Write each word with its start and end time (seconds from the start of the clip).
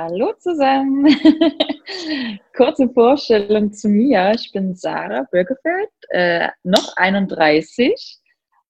Hallo 0.00 0.32
zusammen. 0.38 1.06
Kurze 2.56 2.88
Vorstellung 2.88 3.72
zu 3.72 3.88
mir. 3.88 4.30
Ich 4.32 4.52
bin 4.52 4.76
Sarah 4.76 5.26
Böckefeld, 5.32 5.90
äh, 6.10 6.50
noch 6.62 6.96
31 6.96 8.20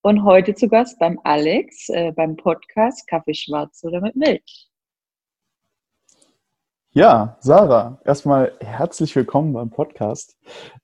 und 0.01 0.25
heute 0.25 0.55
zu 0.55 0.69
Gast 0.69 0.99
beim 0.99 1.21
Alex 1.25 1.91
äh, 1.91 2.13
beim 2.13 2.35
Podcast 2.35 3.07
Kaffee 3.09 3.35
schwarz 3.35 3.85
oder 3.85 4.01
mit 4.01 4.17
Milch. 4.17 4.71
Ja, 6.93 7.37
Sarah, 7.41 8.01
erstmal 8.07 8.57
herzlich 8.61 9.15
willkommen 9.15 9.53
beim 9.53 9.69
Podcast. 9.69 10.39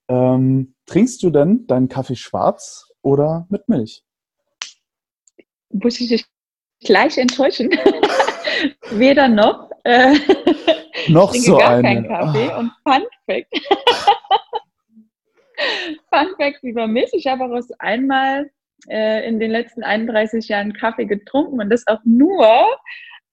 Ähm, 0.09 0.75
trinkst 0.85 1.23
du 1.23 1.31
denn 1.31 1.67
deinen 1.67 1.89
Kaffee 1.89 2.17
schwarz 2.17 2.93
oder 3.01 3.47
mit 3.49 3.67
Milch? 3.71 4.05
Muss 5.71 5.99
ich 6.03 6.09
dich 6.09 6.27
gleich 6.81 7.17
enttäuschen? 7.17 7.71
Weder 8.91 9.29
noch. 9.29 9.74
Äh, 9.85 10.15
noch 11.09 11.31
trinke 11.31 11.47
so 11.47 11.57
gar 11.59 11.71
eine. 11.71 11.83
keinen 11.83 12.09
Kaffee. 12.09 12.51
Oh. 12.55 12.59
Und 12.59 12.73
Fun 12.83 13.03
Fact. 13.27 13.47
Fun 16.11 16.27
Fact 16.39 16.63
über 16.63 16.87
mich. 16.87 17.11
Ich 17.13 17.27
habe 17.27 17.45
auch 17.45 17.61
einmal 17.79 18.51
äh, 18.89 19.29
in 19.29 19.39
den 19.39 19.51
letzten 19.51 19.83
31 19.83 20.49
Jahren 20.49 20.73
Kaffee 20.73 21.05
getrunken 21.05 21.61
und 21.61 21.69
das 21.71 21.87
auch 21.87 22.01
nur, 22.05 22.67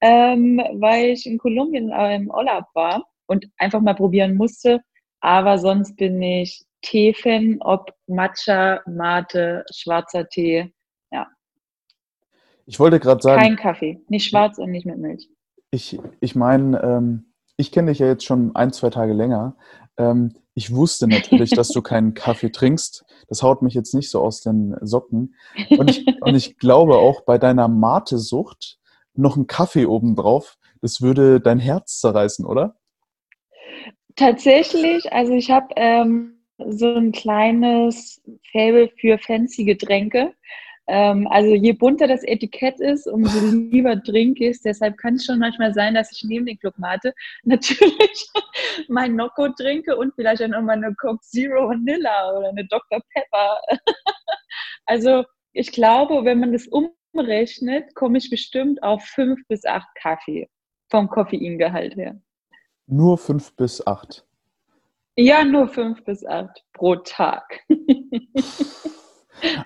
ähm, 0.01 0.61
weil 0.73 1.11
ich 1.11 1.25
in 1.25 1.37
Kolumbien 1.37 1.89
äh, 1.89 2.15
im 2.15 2.29
Urlaub 2.29 2.65
war 2.73 3.05
und 3.27 3.47
einfach 3.57 3.81
mal 3.81 3.95
probieren 3.95 4.35
musste. 4.35 4.81
Aber 5.21 5.57
sonst 5.57 5.95
bin 5.95 6.21
ich 6.21 6.61
Tee-Fan, 6.81 7.59
ob 7.61 7.93
Matcha, 8.07 8.81
Mate, 8.87 9.63
schwarzer 9.73 10.27
Tee. 10.27 10.73
Ja. 11.11 11.27
Ich 12.65 12.79
wollte 12.79 12.99
gerade 12.99 13.21
sagen. 13.21 13.41
Kein 13.41 13.55
Kaffee. 13.55 14.01
Nicht 14.09 14.29
schwarz 14.29 14.57
und 14.57 14.71
nicht 14.71 14.85
mit 14.85 14.97
Milch. 14.97 15.29
Ich, 15.71 15.99
ich 16.19 16.35
meine, 16.35 16.81
ähm, 16.83 17.33
ich 17.57 17.71
kenne 17.71 17.91
dich 17.91 17.99
ja 17.99 18.07
jetzt 18.07 18.25
schon 18.25 18.55
ein, 18.55 18.71
zwei 18.73 18.89
Tage 18.89 19.13
länger. 19.13 19.55
Ähm, 19.97 20.33
ich 20.53 20.73
wusste 20.73 21.07
natürlich, 21.07 21.51
dass 21.51 21.69
du 21.69 21.81
keinen 21.81 22.13
Kaffee 22.13 22.51
trinkst. 22.51 23.05
Das 23.27 23.41
haut 23.43 23.61
mich 23.61 23.73
jetzt 23.73 23.93
nicht 23.93 24.09
so 24.09 24.21
aus 24.21 24.41
den 24.41 24.75
Socken. 24.81 25.35
Und 25.69 25.89
ich, 25.89 26.05
und 26.21 26.35
ich 26.35 26.57
glaube 26.57 26.97
auch 26.97 27.21
bei 27.21 27.37
deiner 27.37 27.67
Mate-Sucht 27.67 28.79
noch 29.13 29.37
ein 29.37 29.47
Kaffee 29.47 29.85
obendrauf, 29.85 30.57
das 30.81 31.01
würde 31.01 31.39
dein 31.39 31.59
Herz 31.59 31.99
zerreißen, 31.99 32.45
oder? 32.45 32.75
Tatsächlich, 34.15 35.13
also 35.13 35.33
ich 35.33 35.51
habe 35.51 35.67
ähm, 35.77 36.41
so 36.57 36.93
ein 36.93 37.11
kleines 37.11 38.21
Fable 38.51 38.89
für 38.99 39.17
fancy 39.17 39.63
Getränke. 39.63 40.33
Ähm, 40.93 41.25
also 41.29 41.55
je 41.55 41.71
bunter 41.71 42.05
das 42.05 42.21
Etikett 42.23 42.81
ist, 42.81 43.07
umso 43.07 43.39
lieber 43.47 44.03
trinke 44.03 44.49
ich 44.49 44.57
es. 44.57 44.61
Deshalb 44.61 44.97
kann 44.97 45.15
es 45.15 45.23
schon 45.23 45.39
manchmal 45.39 45.73
sein, 45.73 45.93
dass 45.93 46.11
ich 46.11 46.25
neben 46.25 46.45
den 46.45 46.59
Club 46.59 46.77
Mate 46.77 47.13
natürlich 47.43 48.27
mein 48.89 49.15
Nocco 49.15 49.47
trinke 49.53 49.95
und 49.95 50.13
vielleicht 50.15 50.41
dann 50.41 50.51
nochmal 50.51 50.75
eine 50.75 50.93
Coke 50.95 51.21
Zero 51.21 51.69
Vanilla 51.69 52.37
oder 52.37 52.49
eine 52.49 52.65
Dr. 52.65 52.99
Pepper. 53.13 53.57
also 54.85 55.23
ich 55.53 55.71
glaube, 55.71 56.25
wenn 56.25 56.41
man 56.41 56.51
das 56.51 56.67
umrechnet, 56.67 57.95
komme 57.95 58.17
ich 58.17 58.29
bestimmt 58.29 58.83
auf 58.83 59.01
fünf 59.01 59.39
bis 59.47 59.63
acht 59.63 59.87
Kaffee 59.95 60.49
vom 60.89 61.07
Koffeingehalt 61.07 61.95
her. 61.95 62.19
Nur 62.87 63.17
fünf 63.17 63.55
bis 63.55 63.87
acht. 63.87 64.25
Ja, 65.15 65.45
nur 65.45 65.69
fünf 65.69 66.03
bis 66.03 66.25
acht 66.25 66.65
pro 66.73 66.97
Tag. 66.97 67.61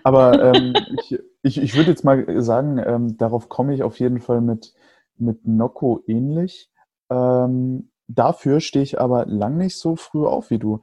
Aber 0.04 0.54
ähm, 0.54 0.74
ich, 1.00 1.20
ich, 1.42 1.58
ich 1.58 1.76
würde 1.76 1.92
jetzt 1.92 2.04
mal 2.04 2.42
sagen, 2.42 2.82
ähm, 2.84 3.18
darauf 3.18 3.50
komme 3.50 3.74
ich 3.74 3.84
auf 3.84 4.00
jeden 4.00 4.20
Fall 4.20 4.42
mit, 4.42 4.74
mit 5.18 5.48
Nocco 5.48 6.04
ähnlich. 6.08 6.70
Ähm, 7.10 7.92
dafür 8.08 8.60
stehe 8.60 8.84
ich 8.84 9.00
aber 9.00 9.26
lang 9.26 9.58
nicht 9.58 9.78
so 9.78 9.96
früh 9.96 10.26
auf 10.26 10.50
wie 10.50 10.60
du. 10.60 10.82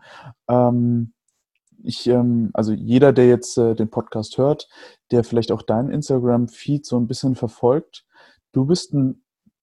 Ähm, 0.48 1.12
ich, 1.82 2.06
ähm, 2.06 2.50
also 2.54 2.72
jeder, 2.72 3.12
der 3.12 3.26
jetzt 3.26 3.58
äh, 3.58 3.74
den 3.74 3.90
Podcast 3.90 4.38
hört, 4.38 4.68
der 5.10 5.24
vielleicht 5.24 5.52
auch 5.52 5.62
deinen 5.62 5.90
Instagram-Feed 5.90 6.86
so 6.86 6.96
ein 6.96 7.08
bisschen 7.08 7.34
verfolgt, 7.34 8.04
du 8.52 8.66
bist 8.66 8.94
ein 8.94 9.22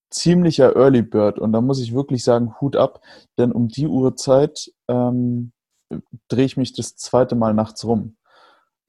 ziemlicher 0.10 0.76
Early 0.76 1.02
Bird 1.02 1.40
und 1.40 1.54
da 1.54 1.62
muss 1.62 1.80
ich 1.80 1.94
wirklich 1.94 2.24
sagen, 2.24 2.56
Hut 2.60 2.76
ab, 2.76 3.02
denn 3.38 3.52
um 3.52 3.68
die 3.68 3.88
Uhrzeit 3.88 4.72
ähm, 4.88 5.52
drehe 6.28 6.46
ich 6.46 6.58
mich 6.58 6.74
das 6.74 6.96
zweite 6.96 7.36
Mal 7.36 7.54
nachts 7.54 7.86
rum. 7.86 8.16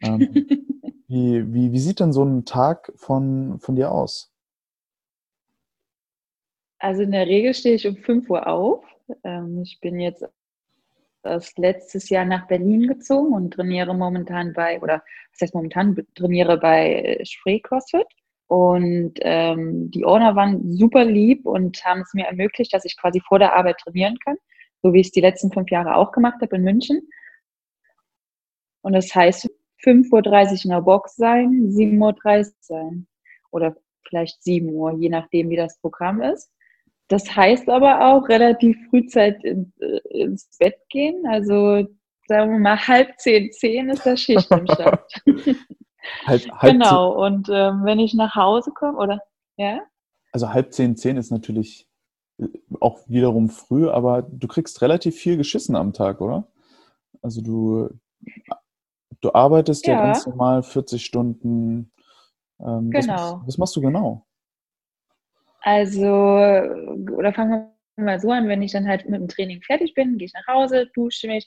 Ähm, 0.03 0.21
wie, 1.09 1.53
wie, 1.53 1.72
wie 1.72 1.78
sieht 1.78 2.00
denn 2.00 2.12
so 2.12 2.25
ein 2.25 2.44
Tag 2.44 2.93
von, 2.97 3.59
von 3.61 3.77
dir 3.77 3.93
aus? 3.93 4.33
Also 6.78 7.03
in 7.03 7.12
der 7.12 7.27
Regel 7.27 7.53
stehe 7.55 7.75
ich 7.75 7.87
um 7.87 7.97
5 7.97 8.28
Uhr 8.31 8.47
auf. 8.47 8.84
Ähm, 9.25 9.62
ich 9.62 9.81
bin 9.81 10.00
jetzt 10.00 10.25
das 11.22 11.56
letztes 11.59 12.09
Jahr 12.09 12.25
nach 12.25 12.47
Berlin 12.47 12.87
gezogen 12.88 13.34
und 13.34 13.53
trainiere 13.53 13.94
momentan 13.94 14.55
bei, 14.55 14.81
oder 14.81 15.03
was 15.33 15.41
heißt 15.43 15.55
momentan, 15.55 15.97
trainiere 16.15 16.59
bei 16.59 17.21
Spree 17.25 17.61
CrossFit. 17.61 18.06
Und 18.47 19.15
ähm, 19.21 19.91
die 19.93 20.05
Owner 20.05 20.34
waren 20.34 20.72
super 20.72 21.05
lieb 21.05 21.47
und 21.47 21.84
haben 21.84 22.00
es 22.00 22.15
mir 22.15 22.27
ermöglicht, 22.27 22.75
dass 22.75 22.84
ich 22.84 22.97
quasi 22.97 23.21
vor 23.21 23.38
der 23.38 23.55
Arbeit 23.55 23.78
trainieren 23.78 24.19
kann, 24.25 24.37
so 24.82 24.93
wie 24.93 25.00
ich 25.00 25.09
es 25.09 25.12
die 25.12 25.21
letzten 25.21 25.53
fünf 25.53 25.71
Jahre 25.71 25.94
auch 25.94 26.11
gemacht 26.11 26.41
habe 26.41 26.56
in 26.56 26.62
München. 26.62 27.09
Und 28.81 28.94
das 28.94 29.15
heißt, 29.15 29.49
5.30 29.85 30.13
Uhr 30.13 30.65
in 30.65 30.71
der 30.71 30.81
Box 30.83 31.17
sein, 31.17 31.71
7.30 31.71 31.99
Uhr 32.01 32.53
sein 32.61 33.07
oder 33.51 33.77
vielleicht 34.07 34.43
7 34.43 34.69
Uhr, 34.71 34.93
je 34.93 35.09
nachdem, 35.09 35.51
wie 35.51 35.57
das 35.57 35.79
Programm 35.81 36.21
ist. 36.21 36.51
Das 37.09 37.35
heißt 37.35 37.69
aber 37.69 38.07
auch 38.07 38.29
relativ 38.29 38.77
frühzeit 38.89 39.43
in, 39.45 39.73
äh, 39.81 39.99
ins 40.23 40.49
Bett 40.59 40.79
gehen. 40.91 41.25
Also 41.27 41.87
sagen 42.29 42.53
wir 42.53 42.59
mal 42.61 42.79
halb 42.79 43.19
zehn, 43.19 43.51
zehn 43.51 43.91
ist 43.91 44.07
das 44.07 44.21
Schicht 44.21 44.51
im 44.53 44.67
Start. 44.67 45.13
halb, 46.25 46.43
halb 46.53 46.73
genau. 46.73 47.25
Und 47.25 47.49
ähm, 47.51 47.85
wenn 47.85 47.99
ich 47.99 48.15
nach 48.15 48.37
Hause 48.37 48.71
komme, 48.73 48.97
oder 48.97 49.21
ja? 49.57 49.81
Also 50.31 50.51
halb 50.51 50.73
zehn, 50.73 50.97
zehn 50.97 51.17
ist 51.17 51.33
natürlich 51.33 51.89
äh, 52.39 52.47
auch 52.79 53.01
wiederum 53.09 53.51
früh, 53.51 53.89
aber 53.89 54.23
du 54.23 54.47
kriegst 54.47 54.81
relativ 54.81 55.17
viel 55.17 55.37
geschissen 55.37 55.75
am 55.75 55.93
Tag, 55.93 56.21
oder? 56.21 56.47
Also 57.23 57.43
du 57.43 57.91
Du 59.20 59.32
arbeitest 59.34 59.86
ja, 59.86 59.94
ja 59.94 60.04
ganz 60.06 60.26
normal 60.26 60.62
40 60.62 61.04
Stunden. 61.04 61.92
Ähm, 62.60 62.91
genau. 62.91 63.41
Was, 63.41 63.47
was, 63.47 63.58
machst 63.58 63.76
du 63.76 63.81
genau? 63.81 64.26
Also, 65.62 66.06
oder 66.06 67.32
fangen 67.34 67.70
wir 67.97 68.04
mal 68.04 68.20
so 68.20 68.31
an, 68.31 68.48
wenn 68.48 68.62
ich 68.62 68.72
dann 68.72 68.88
halt 68.88 69.08
mit 69.08 69.20
dem 69.20 69.28
Training 69.28 69.60
fertig 69.62 69.94
bin, 69.94 70.16
gehe 70.16 70.26
ich 70.26 70.32
nach 70.32 70.54
Hause, 70.54 70.88
dusche 70.94 71.26
mich, 71.26 71.47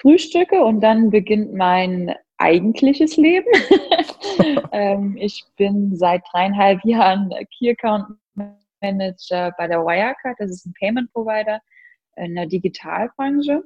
frühstücke 0.00 0.62
und 0.62 0.80
dann 0.80 1.10
beginnt 1.10 1.52
mein 1.52 2.14
eigentliches 2.38 3.16
Leben. 3.16 3.50
ähm, 4.72 5.16
ich 5.18 5.44
bin 5.56 5.96
seit 5.96 6.22
dreieinhalb 6.30 6.84
Jahren 6.84 7.30
Key 7.56 7.70
Account 7.70 8.16
Manager 8.80 9.52
bei 9.58 9.68
der 9.68 9.80
Wirecard, 9.80 10.36
das 10.38 10.50
ist 10.50 10.66
ein 10.66 10.74
Payment 10.78 11.12
Provider 11.12 11.60
in 12.16 12.34
der 12.34 12.46
Digitalbranche 12.46 13.62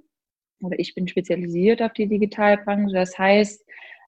oder 0.60 0.78
ich 0.78 0.94
bin 0.94 1.08
spezialisiert 1.08 1.82
auf 1.82 1.92
die 1.92 2.06
Digitalbranche. 2.06 2.94
Das 2.94 3.18
heißt, 3.18 3.64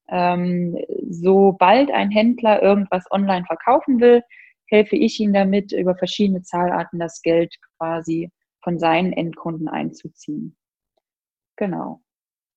ähm, 0.08 0.78
sobald 1.08 1.90
ein 1.90 2.10
Händler 2.10 2.62
irgendwas 2.62 3.04
online 3.10 3.44
verkaufen 3.44 4.00
will, 4.00 4.22
helfe 4.66 4.96
ich 4.96 5.20
ihm 5.20 5.32
damit, 5.32 5.72
über 5.72 5.94
verschiedene 5.96 6.42
Zahlarten 6.42 6.98
das 6.98 7.22
Geld 7.22 7.54
quasi 7.76 8.30
von 8.62 8.78
seinen 8.78 9.12
Endkunden 9.12 9.68
einzuziehen. 9.68 10.56
Genau. 11.56 12.00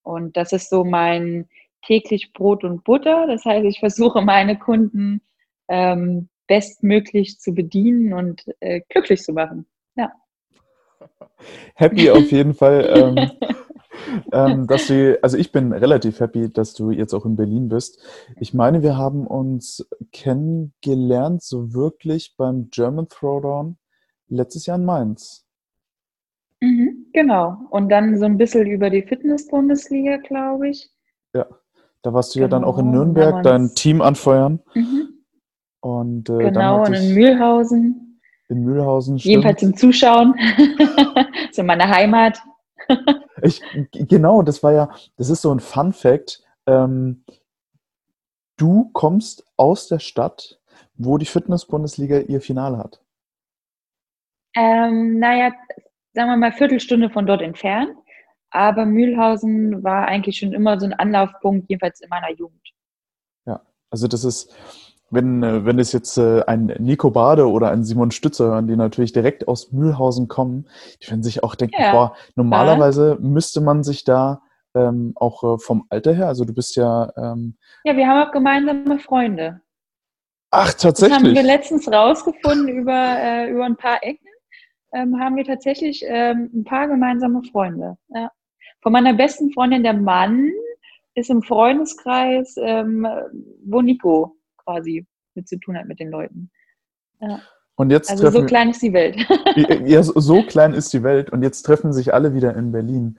Und 0.03 0.35
das 0.37 0.51
ist 0.51 0.69
so 0.69 0.83
mein 0.83 1.47
täglich 1.85 2.33
Brot 2.33 2.63
und 2.63 2.83
Butter. 2.83 3.27
Das 3.27 3.45
heißt, 3.45 3.65
ich 3.65 3.79
versuche 3.79 4.21
meine 4.21 4.57
Kunden 4.57 5.21
ähm, 5.67 6.29
bestmöglich 6.47 7.39
zu 7.39 7.53
bedienen 7.53 8.13
und 8.13 8.43
äh, 8.59 8.81
glücklich 8.89 9.21
zu 9.21 9.33
machen. 9.33 9.65
Ja. 9.95 10.11
Happy 11.75 12.09
auf 12.09 12.31
jeden 12.31 12.53
Fall. 12.53 12.89
Ähm, 12.93 13.31
ähm, 14.31 14.67
dass 14.67 14.87
du, 14.87 15.17
also 15.21 15.37
ich 15.37 15.51
bin 15.51 15.71
relativ 15.73 16.19
happy, 16.19 16.51
dass 16.51 16.73
du 16.73 16.91
jetzt 16.91 17.13
auch 17.13 17.25
in 17.25 17.35
Berlin 17.35 17.69
bist. 17.69 17.99
Ich 18.39 18.53
meine, 18.53 18.83
wir 18.83 18.97
haben 18.97 19.27
uns 19.27 19.87
kennengelernt, 20.11 21.43
so 21.43 21.73
wirklich 21.73 22.35
beim 22.37 22.69
German 22.71 23.07
Throwdown 23.09 23.77
letztes 24.27 24.65
Jahr 24.65 24.77
in 24.77 24.85
Mainz. 24.85 25.45
Mhm, 26.61 27.07
genau. 27.13 27.57
Und 27.69 27.89
dann 27.89 28.17
so 28.17 28.25
ein 28.25 28.37
bisschen 28.37 28.67
über 28.67 28.89
die 28.89 29.01
Fitness-Bundesliga, 29.01 30.17
glaube 30.17 30.69
ich. 30.69 30.89
Ja, 31.33 31.47
da 32.03 32.13
warst 32.13 32.35
du 32.35 32.39
genau. 32.39 32.45
ja 32.45 32.49
dann 32.49 32.63
auch 32.63 32.77
in 32.77 32.85
genau, 32.85 33.03
Nürnberg 33.03 33.43
dein 33.43 33.73
Team 33.73 34.01
anfeuern. 34.01 34.59
Mhm. 34.75 35.09
Und, 35.81 36.29
äh, 36.29 36.37
genau, 36.37 36.85
und 36.85 36.93
in 36.93 37.15
Mühlhausen. 37.15 38.19
In 38.49 38.63
Mühlhausen. 38.63 39.17
Stimmt. 39.17 39.29
Jedenfalls 39.29 39.59
zum 39.59 39.75
Zuschauen. 39.75 40.35
so 41.51 41.63
meine 41.63 41.87
Heimat. 41.87 42.39
Ich, 43.43 43.61
genau, 43.91 44.41
das 44.41 44.63
war 44.63 44.73
ja, 44.73 44.89
das 45.17 45.29
ist 45.29 45.41
so 45.41 45.53
ein 45.53 45.59
Fun 45.59 45.93
Fact. 45.93 46.43
Ähm, 46.67 47.23
du 48.57 48.89
kommst 48.93 49.45
aus 49.57 49.87
der 49.87 49.99
Stadt, 49.99 50.59
wo 50.95 51.17
die 51.17 51.25
Fitness-Bundesliga 51.25 52.19
ihr 52.19 52.41
Finale 52.41 52.77
hat. 52.77 53.03
Ähm, 54.55 55.19
naja, 55.19 55.51
sagen 56.13 56.29
wir 56.29 56.37
mal 56.37 56.51
Viertelstunde 56.51 57.09
von 57.09 57.25
dort 57.25 57.41
entfernt. 57.41 57.95
Aber 58.49 58.85
Mühlhausen 58.85 59.81
war 59.83 60.07
eigentlich 60.07 60.37
schon 60.37 60.51
immer 60.51 60.79
so 60.79 60.85
ein 60.85 60.93
Anlaufpunkt, 60.93 61.69
jedenfalls 61.69 62.01
in 62.01 62.09
meiner 62.09 62.31
Jugend. 62.31 62.73
Ja, 63.45 63.61
also 63.89 64.07
das 64.07 64.25
ist, 64.25 64.53
wenn, 65.11 65.43
äh, 65.43 65.65
wenn 65.65 65.77
es 65.77 65.91
jetzt 65.91 66.17
äh, 66.17 66.41
ein 66.43 66.73
Nico 66.79 67.11
Bade 67.11 67.49
oder 67.49 67.69
ein 67.69 67.83
Simon 67.83 68.11
Stützer 68.11 68.45
hören, 68.45 68.67
die 68.67 68.75
natürlich 68.75 69.11
direkt 69.13 69.47
aus 69.47 69.71
Mühlhausen 69.71 70.27
kommen, 70.27 70.67
die 71.01 71.09
werden 71.09 71.23
sich 71.23 71.43
auch 71.43 71.55
denken, 71.55 71.81
ja. 71.81 71.91
boah, 71.91 72.15
normalerweise 72.35 73.11
ja. 73.11 73.17
müsste 73.19 73.61
man 73.61 73.83
sich 73.83 74.03
da 74.03 74.41
ähm, 74.73 75.11
auch 75.15 75.43
äh, 75.43 75.59
vom 75.59 75.85
Alter 75.89 76.13
her, 76.13 76.27
also 76.27 76.45
du 76.45 76.53
bist 76.53 76.75
ja... 76.77 77.11
Ähm, 77.17 77.57
ja, 77.83 77.95
wir 77.95 78.07
haben 78.07 78.27
auch 78.27 78.31
gemeinsame 78.31 78.99
Freunde. 78.99 79.61
Ach, 80.49 80.73
tatsächlich? 80.73 81.17
Das 81.17 81.27
haben 81.27 81.35
wir 81.35 81.43
letztens 81.43 81.91
rausgefunden 81.91 82.69
über, 82.69 83.17
äh, 83.19 83.49
über 83.49 83.65
ein 83.65 83.77
paar 83.77 84.01
Ecken. 84.01 84.27
Ähm, 84.93 85.17
haben 85.19 85.35
wir 85.35 85.45
tatsächlich 85.45 86.03
ähm, 86.05 86.49
ein 86.53 86.63
paar 86.63 86.87
gemeinsame 86.87 87.41
Freunde. 87.51 87.97
Ja. 88.09 88.29
Von 88.81 88.91
meiner 88.91 89.13
besten 89.13 89.51
Freundin, 89.53 89.83
der 89.83 89.93
Mann, 89.93 90.51
ist 91.15 91.29
im 91.29 91.41
Freundeskreis, 91.41 92.55
ähm, 92.57 93.07
wo 93.65 93.81
Nico 93.81 94.35
quasi 94.71 95.05
mit 95.35 95.47
zu 95.47 95.59
tun 95.59 95.77
hat 95.77 95.87
mit 95.87 95.99
den 95.99 96.09
Leuten. 96.09 96.51
Ja. 97.19 97.39
Und 97.75 97.89
jetzt 97.89 98.11
also 98.11 98.29
so 98.29 98.45
klein 98.45 98.69
ist 98.69 98.81
die 98.81 98.93
Welt. 98.93 99.15
ja, 99.87 100.03
so 100.03 100.43
klein 100.43 100.73
ist 100.73 100.93
die 100.93 101.03
Welt 101.03 101.31
und 101.31 101.41
jetzt 101.41 101.63
treffen 101.63 101.93
sich 101.93 102.13
alle 102.13 102.33
wieder 102.33 102.55
in 102.55 102.71
Berlin. 102.71 103.17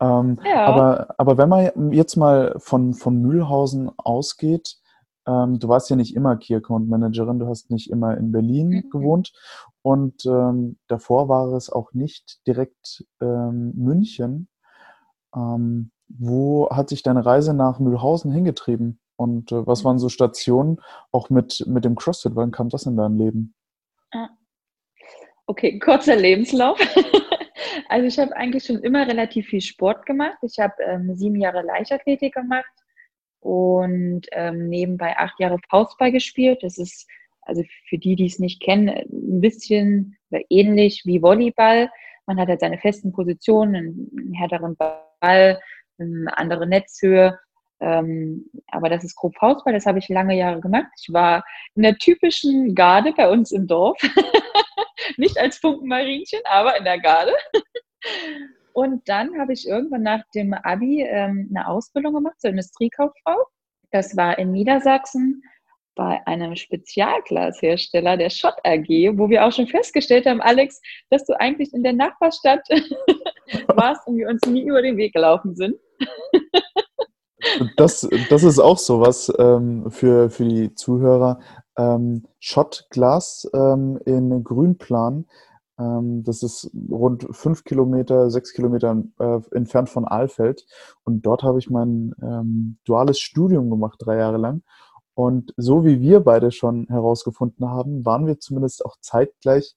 Ähm, 0.00 0.38
ja. 0.44 0.64
aber, 0.64 1.14
aber 1.18 1.36
wenn 1.36 1.48
man 1.48 1.92
jetzt 1.92 2.16
mal 2.16 2.54
von, 2.58 2.94
von 2.94 3.20
Mühlhausen 3.20 3.90
ausgeht, 3.98 4.76
ähm, 5.26 5.58
du 5.58 5.68
warst 5.68 5.90
ja 5.90 5.96
nicht 5.96 6.16
immer 6.16 6.36
Key 6.36 6.54
Account 6.54 6.88
Managerin, 6.88 7.40
du 7.40 7.46
hast 7.46 7.70
nicht 7.70 7.90
immer 7.90 8.16
in 8.16 8.32
Berlin 8.32 8.68
mhm. 8.68 8.90
gewohnt 8.90 9.32
und 9.82 10.24
ähm, 10.24 10.78
davor 10.86 11.28
war 11.28 11.52
es 11.52 11.68
auch 11.68 11.92
nicht 11.92 12.46
direkt 12.46 13.04
ähm, 13.20 13.72
München. 13.74 14.48
Ähm, 15.34 15.90
wo 16.08 16.70
hat 16.70 16.88
sich 16.88 17.02
deine 17.02 17.26
Reise 17.26 17.54
nach 17.54 17.80
Mühlhausen 17.80 18.32
hingetrieben? 18.32 18.99
Und 19.20 19.52
äh, 19.52 19.66
was 19.66 19.84
waren 19.84 19.98
so 19.98 20.08
Stationen 20.08 20.80
auch 21.12 21.28
mit, 21.28 21.62
mit 21.66 21.84
dem 21.84 21.94
CrossFit? 21.94 22.36
Wann 22.36 22.52
kam 22.52 22.70
das 22.70 22.86
in 22.86 22.96
dein 22.96 23.18
Leben? 23.18 23.54
Ah. 24.12 24.30
Okay, 25.44 25.78
kurzer 25.78 26.16
Lebenslauf. 26.16 26.80
also 27.90 28.06
ich 28.06 28.18
habe 28.18 28.34
eigentlich 28.34 28.64
schon 28.64 28.78
immer 28.78 29.06
relativ 29.06 29.48
viel 29.48 29.60
Sport 29.60 30.06
gemacht. 30.06 30.38
Ich 30.40 30.58
habe 30.58 30.72
ähm, 30.82 31.14
sieben 31.16 31.36
Jahre 31.36 31.60
Leichtathletik 31.60 32.32
gemacht 32.32 32.72
und 33.40 34.22
ähm, 34.32 34.70
nebenbei 34.70 35.14
acht 35.18 35.38
Jahre 35.38 35.58
Faustball 35.68 36.12
gespielt. 36.12 36.62
Das 36.62 36.78
ist 36.78 37.06
also 37.42 37.62
für 37.90 37.98
die, 37.98 38.16
die 38.16 38.26
es 38.26 38.38
nicht 38.38 38.62
kennen, 38.62 38.88
ein 38.88 39.42
bisschen 39.42 40.16
ähnlich 40.48 41.02
wie 41.04 41.20
Volleyball. 41.20 41.90
Man 42.24 42.40
hat 42.40 42.48
halt 42.48 42.60
seine 42.60 42.78
festen 42.78 43.12
Positionen, 43.12 44.08
einen 44.16 44.32
härteren 44.32 44.76
Ball, 44.76 45.60
eine 45.98 46.38
andere 46.38 46.66
Netzhöhe. 46.66 47.38
Ähm, 47.80 48.50
aber 48.68 48.88
das 48.88 49.04
ist 49.04 49.16
grob 49.16 49.34
Faustball, 49.36 49.72
das 49.72 49.86
habe 49.86 49.98
ich 49.98 50.08
lange 50.08 50.36
Jahre 50.36 50.60
gemacht. 50.60 50.88
Ich 51.00 51.12
war 51.12 51.44
in 51.74 51.82
der 51.82 51.96
typischen 51.96 52.74
Garde 52.74 53.12
bei 53.16 53.28
uns 53.28 53.52
im 53.52 53.66
Dorf. 53.66 53.98
Nicht 55.16 55.38
als 55.38 55.58
Funkenmarinchen, 55.58 56.40
aber 56.44 56.76
in 56.76 56.84
der 56.84 57.00
Garde. 57.00 57.32
Und 58.72 59.08
dann 59.08 59.38
habe 59.38 59.52
ich 59.52 59.66
irgendwann 59.66 60.02
nach 60.02 60.22
dem 60.34 60.54
Abi 60.54 61.02
ähm, 61.02 61.48
eine 61.50 61.66
Ausbildung 61.66 62.14
gemacht 62.14 62.40
zur 62.40 62.50
Industriekauffrau. 62.50 63.44
Das 63.90 64.16
war 64.16 64.38
in 64.38 64.52
Niedersachsen 64.52 65.42
bei 65.96 66.24
einem 66.26 66.56
Spezialglashersteller, 66.56 68.16
der 68.16 68.30
Schott 68.30 68.54
AG, 68.64 68.88
wo 69.18 69.28
wir 69.28 69.44
auch 69.44 69.52
schon 69.52 69.66
festgestellt 69.66 70.26
haben, 70.26 70.40
Alex, 70.40 70.80
dass 71.10 71.24
du 71.24 71.38
eigentlich 71.38 71.74
in 71.74 71.82
der 71.82 71.92
Nachbarstadt 71.92 72.66
warst 73.68 74.06
und 74.06 74.16
wir 74.16 74.28
uns 74.28 74.40
nie 74.46 74.62
über 74.62 74.82
den 74.82 74.96
Weg 74.96 75.12
gelaufen 75.12 75.54
sind. 75.56 75.76
das, 77.76 78.08
das 78.28 78.42
ist 78.42 78.58
auch 78.58 78.78
sowas 78.78 79.32
ähm, 79.38 79.90
für, 79.90 80.30
für 80.30 80.44
die 80.44 80.74
Zuhörer. 80.74 81.40
Ähm, 81.76 82.24
Schottglas 82.38 83.48
ähm, 83.54 83.98
in 84.04 84.44
Grünplan. 84.44 85.26
Ähm, 85.78 86.22
das 86.24 86.42
ist 86.42 86.70
rund 86.90 87.26
fünf 87.30 87.64
Kilometer, 87.64 88.30
sechs 88.30 88.52
Kilometer 88.52 89.02
äh, 89.18 89.40
entfernt 89.52 89.88
von 89.88 90.04
Aalfeld. 90.06 90.66
Und 91.04 91.24
dort 91.26 91.42
habe 91.42 91.58
ich 91.58 91.70
mein 91.70 92.14
ähm, 92.22 92.78
duales 92.84 93.18
Studium 93.18 93.70
gemacht, 93.70 93.98
drei 94.00 94.18
Jahre 94.18 94.36
lang. 94.36 94.62
Und 95.14 95.52
so 95.56 95.84
wie 95.84 96.00
wir 96.00 96.20
beide 96.20 96.50
schon 96.50 96.86
herausgefunden 96.88 97.68
haben, 97.68 98.04
waren 98.04 98.26
wir 98.26 98.38
zumindest 98.38 98.84
auch 98.84 98.96
zeitgleich, 99.00 99.76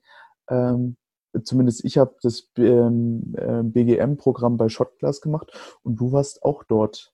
ähm, 0.49 0.95
zumindest 1.43 1.83
ich 1.83 1.97
habe 1.97 2.15
das 2.21 2.49
ähm, 2.57 3.33
äh, 3.37 3.63
BGM-Programm 3.63 4.57
bei 4.57 4.69
Shotglass 4.69 5.21
gemacht 5.21 5.51
und 5.83 5.99
du 5.99 6.11
warst 6.11 6.43
auch 6.43 6.63
dort, 6.63 7.13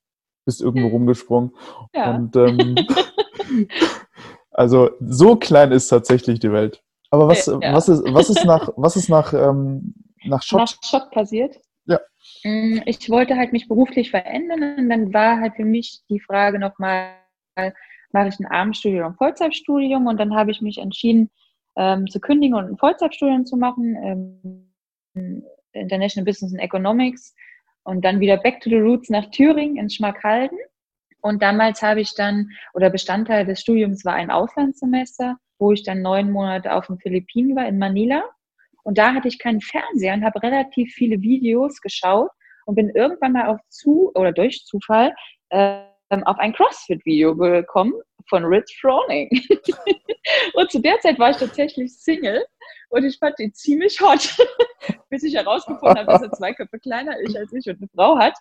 bist 0.50 0.62
irgendwo 0.62 0.88
rumgesprungen. 0.88 1.52
Ja. 1.94 2.16
Und 2.16 2.36
ähm, 2.36 2.76
also 4.52 4.90
so 5.00 5.36
klein 5.36 5.72
ist 5.72 5.90
tatsächlich 5.90 6.40
die 6.40 6.52
Welt. 6.52 6.82
Aber 7.12 7.28
was, 7.28 7.46
ja. 7.46 7.60
was, 7.74 7.88
ist, 7.88 8.04
was 8.12 8.32
ist 8.32 8.46
nach, 8.46 8.70
was 8.76 8.96
ist 8.96 9.10
nach, 9.10 9.32
ähm, 9.34 9.94
nach 10.26 10.42
Schott? 10.42 10.60
Nach 10.60 10.90
Schott 10.90 11.12
passiert? 11.12 11.56
Ja. 11.86 12.00
Mm, 12.44 12.80
ich 12.86 13.08
wollte 13.12 13.36
halt 13.36 13.52
mich 13.52 13.68
beruflich 13.68 14.10
verändern 14.10 14.76
und 14.80 14.90
dann 14.90 15.14
war 15.14 15.40
halt 15.40 15.54
für 15.56 15.66
mich 15.66 16.02
die 16.10 16.20
Frage 16.20 16.58
nochmal, 16.58 17.14
mache 18.12 18.30
ich 18.30 18.40
ein 18.40 18.48
Abendstudium 18.48 19.02
oder 19.02 19.10
ein 19.10 19.18
Vollzeitstudium 19.18 20.08
und 20.08 20.20
dann 20.20 20.36
habe 20.36 20.50
ich 20.50 20.62
mich 20.62 20.80
entschieden, 20.80 21.30
ähm, 21.78 22.08
zu 22.08 22.20
kündigen 22.20 22.58
und 22.58 22.66
ein 22.66 22.78
Vollzeitstudium 22.78 23.46
zu 23.46 23.56
machen, 23.56 23.96
ähm, 25.16 25.46
International 25.74 26.26
Business 26.26 26.54
and 26.54 26.62
Economics 26.62 27.36
und 27.90 28.06
dann 28.06 28.20
wieder 28.20 28.38
back 28.38 28.62
to 28.62 28.70
the 28.70 28.78
roots 28.78 29.10
nach 29.10 29.26
Thüringen 29.32 29.78
in 29.78 29.90
Schmackhalden. 29.90 30.58
Und 31.22 31.42
damals 31.42 31.82
habe 31.82 32.02
ich 32.02 32.14
dann, 32.16 32.50
oder 32.74 32.90
Bestandteil 32.90 33.46
des 33.46 33.62
Studiums 33.62 34.06
war 34.06 34.14
ein 34.14 34.30
Auslandssemester, 34.30 35.38
wo 35.58 35.72
ich 35.72 35.84
dann 35.84 36.02
neun 36.02 36.32
Monate 36.32 36.74
auf 36.74 36.88
den 36.88 37.00
Philippinen 37.00 37.56
war, 37.56 37.68
in 37.68 37.80
Manila. 37.80 38.24
Und 38.84 38.98
da 38.98 39.14
hatte 39.14 39.28
ich 39.28 39.40
keinen 39.40 39.60
Fernseher 39.60 40.14
und 40.14 40.24
habe 40.24 40.42
relativ 40.42 40.94
viele 40.94 41.22
Videos 41.22 41.82
geschaut 41.82 42.30
und 42.66 42.76
bin 42.76 42.90
irgendwann 42.90 43.34
mal 43.34 43.48
auf 43.48 43.60
zu 43.70 44.12
oder 44.14 44.32
durch 44.32 44.66
Zufall 44.66 45.14
äh, 45.50 45.82
auf 46.10 46.40
ein 46.40 46.54
CrossFit-Video 46.54 47.36
gekommen 47.36 47.94
von 48.28 48.46
Rich 48.46 48.78
Froning. 48.82 49.30
und 50.54 50.72
zu 50.72 50.80
der 50.80 51.00
Zeit 51.00 51.20
war 51.20 51.32
ich 51.32 51.38
tatsächlich 51.38 51.96
Single 51.98 52.46
und 52.90 53.04
ich 53.06 53.18
fand 53.18 53.40
ihn 53.40 53.54
ziemlich 53.54 54.00
hot, 54.02 54.38
bis 55.10 55.24
ich 55.24 55.36
herausgefunden 55.36 55.98
habe, 55.98 56.12
dass 56.12 56.22
er 56.22 56.32
zwei 56.32 56.54
Köpfe 56.54 56.80
kleiner 56.80 57.18
ist 57.20 57.38
als 57.38 57.54
ich 57.54 57.68
und 57.70 57.78
eine 57.78 57.90
Frau 57.96 58.18
hat. 58.18 58.36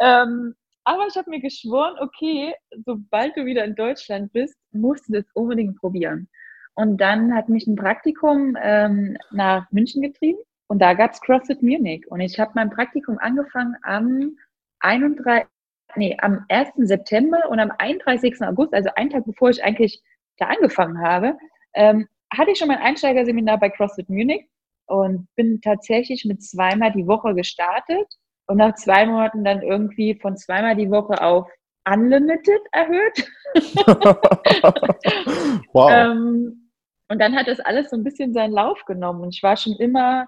Ähm, 0.00 0.54
aber 0.84 1.06
ich 1.06 1.16
habe 1.16 1.30
mir 1.30 1.40
geschworen, 1.40 1.96
okay, 2.00 2.54
sobald 2.84 3.36
du 3.36 3.44
wieder 3.44 3.64
in 3.64 3.74
Deutschland 3.74 4.32
bist, 4.32 4.56
musst 4.72 5.08
du 5.08 5.14
das 5.14 5.24
unbedingt 5.34 5.80
probieren. 5.80 6.28
Und 6.74 6.98
dann 6.98 7.34
hat 7.34 7.48
mich 7.48 7.66
ein 7.66 7.74
Praktikum 7.74 8.56
ähm, 8.60 9.16
nach 9.30 9.70
München 9.72 10.02
getrieben 10.02 10.38
und 10.68 10.80
da 10.80 10.94
gab 10.94 11.12
es 11.12 11.20
CrossFit 11.20 11.62
Munich. 11.62 12.06
Und 12.08 12.20
ich 12.20 12.38
habe 12.38 12.52
mein 12.54 12.70
Praktikum 12.70 13.18
angefangen 13.18 13.76
am 13.82 14.36
31, 14.80 15.48
nee, 15.94 16.16
am 16.20 16.44
1. 16.48 16.70
September 16.76 17.48
und 17.48 17.60
am 17.60 17.70
31. 17.78 18.42
August, 18.42 18.74
also 18.74 18.90
einen 18.96 19.10
Tag 19.10 19.24
bevor 19.24 19.50
ich 19.50 19.62
eigentlich 19.62 20.02
da 20.38 20.46
angefangen 20.46 21.00
habe, 21.00 21.38
ähm, 21.74 22.08
hatte 22.32 22.50
ich 22.50 22.58
schon 22.58 22.68
mein 22.68 22.78
Einsteigerseminar 22.78 23.58
bei 23.58 23.70
CrossFit 23.70 24.08
Munich 24.08 24.48
und 24.86 25.28
bin 25.36 25.60
tatsächlich 25.60 26.24
mit 26.24 26.42
zweimal 26.42 26.92
die 26.92 27.06
Woche 27.06 27.34
gestartet 27.34 28.06
und 28.46 28.58
nach 28.58 28.74
zwei 28.74 29.06
Monaten 29.06 29.44
dann 29.44 29.62
irgendwie 29.62 30.18
von 30.20 30.36
zweimal 30.36 30.76
die 30.76 30.90
Woche 30.90 31.22
auf 31.22 31.48
Unlimited 31.88 32.60
erhöht. 32.72 33.30
wow. 35.72 35.90
ähm, 35.90 36.70
und 37.08 37.20
dann 37.20 37.36
hat 37.36 37.46
das 37.46 37.60
alles 37.60 37.90
so 37.90 37.96
ein 37.96 38.02
bisschen 38.02 38.34
seinen 38.34 38.52
Lauf 38.52 38.84
genommen 38.84 39.22
und 39.22 39.34
ich 39.34 39.42
war 39.42 39.56
schon 39.56 39.76
immer, 39.76 40.26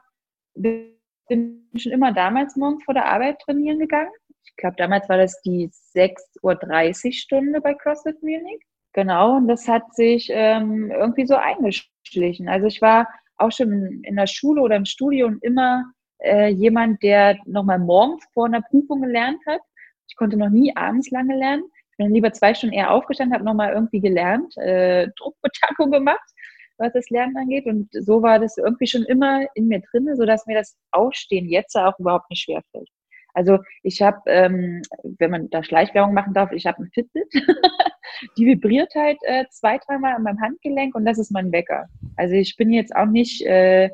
bin 0.54 1.68
schon 1.76 1.92
immer 1.92 2.12
damals 2.12 2.56
morgens 2.56 2.84
vor 2.84 2.94
der 2.94 3.06
Arbeit 3.06 3.40
trainieren 3.40 3.80
gegangen 3.80 4.10
ich 4.50 4.56
glaube, 4.56 4.76
damals 4.76 5.08
war 5.08 5.18
das 5.18 5.40
die 5.42 5.70
6.30 5.94 7.06
Uhr 7.06 7.12
Stunde 7.12 7.60
bei 7.60 7.74
CrossFit 7.74 8.22
Munich. 8.22 8.64
Genau, 8.92 9.36
und 9.36 9.48
das 9.48 9.68
hat 9.68 9.94
sich 9.94 10.28
ähm, 10.32 10.90
irgendwie 10.90 11.26
so 11.26 11.36
eingeschlichen. 11.36 12.48
Also 12.48 12.66
ich 12.66 12.82
war 12.82 13.06
auch 13.36 13.52
schon 13.52 14.02
in 14.02 14.16
der 14.16 14.26
Schule 14.26 14.62
oder 14.62 14.76
im 14.76 14.84
Studium 14.84 15.38
immer 15.42 15.84
äh, 16.22 16.48
jemand, 16.48 17.02
der 17.02 17.38
nochmal 17.46 17.78
morgens 17.78 18.24
vor 18.34 18.46
einer 18.46 18.62
Prüfung 18.62 19.02
gelernt 19.02 19.40
hat. 19.46 19.60
Ich 20.08 20.16
konnte 20.16 20.36
noch 20.36 20.50
nie 20.50 20.74
abends 20.74 21.10
lange 21.10 21.36
lernen. 21.36 21.64
Ich 21.92 21.96
bin 21.98 22.14
lieber 22.14 22.32
zwei 22.32 22.54
Stunden 22.54 22.74
eher 22.74 22.90
aufgestanden, 22.90 23.34
habe 23.34 23.44
nochmal 23.44 23.72
irgendwie 23.72 24.00
gelernt, 24.00 24.56
äh, 24.56 25.08
Druckbetankung 25.16 25.90
gemacht, 25.90 26.28
was 26.78 26.92
das 26.92 27.10
Lernen 27.10 27.36
angeht. 27.36 27.66
Und 27.66 27.88
so 27.92 28.22
war 28.22 28.38
das 28.38 28.56
irgendwie 28.56 28.86
schon 28.86 29.04
immer 29.04 29.46
in 29.54 29.68
mir 29.68 29.80
drin, 29.80 30.08
sodass 30.16 30.46
mir 30.46 30.56
das 30.56 30.76
Aufstehen 30.92 31.48
jetzt 31.48 31.76
auch 31.76 31.98
überhaupt 31.98 32.30
nicht 32.30 32.42
schwerfällt. 32.42 32.88
Also 33.38 33.58
ich 33.84 34.02
habe, 34.02 34.18
ähm, 34.26 34.82
wenn 35.18 35.30
man 35.30 35.48
da 35.48 35.62
Schleichwerbung 35.62 36.12
machen 36.12 36.34
darf, 36.34 36.50
ich 36.50 36.66
habe 36.66 36.82
ein 36.82 36.90
Fitbit. 36.92 37.32
die 38.36 38.46
vibriert 38.46 38.92
halt 38.96 39.18
äh, 39.22 39.44
zwei, 39.52 39.78
dreimal 39.78 40.14
an 40.14 40.24
meinem 40.24 40.40
Handgelenk 40.40 40.96
und 40.96 41.04
das 41.04 41.18
ist 41.18 41.30
mein 41.30 41.52
Wecker. 41.52 41.86
Also 42.16 42.34
ich 42.34 42.56
bin 42.56 42.72
jetzt 42.72 42.96
auch 42.96 43.06
nicht 43.06 43.42
äh, 43.42 43.90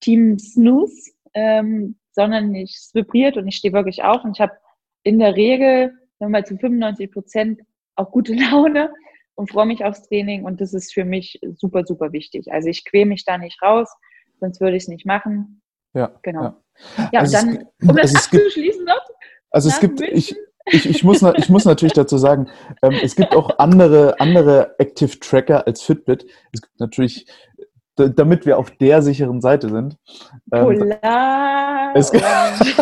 Team 0.00 0.36
Snooze, 0.36 1.12
ähm, 1.34 1.96
sondern 2.10 2.52
ich 2.56 2.74
es 2.74 2.90
vibriert 2.92 3.36
und 3.36 3.46
ich 3.46 3.54
stehe 3.54 3.72
wirklich 3.72 4.02
auf 4.02 4.24
und 4.24 4.36
ich 4.36 4.40
habe 4.40 4.54
in 5.04 5.20
der 5.20 5.36
Regel, 5.36 5.92
sagen 6.18 6.32
wir 6.32 6.40
mal 6.40 6.44
zu 6.44 6.56
95 6.56 7.12
Prozent, 7.12 7.60
auch 7.94 8.10
gute 8.10 8.34
Laune 8.50 8.92
und 9.36 9.48
freue 9.48 9.66
mich 9.66 9.84
aufs 9.84 10.08
Training 10.08 10.44
und 10.44 10.60
das 10.60 10.74
ist 10.74 10.92
für 10.92 11.04
mich 11.04 11.38
super, 11.54 11.84
super 11.86 12.10
wichtig. 12.10 12.50
Also 12.50 12.68
ich 12.68 12.84
quäle 12.84 13.06
mich 13.06 13.24
da 13.24 13.38
nicht 13.38 13.62
raus, 13.62 13.88
sonst 14.40 14.60
würde 14.60 14.76
ich 14.76 14.82
es 14.82 14.88
nicht 14.88 15.06
machen. 15.06 15.62
Ja, 15.94 16.12
genau. 16.22 16.42
ja. 16.42 16.56
Ja, 17.12 17.20
Also 17.20 17.36
dann, 17.36 17.64
um 17.88 17.96
das 17.96 18.14
also 18.14 18.38
abzuschließen 18.38 18.84
noch, 18.84 19.00
Also 19.50 19.68
es 19.68 19.80
gibt, 19.80 19.98
München? 20.00 20.16
ich, 20.16 20.36
ich, 20.66 20.88
ich, 20.88 21.02
muss, 21.04 21.22
ich 21.22 21.48
muss 21.48 21.64
natürlich 21.64 21.94
dazu 21.94 22.18
sagen, 22.18 22.48
ähm, 22.82 22.98
es 23.02 23.16
gibt 23.16 23.34
auch 23.34 23.58
andere, 23.58 24.20
andere 24.20 24.78
Active 24.78 25.18
Tracker 25.18 25.66
als 25.66 25.82
Fitbit. 25.82 26.26
Es 26.52 26.62
gibt 26.62 26.78
natürlich, 26.78 27.26
damit 27.96 28.46
wir 28.46 28.58
auf 28.58 28.70
der 28.72 29.02
sicheren 29.02 29.40
Seite 29.40 29.70
sind. 29.70 29.96
Ähm, 30.52 30.64
Polar 30.78 31.96
es 31.96 32.12
gibt- 32.12 32.24
und 32.24 32.74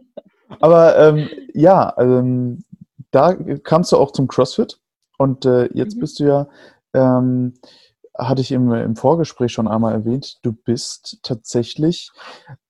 aber 0.60 0.98
ähm, 0.98 1.28
ja, 1.54 1.94
ähm, 1.98 2.64
da 3.10 3.34
kamst 3.62 3.92
du 3.92 3.96
auch 3.96 4.10
zum 4.12 4.26
CrossFit 4.28 4.80
und 5.18 5.44
äh, 5.46 5.68
jetzt 5.72 5.96
Mhm. 5.96 6.00
bist 6.00 6.18
du 6.20 6.24
ja, 6.24 6.48
ähm, 6.94 7.54
hatte 8.18 8.40
ich 8.40 8.52
im, 8.52 8.72
im 8.72 8.96
Vorgespräch 8.96 9.52
schon 9.52 9.68
einmal 9.68 9.94
erwähnt, 9.94 10.38
du 10.42 10.52
bist 10.52 11.20
tatsächlich 11.22 12.10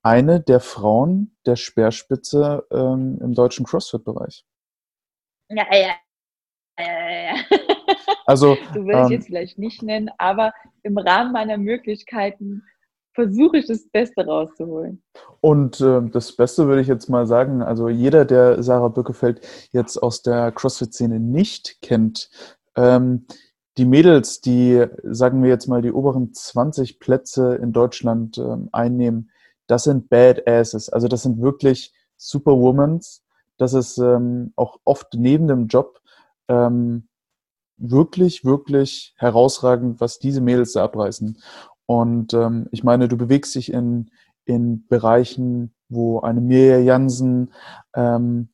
eine 0.03 0.41
der 0.41 0.61
Frauen 0.61 1.37
der 1.47 1.57
Speerspitze 1.57 2.67
ähm, 2.71 3.19
im 3.23 3.33
deutschen 3.33 3.65
CrossFit-Bereich. 3.65 4.45
ja, 5.51 5.65
ja, 5.73 5.95
ja, 6.79 7.35
ja. 7.35 7.35
Also 8.27 8.59
So 8.75 8.85
will 8.85 8.95
Ähm, 8.95 9.11
jetzt 9.11 9.27
vielleicht 9.27 9.59
nicht 9.59 9.83
nennen, 9.83 10.11
aber 10.19 10.53
im 10.83 10.99
Rahmen 10.99 11.33
meiner 11.33 11.57
Möglichkeiten 11.57 12.63
versuche 13.15 13.59
ich 13.59 13.67
das 13.67 13.89
Beste 13.89 14.27
rauszuholen. 14.27 15.03
Und 15.41 15.81
äh, 15.81 16.03
das 16.11 16.37
Beste 16.37 16.69
würde 16.69 16.83
ich 16.83 16.89
jetzt 16.89 17.09
mal 17.09 17.27
sagen, 17.27 17.63
also 17.63 17.89
jeder, 17.89 18.25
der 18.25 18.63
Sarah 18.63 18.89
Bückefeld 18.89 19.41
jetzt 19.73 19.97
aus 19.97 20.23
der 20.23 20.53
CrossFit-Szene 20.53 21.19
nicht 21.19 21.81
kennt, 21.81 22.31
ähm, 22.77 23.27
die 23.79 23.85
Mädels, 23.85 24.41
die, 24.41 24.85
sagen 25.05 25.43
wir 25.43 25.51
jetzt 25.51 25.69
mal, 25.69 25.83
die 25.83 25.93
oberen 25.93 26.35
20 26.35 26.99
Plätze 26.99 27.55
in 27.55 27.73
Deutschland 27.73 28.37
ähm, 28.37 28.69
einnehmen, 28.73 29.31
das 29.69 29.85
sind 29.85 30.09
Badasses. 30.09 30.89
Also 30.89 31.07
das 31.09 31.23
sind 31.23 31.41
wirklich 31.41 31.95
Superwomans. 32.17 33.23
Das 33.57 33.75
ist 33.75 33.99
ähm, 33.99 34.53
auch 34.57 34.81
oft 34.85 35.15
neben 35.15 35.47
dem 35.47 35.69
Job 35.69 36.01
ähm, 36.49 37.09
wirklich, 37.77 38.45
wirklich 38.45 39.15
herausragend, 39.17 40.01
was 40.01 40.19
diese 40.19 40.41
Mädels 40.41 40.73
da 40.73 40.85
abreißen. 40.85 41.39
Und 41.87 42.35
ähm, 42.35 42.67
ich 42.73 42.83
meine, 42.83 43.09
du 43.09 43.17
bewegst 43.17 43.55
dich 43.55 43.73
in, 43.73 44.11
in 44.45 44.87
Bereichen, 44.89 45.73
wo 45.89 46.21
eine 46.21 46.41
Mirja 46.41 46.79
Jansen, 46.79 47.53
ähm, 47.95 48.49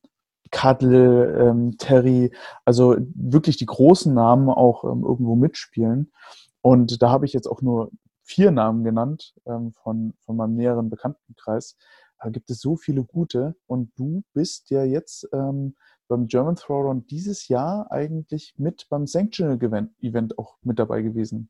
Kadel, 0.55 1.35
ähm, 1.37 1.77
Terry, 1.77 2.31
also 2.63 2.95
wirklich 3.13 3.57
die 3.57 3.65
großen 3.65 4.13
Namen 4.13 4.47
auch 4.47 4.85
ähm, 4.85 5.03
irgendwo 5.03 5.35
mitspielen. 5.35 6.13
Und 6.61 7.01
da 7.01 7.09
habe 7.09 7.25
ich 7.25 7.33
jetzt 7.33 7.47
auch 7.47 7.61
nur 7.61 7.91
vier 8.23 8.51
Namen 8.51 8.85
genannt 8.85 9.33
ähm, 9.45 9.73
von, 9.73 10.13
von 10.21 10.37
meinem 10.37 10.55
näheren 10.55 10.89
Bekanntenkreis. 10.89 11.77
Da 12.23 12.29
gibt 12.29 12.49
es 12.49 12.61
so 12.61 12.77
viele 12.77 13.03
gute. 13.03 13.57
Und 13.67 13.91
du 13.97 14.23
bist 14.33 14.69
ja 14.69 14.85
jetzt 14.85 15.27
ähm, 15.33 15.75
beim 16.07 16.27
German 16.27 16.55
Throwdown 16.55 17.05
dieses 17.05 17.49
Jahr 17.49 17.91
eigentlich 17.91 18.53
mit 18.55 18.87
beim 18.89 19.07
Sanctional 19.07 19.59
Event, 19.99 20.39
auch 20.39 20.55
mit 20.61 20.79
dabei 20.79 21.01
gewesen. 21.01 21.49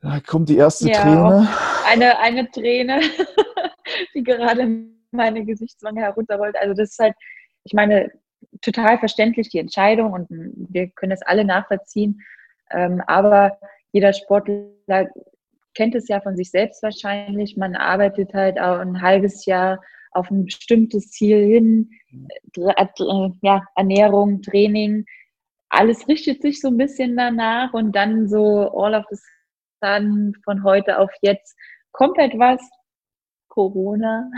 Da 0.00 0.20
kommt 0.20 0.48
die 0.48 0.58
erste 0.58 0.88
Ja, 0.88 1.02
Träne. 1.02 1.48
Eine, 1.86 2.18
eine 2.20 2.48
Träne, 2.52 3.00
die 4.14 4.22
gerade 4.22 4.95
meine 5.16 5.44
Gesichtswange 5.44 6.02
herunterrollt. 6.02 6.56
Also 6.56 6.74
das 6.74 6.90
ist 6.90 6.98
halt, 6.98 7.14
ich 7.64 7.72
meine, 7.72 8.10
total 8.60 8.98
verständlich 8.98 9.48
die 9.48 9.58
Entscheidung 9.58 10.12
und 10.12 10.28
wir 10.30 10.88
können 10.90 11.12
es 11.12 11.22
alle 11.22 11.44
nachvollziehen. 11.44 12.20
Ähm, 12.70 13.02
aber 13.06 13.58
jeder 13.92 14.12
Sportler 14.12 15.08
kennt 15.74 15.94
es 15.94 16.08
ja 16.08 16.20
von 16.20 16.36
sich 16.36 16.50
selbst 16.50 16.82
wahrscheinlich. 16.82 17.56
Man 17.56 17.76
arbeitet 17.76 18.32
halt 18.34 18.60
auch 18.60 18.78
ein 18.78 19.02
halbes 19.02 19.46
Jahr 19.46 19.80
auf 20.12 20.30
ein 20.30 20.44
bestimmtes 20.46 21.10
Ziel 21.10 21.44
hin, 21.44 21.90
äh, 22.56 22.86
ja, 23.42 23.62
Ernährung, 23.74 24.40
Training, 24.40 25.04
alles 25.68 26.08
richtet 26.08 26.42
sich 26.42 26.60
so 26.60 26.68
ein 26.68 26.76
bisschen 26.76 27.16
danach 27.16 27.72
und 27.74 27.94
dann 27.94 28.28
so 28.28 28.70
all 28.72 28.94
of 28.94 29.04
a 29.10 29.16
sudden 29.82 30.34
von 30.44 30.62
heute 30.62 30.98
auf 30.98 31.10
jetzt 31.22 31.56
kommt 31.92 32.18
etwas, 32.18 32.60
Corona, 33.56 34.30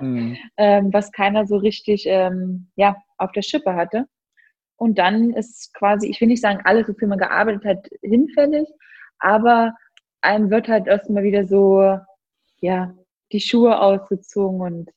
Mhm. 0.00 0.36
ähm, 0.56 0.92
was 0.92 1.12
keiner 1.12 1.46
so 1.46 1.58
richtig 1.58 2.06
ähm, 2.06 2.68
ja, 2.74 2.96
auf 3.18 3.30
der 3.32 3.42
Schippe 3.42 3.74
hatte. 3.74 4.06
Und 4.76 4.98
dann 4.98 5.30
ist 5.34 5.74
quasi, 5.74 6.08
ich 6.08 6.20
will 6.20 6.28
nicht 6.28 6.40
sagen, 6.40 6.60
alles, 6.64 6.88
wofür 6.88 7.06
man 7.06 7.18
gearbeitet 7.18 7.64
hat, 7.66 7.88
hinfällig, 8.00 8.66
aber 9.18 9.74
einem 10.22 10.50
wird 10.50 10.68
halt 10.68 10.86
erstmal 10.86 11.22
wieder 11.22 11.46
so, 11.46 11.98
ja, 12.60 12.94
die 13.30 13.40
Schuhe 13.40 13.78
ausgezogen 13.78 14.60
und 14.60 14.90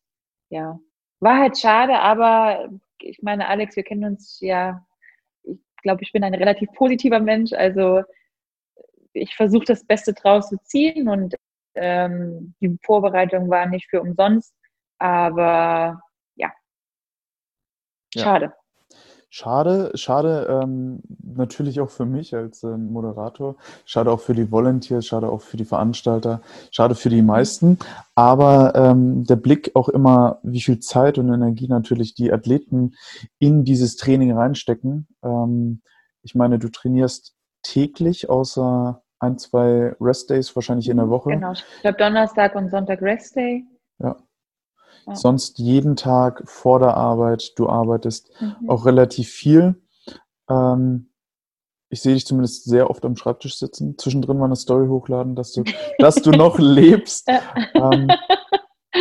ja, 0.49 0.79
war 1.19 1.37
halt 1.37 1.57
schade, 1.57 1.99
aber 1.99 2.69
ich 3.01 3.21
meine, 3.21 3.47
Alex, 3.47 3.75
wir 3.75 3.83
kennen 3.83 4.05
uns 4.05 4.39
ja, 4.39 4.85
ich 5.43 5.59
glaube, 5.83 6.01
ich 6.01 6.13
bin 6.13 6.23
ein 6.23 6.33
relativ 6.33 6.69
positiver 6.73 7.19
Mensch, 7.19 7.51
also 7.53 8.03
ich 9.13 9.35
versuche 9.35 9.65
das 9.65 9.85
Beste 9.85 10.13
draus 10.13 10.49
zu 10.49 10.57
ziehen 10.63 11.09
und 11.09 11.35
ähm, 11.75 12.55
die 12.61 12.77
Vorbereitung 12.83 13.49
war 13.49 13.65
nicht 13.67 13.89
für 13.89 14.01
umsonst, 14.01 14.53
aber 14.99 16.01
ja, 16.35 16.51
Ja. 18.15 18.23
schade. 18.23 18.53
Schade, 19.29 19.91
schade 19.95 20.47
ähm, 20.63 21.01
natürlich 21.21 21.81
auch 21.81 21.89
für 21.89 22.05
mich 22.05 22.33
als 22.33 22.63
ähm, 22.63 22.93
Moderator, 22.93 23.57
schade 23.85 24.09
auch 24.09 24.21
für 24.21 24.33
die 24.33 24.49
Volunteers, 24.49 25.07
schade 25.07 25.27
auch 25.27 25.41
für 25.41 25.57
die 25.57 25.65
Veranstalter, 25.65 26.41
schade 26.71 26.95
für 26.95 27.09
die 27.09 27.21
meisten, 27.21 27.77
aber 28.15 28.73
ähm, 28.75 29.25
der 29.25 29.35
Blick 29.35 29.71
auch 29.75 29.89
immer, 29.89 30.39
wie 30.43 30.61
viel 30.61 30.79
Zeit 30.79 31.17
und 31.17 31.27
Energie 31.33 31.67
natürlich 31.67 32.15
die 32.15 32.31
Athleten 32.31 32.95
in 33.37 33.65
dieses 33.65 33.97
Training 33.97 34.31
reinstecken. 34.31 35.07
Ähm, 35.21 35.81
ich 36.21 36.33
meine, 36.33 36.57
du 36.57 36.69
trainierst 36.69 37.35
täglich, 37.61 38.29
außer 38.29 39.03
ein, 39.25 39.37
zwei 39.37 39.95
Rest-Days 39.99 40.55
wahrscheinlich 40.55 40.89
in 40.89 40.97
der 40.97 41.09
Woche. 41.09 41.29
Genau, 41.31 41.51
ich 41.53 41.63
glaube 41.81 41.97
Donnerstag 41.97 42.55
und 42.55 42.69
Sonntag 42.69 43.01
Rest 43.01 43.35
Day. 43.35 43.65
Ja. 43.99 44.15
Ja. 45.07 45.15
Sonst 45.15 45.59
jeden 45.59 45.95
Tag 45.95 46.43
vor 46.49 46.79
der 46.79 46.95
Arbeit, 46.95 47.53
du 47.57 47.69
arbeitest 47.69 48.31
Mhm. 48.41 48.69
auch 48.69 48.85
relativ 48.85 49.29
viel. 49.29 49.75
Ähm, 50.49 51.11
ich 51.89 52.01
sehe 52.01 52.15
dich 52.15 52.25
zumindest 52.25 52.65
sehr 52.65 52.89
oft 52.89 53.05
am 53.05 53.15
Schreibtisch 53.15 53.57
sitzen, 53.57 53.97
zwischendrin 53.97 54.37
mal 54.37 54.45
eine 54.45 54.55
Story 54.55 54.87
hochladen, 54.87 55.35
dass 55.35 55.51
du, 55.53 55.63
dass 55.99 56.15
du 56.15 56.31
noch 56.31 56.57
lebst. 56.57 57.29
Ähm, 57.75 58.09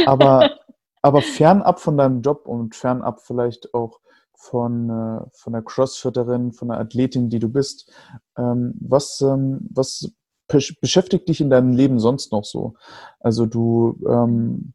aber, 0.07 0.59
aber 1.01 1.23
fernab 1.23 1.81
von 1.81 1.97
deinem 1.97 2.21
Job 2.21 2.47
und 2.47 2.75
fernab 2.75 3.21
vielleicht 3.23 3.73
auch 3.75 4.01
von, 4.45 4.91
äh, 4.91 5.21
von 5.33 5.53
der 5.53 5.63
Crossfitterin, 5.63 6.53
von 6.53 6.69
der 6.69 6.79
Athletin, 6.79 7.31
die 7.31 7.39
du 7.39 7.49
bist, 7.49 7.91
ähm, 8.37 8.75
was, 8.81 9.21
ähm, 9.23 9.67
was 9.71 10.13
besch- 10.51 10.79
beschäftigt 10.81 11.29
dich 11.29 11.41
in 11.41 11.51
deinem 11.51 11.73
Leben 11.73 11.99
sonst 11.99 12.33
noch 12.33 12.45
so? 12.45 12.75
Also 13.21 13.47
du 13.47 13.99
ähm, 14.07 14.75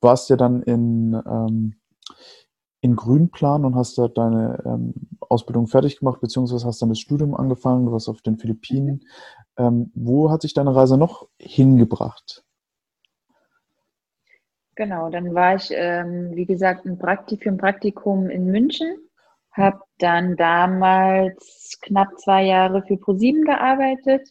warst 0.00 0.30
ja 0.30 0.36
dann 0.36 0.62
in, 0.62 1.14
ähm, 1.26 1.76
in 2.80 2.96
Grünplan 2.96 3.64
und 3.64 3.76
hast 3.76 3.98
da 3.98 4.08
deine 4.08 4.62
ähm, 4.64 4.94
Ausbildung 5.20 5.66
fertig 5.66 5.98
gemacht, 5.98 6.20
beziehungsweise 6.20 6.66
hast 6.66 6.82
dann 6.82 6.88
das 6.88 6.98
Studium 6.98 7.34
angefangen, 7.36 7.86
du 7.86 7.92
warst 7.92 8.08
auf 8.08 8.22
den 8.22 8.38
Philippinen. 8.38 9.04
Ähm, 9.56 9.92
wo 9.94 10.30
hat 10.30 10.42
sich 10.42 10.54
deine 10.54 10.74
Reise 10.74 10.96
noch 10.96 11.28
hingebracht? 11.38 12.44
Genau, 14.76 15.10
dann 15.10 15.34
war 15.34 15.56
ich, 15.56 15.70
ähm, 15.74 16.30
wie 16.34 16.46
gesagt, 16.46 16.86
ein 16.86 16.98
Prakti 16.98 17.36
für 17.36 17.50
ein 17.50 17.58
Praktikum 17.58 18.30
in 18.30 18.46
München, 18.46 18.96
habe 19.52 19.80
dann 19.98 20.36
damals 20.36 21.78
knapp 21.82 22.18
zwei 22.18 22.44
Jahre 22.44 22.82
für 22.86 22.96
ProSieben 22.96 23.44
gearbeitet, 23.44 24.28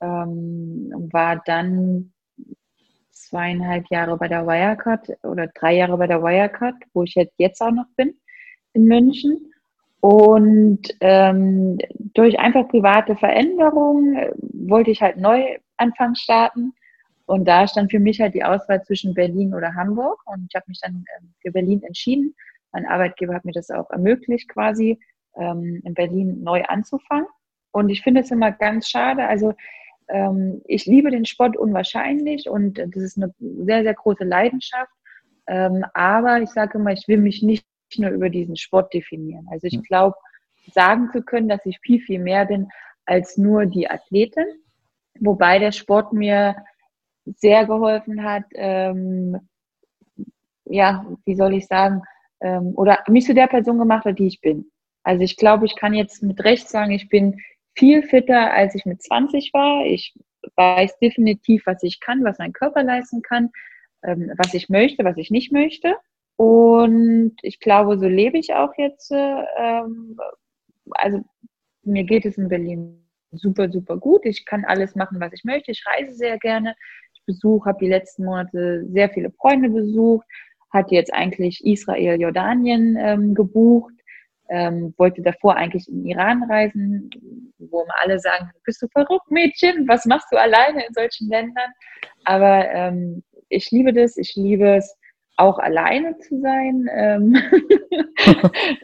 ähm, 0.00 0.92
war 1.12 1.42
dann 1.46 2.12
zweieinhalb 3.10 3.86
Jahre 3.90 4.16
bei 4.16 4.28
der 4.28 4.46
Wirecard 4.46 5.08
oder 5.22 5.48
drei 5.48 5.76
Jahre 5.76 5.96
bei 5.96 6.06
der 6.06 6.22
Wirecard, 6.22 6.76
wo 6.92 7.04
ich 7.04 7.14
jetzt, 7.36 7.60
auch 7.60 7.70
noch 7.70 7.86
bin, 7.96 8.14
in 8.72 8.84
München. 8.84 9.52
Und 10.00 10.82
ähm, 11.00 11.78
durch 12.14 12.38
einfach 12.38 12.68
private 12.68 13.16
Veränderungen 13.16 14.16
äh, 14.16 14.32
wollte 14.52 14.90
ich 14.90 15.02
halt 15.02 15.16
Neuanfang 15.18 16.14
starten. 16.14 16.72
Und 17.28 17.44
da 17.46 17.68
stand 17.68 17.90
für 17.90 18.00
mich 18.00 18.20
halt 18.20 18.34
die 18.34 18.42
Auswahl 18.42 18.82
zwischen 18.84 19.12
Berlin 19.12 19.54
oder 19.54 19.74
Hamburg. 19.74 20.18
Und 20.24 20.46
ich 20.48 20.54
habe 20.54 20.64
mich 20.68 20.80
dann 20.80 21.04
ähm, 21.18 21.34
für 21.42 21.52
Berlin 21.52 21.82
entschieden. 21.82 22.34
Mein 22.72 22.86
Arbeitgeber 22.86 23.34
hat 23.34 23.44
mir 23.44 23.52
das 23.52 23.70
auch 23.70 23.90
ermöglicht, 23.90 24.48
quasi 24.48 24.98
ähm, 25.36 25.82
in 25.84 25.92
Berlin 25.92 26.42
neu 26.42 26.64
anzufangen. 26.64 27.28
Und 27.70 27.90
ich 27.90 28.02
finde 28.02 28.22
es 28.22 28.30
immer 28.30 28.50
ganz 28.50 28.88
schade. 28.88 29.26
Also 29.26 29.52
ähm, 30.08 30.62
ich 30.64 30.86
liebe 30.86 31.10
den 31.10 31.26
Sport 31.26 31.58
unwahrscheinlich 31.58 32.48
und 32.48 32.78
das 32.78 33.02
ist 33.02 33.18
eine 33.18 33.34
sehr, 33.38 33.82
sehr 33.82 33.94
große 33.94 34.24
Leidenschaft. 34.24 34.92
Aber 35.94 36.42
ich 36.42 36.50
sage 36.50 36.76
immer, 36.76 36.92
ich 36.92 37.08
will 37.08 37.16
mich 37.16 37.42
nicht 37.42 37.64
nur 37.96 38.10
über 38.10 38.28
diesen 38.28 38.54
Sport 38.54 38.92
definieren. 38.92 39.46
Also 39.50 39.66
ich 39.66 39.76
hm. 39.76 39.82
glaube, 39.82 40.14
sagen 40.74 41.08
zu 41.10 41.22
können, 41.22 41.48
dass 41.48 41.64
ich 41.64 41.78
viel, 41.80 42.00
viel 42.00 42.18
mehr 42.18 42.44
bin 42.44 42.68
als 43.06 43.38
nur 43.38 43.64
die 43.64 43.88
Athletin. 43.88 44.44
Wobei 45.20 45.58
der 45.58 45.72
Sport 45.72 46.12
mir 46.12 46.54
sehr 47.36 47.66
geholfen 47.66 48.22
hat, 48.22 48.44
ähm, 48.54 49.38
ja, 50.64 51.06
wie 51.24 51.34
soll 51.34 51.54
ich 51.54 51.66
sagen, 51.66 52.02
ähm, 52.40 52.72
oder 52.76 52.98
mich 53.08 53.24
zu 53.24 53.34
der 53.34 53.46
Person 53.46 53.78
gemacht 53.78 54.04
hat, 54.04 54.18
die 54.18 54.26
ich 54.26 54.40
bin. 54.40 54.70
Also 55.02 55.22
ich 55.22 55.36
glaube, 55.36 55.66
ich 55.66 55.76
kann 55.76 55.94
jetzt 55.94 56.22
mit 56.22 56.44
Recht 56.44 56.68
sagen, 56.68 56.92
ich 56.92 57.08
bin 57.08 57.40
viel 57.74 58.02
fitter, 58.02 58.52
als 58.52 58.74
ich 58.74 58.84
mit 58.84 59.02
20 59.02 59.52
war. 59.54 59.86
Ich 59.86 60.14
weiß 60.56 60.98
definitiv, 60.98 61.66
was 61.66 61.82
ich 61.82 62.00
kann, 62.00 62.24
was 62.24 62.38
mein 62.38 62.52
Körper 62.52 62.82
leisten 62.82 63.22
kann, 63.22 63.50
ähm, 64.02 64.32
was 64.36 64.54
ich 64.54 64.68
möchte, 64.68 65.04
was 65.04 65.16
ich 65.16 65.30
nicht 65.30 65.52
möchte. 65.52 65.94
Und 66.36 67.36
ich 67.42 67.58
glaube, 67.58 67.98
so 67.98 68.06
lebe 68.06 68.38
ich 68.38 68.54
auch 68.54 68.72
jetzt. 68.76 69.10
Ähm, 69.12 70.16
also 70.90 71.24
mir 71.82 72.04
geht 72.04 72.26
es 72.26 72.38
in 72.38 72.48
Berlin 72.48 73.04
super, 73.32 73.70
super 73.70 73.96
gut. 73.96 74.24
Ich 74.24 74.44
kann 74.44 74.64
alles 74.64 74.94
machen, 74.94 75.20
was 75.20 75.32
ich 75.32 75.44
möchte. 75.44 75.70
Ich 75.70 75.84
reise 75.86 76.14
sehr 76.14 76.38
gerne. 76.38 76.74
Ich 77.28 77.34
besuche, 77.34 77.68
habe 77.68 77.78
die 77.80 77.90
letzten 77.90 78.24
Monate 78.24 78.86
sehr 78.88 79.10
viele 79.10 79.30
Freunde 79.30 79.68
besucht, 79.68 80.26
hatte 80.72 80.94
jetzt 80.94 81.12
eigentlich 81.12 81.62
Israel, 81.64 82.18
Jordanien 82.18 82.96
ähm, 82.98 83.34
gebucht, 83.34 83.92
ähm, 84.48 84.94
wollte 84.96 85.20
davor 85.20 85.56
eigentlich 85.56 85.86
in 85.88 86.06
Iran 86.06 86.42
reisen, 86.44 87.10
wo 87.58 87.82
immer 87.82 87.94
alle 88.00 88.18
sagen, 88.18 88.50
bist 88.64 88.80
du 88.80 88.88
verrückt, 88.88 89.30
Mädchen, 89.30 89.86
was 89.86 90.06
machst 90.06 90.28
du 90.32 90.38
alleine 90.38 90.86
in 90.86 90.94
solchen 90.94 91.28
Ländern? 91.28 91.70
Aber 92.24 92.66
ähm, 92.70 93.22
ich 93.50 93.70
liebe 93.70 93.92
das, 93.92 94.16
ich 94.16 94.34
liebe 94.34 94.76
es, 94.76 94.96
auch 95.38 95.58
alleine 95.58 96.18
zu 96.18 96.40
sein. 96.40 96.88
Ähm 96.92 97.34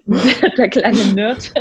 der 0.57 0.69
kleine 0.69 1.13
Nerd 1.15 1.53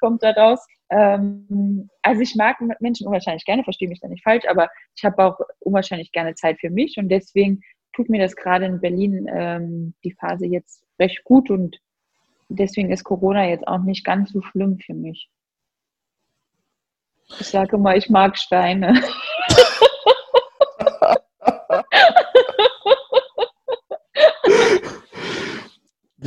kommt 0.00 0.22
da 0.22 0.30
raus. 0.30 0.66
Ähm, 0.90 1.88
also 2.02 2.20
ich 2.22 2.34
mag 2.34 2.56
Menschen 2.80 3.06
unwahrscheinlich 3.06 3.44
gerne, 3.44 3.62
verstehe 3.62 3.88
mich 3.88 4.00
da 4.00 4.08
nicht 4.08 4.24
falsch, 4.24 4.44
aber 4.48 4.68
ich 4.96 5.04
habe 5.04 5.24
auch 5.24 5.38
unwahrscheinlich 5.60 6.10
gerne 6.10 6.34
Zeit 6.34 6.58
für 6.58 6.70
mich 6.70 6.96
und 6.98 7.08
deswegen 7.08 7.60
tut 7.92 8.08
mir 8.08 8.20
das 8.20 8.34
gerade 8.34 8.64
in 8.66 8.80
Berlin 8.80 9.28
ähm, 9.32 9.94
die 10.04 10.12
Phase 10.12 10.46
jetzt 10.46 10.82
recht 10.98 11.22
gut 11.24 11.50
und 11.50 11.78
deswegen 12.48 12.90
ist 12.90 13.04
Corona 13.04 13.48
jetzt 13.48 13.68
auch 13.68 13.82
nicht 13.82 14.04
ganz 14.04 14.32
so 14.32 14.42
schlimm 14.42 14.78
für 14.78 14.94
mich. 14.94 15.30
Ich 17.38 17.46
sage 17.46 17.78
mal, 17.78 17.96
ich 17.96 18.10
mag 18.10 18.36
Steine. 18.36 19.00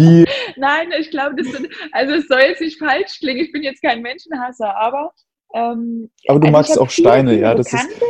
Wie? 0.04 0.26
Nein, 0.60 0.92
ich 1.00 1.10
glaube, 1.12 1.36
das 1.36 1.48
sind, 1.48 1.68
also 1.92 2.14
es 2.14 2.28
soll 2.28 2.40
jetzt 2.40 2.62
nicht 2.62 2.80
falsch 2.80 3.20
klingen. 3.20 3.42
Ich 3.42 3.52
bin 3.52 3.64
jetzt 3.64 3.82
kein 3.82 4.02
Menschenhasser, 4.02 4.76
aber. 4.76 5.14
Ähm, 5.54 6.10
aber 6.28 6.40
du 6.40 6.48
also 6.48 6.52
magst 6.52 6.80
auch 6.80 6.90
viele, 6.90 7.10
Steine, 7.10 7.30
viele 7.32 7.42
ja. 7.42 7.56
Das 7.56 7.70
Bekannte, 7.70 7.94
ist... 7.94 8.04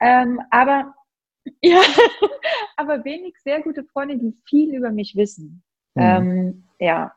Ähm, 0.00 0.40
aber 0.50 0.94
ja, 1.62 1.80
aber 2.76 3.04
wenig 3.04 3.34
sehr 3.42 3.62
gute 3.62 3.84
Freunde, 3.84 4.16
die 4.18 4.34
viel 4.48 4.74
über 4.74 4.90
mich 4.90 5.16
wissen. 5.16 5.62
Mhm. 5.94 6.02
Ähm, 6.02 6.68
ja. 6.78 7.14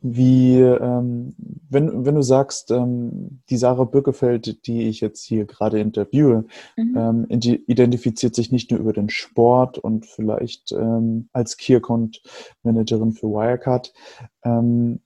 Wie, 0.00 0.58
ähm, 0.58 1.34
wenn, 1.70 2.04
wenn 2.04 2.14
du 2.14 2.22
sagst, 2.22 2.70
ähm, 2.70 3.42
die 3.50 3.56
Sarah 3.56 3.84
Bürgefeld, 3.84 4.66
die 4.66 4.88
ich 4.88 5.00
jetzt 5.00 5.24
hier 5.24 5.44
gerade 5.44 5.80
interviewe, 5.80 6.44
mhm. 6.76 6.96
ähm, 6.96 7.26
identifiziert 7.30 8.34
sich 8.34 8.50
nicht 8.50 8.70
nur 8.70 8.80
über 8.80 8.92
den 8.92 9.08
Sport 9.08 9.78
und 9.78 10.06
vielleicht 10.06 10.72
ähm, 10.72 11.28
als 11.32 11.56
Key 11.56 11.76
Account 11.76 12.22
Managerin 12.62 13.12
für 13.12 13.28
Wirecard. 13.28 13.92
Ähm, 14.44 15.00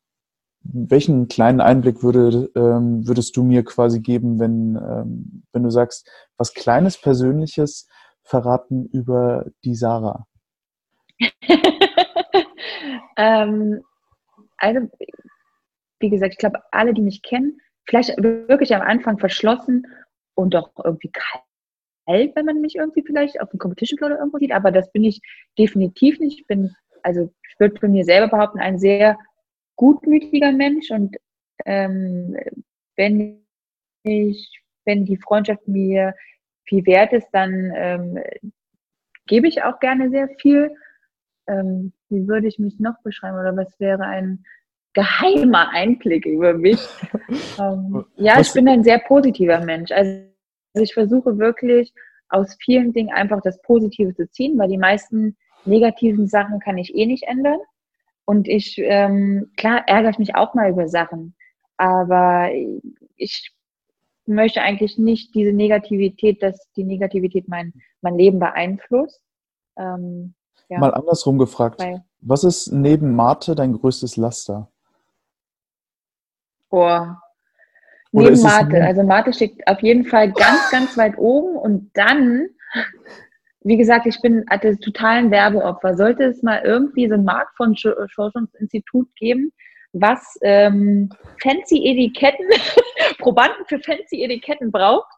welchen 0.62 1.28
kleinen 1.28 1.60
Einblick 1.60 2.02
würde, 2.02 2.50
ähm, 2.56 3.06
würdest 3.06 3.36
du 3.36 3.44
mir 3.44 3.64
quasi 3.64 4.00
geben, 4.00 4.40
wenn, 4.40 4.74
wenn 5.52 5.62
du 5.62 5.70
sagst, 5.70 6.10
was 6.36 6.54
Kleines 6.54 7.00
Persönliches 7.00 7.86
verraten 8.24 8.86
über 8.86 9.46
die 9.62 9.76
Sarah? 9.76 10.26
ähm, 13.16 13.80
also, 14.58 14.88
wie 16.00 16.10
gesagt, 16.10 16.32
ich 16.32 16.38
glaube, 16.38 16.60
alle, 16.70 16.94
die 16.94 17.02
mich 17.02 17.22
kennen, 17.22 17.60
vielleicht 17.86 18.10
wirklich 18.20 18.74
am 18.74 18.82
Anfang 18.82 19.18
verschlossen 19.18 19.86
und 20.34 20.54
doch 20.54 20.70
irgendwie 20.84 21.10
kalt, 21.12 22.36
wenn 22.36 22.46
man 22.46 22.60
mich 22.60 22.76
irgendwie 22.76 23.02
vielleicht 23.02 23.40
auf 23.40 23.50
dem 23.50 23.58
Competition 23.58 23.98
Floor 23.98 24.10
oder 24.10 24.18
irgendwo 24.18 24.38
sieht, 24.38 24.52
aber 24.52 24.70
das 24.70 24.90
bin 24.92 25.04
ich 25.04 25.20
definitiv 25.58 26.18
nicht. 26.20 26.40
Ich 26.40 26.46
bin, 26.46 26.74
also 27.02 27.32
ich 27.48 27.60
würde 27.60 27.78
von 27.80 27.92
mir 27.92 28.04
selber 28.04 28.28
behaupten, 28.28 28.60
ein 28.60 28.78
sehr 28.78 29.18
gutmütiger 29.76 30.52
Mensch. 30.52 30.90
Und 30.90 31.16
ähm, 31.64 32.36
wenn 32.96 33.44
ich, 34.02 34.62
wenn 34.84 35.04
die 35.04 35.16
Freundschaft 35.16 35.66
mir 35.66 36.14
viel 36.64 36.84
wert 36.86 37.12
ist, 37.12 37.28
dann 37.32 37.72
ähm, 37.74 38.18
gebe 39.26 39.48
ich 39.48 39.62
auch 39.62 39.80
gerne 39.80 40.10
sehr 40.10 40.28
viel 40.40 40.74
ähm, 41.46 41.92
wie 42.08 42.26
würde 42.26 42.48
ich 42.48 42.58
mich 42.58 42.78
noch 42.78 43.00
beschreiben 43.02 43.38
oder 43.38 43.56
was 43.56 43.78
wäre 43.78 44.04
ein 44.04 44.44
geheimer 44.92 45.70
Einblick 45.70 46.26
über 46.26 46.54
mich? 46.54 46.80
ähm, 47.60 48.04
ja, 48.16 48.40
ich 48.40 48.52
bin 48.52 48.68
ein 48.68 48.82
sehr 48.82 48.98
positiver 48.98 49.60
Mensch. 49.60 49.90
Also 49.92 50.22
ich 50.74 50.94
versuche 50.94 51.38
wirklich 51.38 51.92
aus 52.28 52.56
vielen 52.60 52.92
Dingen 52.92 53.12
einfach 53.12 53.40
das 53.42 53.60
Positive 53.62 54.14
zu 54.14 54.28
ziehen, 54.30 54.58
weil 54.58 54.68
die 54.68 54.78
meisten 54.78 55.36
negativen 55.64 56.26
Sachen 56.26 56.60
kann 56.60 56.78
ich 56.78 56.94
eh 56.94 57.06
nicht 57.06 57.24
ändern. 57.24 57.58
Und 58.24 58.48
ich, 58.48 58.76
ähm, 58.78 59.52
klar, 59.56 59.84
ärgere 59.86 60.10
ich 60.10 60.18
mich 60.18 60.34
auch 60.34 60.54
mal 60.54 60.70
über 60.70 60.88
Sachen, 60.88 61.36
aber 61.76 62.50
ich 63.16 63.52
möchte 64.26 64.62
eigentlich 64.62 64.98
nicht 64.98 65.34
diese 65.34 65.52
Negativität, 65.52 66.42
dass 66.42 66.70
die 66.72 66.84
Negativität 66.84 67.46
mein, 67.48 67.72
mein 68.00 68.16
Leben 68.16 68.40
beeinflusst. 68.40 69.22
Ähm, 69.78 70.34
ja. 70.68 70.78
Mal 70.78 70.94
andersrum 70.94 71.38
gefragt. 71.38 71.80
Weil, 71.80 72.04
was 72.20 72.44
ist 72.44 72.72
neben 72.72 73.14
Mate 73.14 73.54
dein 73.54 73.72
größtes 73.72 74.16
Laster? 74.16 74.70
Boah. 76.70 77.22
Oder 78.12 78.30
neben 78.30 78.42
Mate. 78.42 78.84
Also 78.84 79.02
Mate 79.02 79.32
steht 79.32 79.66
auf 79.66 79.80
jeden 79.80 80.04
Fall 80.04 80.32
ganz, 80.32 80.70
ganz 80.70 80.96
weit 80.96 81.16
oben 81.18 81.56
und 81.56 81.90
dann, 81.94 82.48
wie 83.60 83.76
gesagt, 83.76 84.06
ich 84.06 84.20
bin 84.20 84.44
des 84.62 84.78
totalen 84.80 85.30
Werbeopfer. 85.30 85.96
Sollte 85.96 86.24
es 86.24 86.42
mal 86.42 86.62
irgendwie 86.64 87.08
so 87.08 87.14
ein 87.14 87.24
Markt 87.24 87.56
von 87.56 87.76
Forschungsinstitut 88.14 89.08
geben, 89.16 89.52
was 89.92 90.38
ähm, 90.42 91.10
fancy 91.42 91.86
Etiketten, 91.86 92.48
Probanden 93.18 93.64
für 93.66 93.78
fancy 93.78 94.22
Etiketten 94.22 94.70
braucht, 94.70 95.08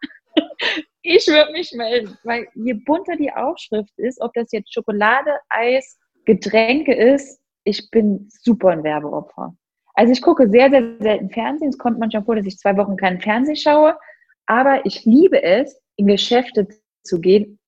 ich 1.03 1.27
würde 1.27 1.53
mich 1.53 1.73
melden, 1.73 2.17
weil 2.25 2.49
je 2.55 2.75
bunter 2.75 3.17
die 3.17 3.33
Aufschrift 3.33 3.93
ist, 3.99 4.21
ob 4.21 4.33
das 4.35 4.53
jetzt 4.53 4.73
Schokolade, 4.73 5.39
Eis, 5.49 5.99
Getränke 6.25 6.95
ist, 6.95 7.41
ich 7.65 7.91
bin 7.91 8.29
super 8.31 8.71
ein 8.71 8.83
Werbeopfer. 8.83 9.55
Also 9.95 10.13
ich 10.13 10.23
gucke 10.23 10.49
sehr, 10.49 10.71
sehr 10.71 10.97
selten 11.01 11.31
Fernsehen. 11.31 11.71
Es 11.71 11.79
kommt 11.79 11.99
manchmal 11.99 12.25
vor, 12.25 12.37
dass 12.37 12.47
ich 12.47 12.59
zwei 12.59 12.77
Wochen 12.77 12.97
keinen 12.97 13.21
Fernsehen 13.21 13.57
schaue. 13.57 13.99
Aber 14.47 14.87
ich 14.87 15.05
liebe 15.05 15.43
es, 15.43 15.81
in 15.97 16.07
Geschäfte 16.07 16.69
zu 17.03 17.21
gehen, 17.21 17.59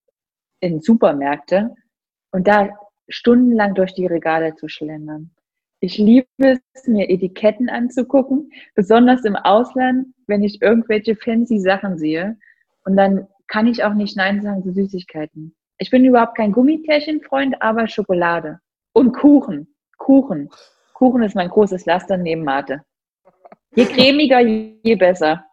in 0.60 0.80
Supermärkte 0.80 1.74
und 2.30 2.46
da 2.46 2.70
stundenlang 3.08 3.74
durch 3.74 3.92
die 3.94 4.06
Regale 4.06 4.54
zu 4.54 4.68
schlendern. 4.68 5.34
Ich 5.80 5.98
liebe 5.98 6.26
es, 6.38 6.86
mir 6.86 7.08
Etiketten 7.10 7.68
anzugucken, 7.68 8.52
besonders 8.74 9.24
im 9.24 9.36
Ausland, 9.36 10.08
wenn 10.26 10.42
ich 10.42 10.62
irgendwelche 10.62 11.16
fancy 11.16 11.58
Sachen 11.58 11.98
sehe. 11.98 12.38
Und 12.84 12.96
dann 12.96 13.28
kann 13.46 13.66
ich 13.66 13.84
auch 13.84 13.94
nicht 13.94 14.16
Nein 14.16 14.42
sagen 14.42 14.62
zu 14.62 14.72
Süßigkeiten. 14.72 15.54
Ich 15.78 15.90
bin 15.90 16.04
überhaupt 16.04 16.36
kein 16.36 16.52
Gummikärchenfreund, 16.52 17.60
aber 17.60 17.88
Schokolade. 17.88 18.60
Und 18.92 19.12
Kuchen. 19.12 19.74
Kuchen. 19.98 20.50
Kuchen 20.94 21.22
ist 21.22 21.34
mein 21.34 21.48
großes 21.48 21.86
Laster 21.86 22.16
neben 22.16 22.44
Mate. 22.44 22.82
Je 23.74 23.86
cremiger, 23.86 24.40
je 24.40 24.94
besser. 24.96 25.44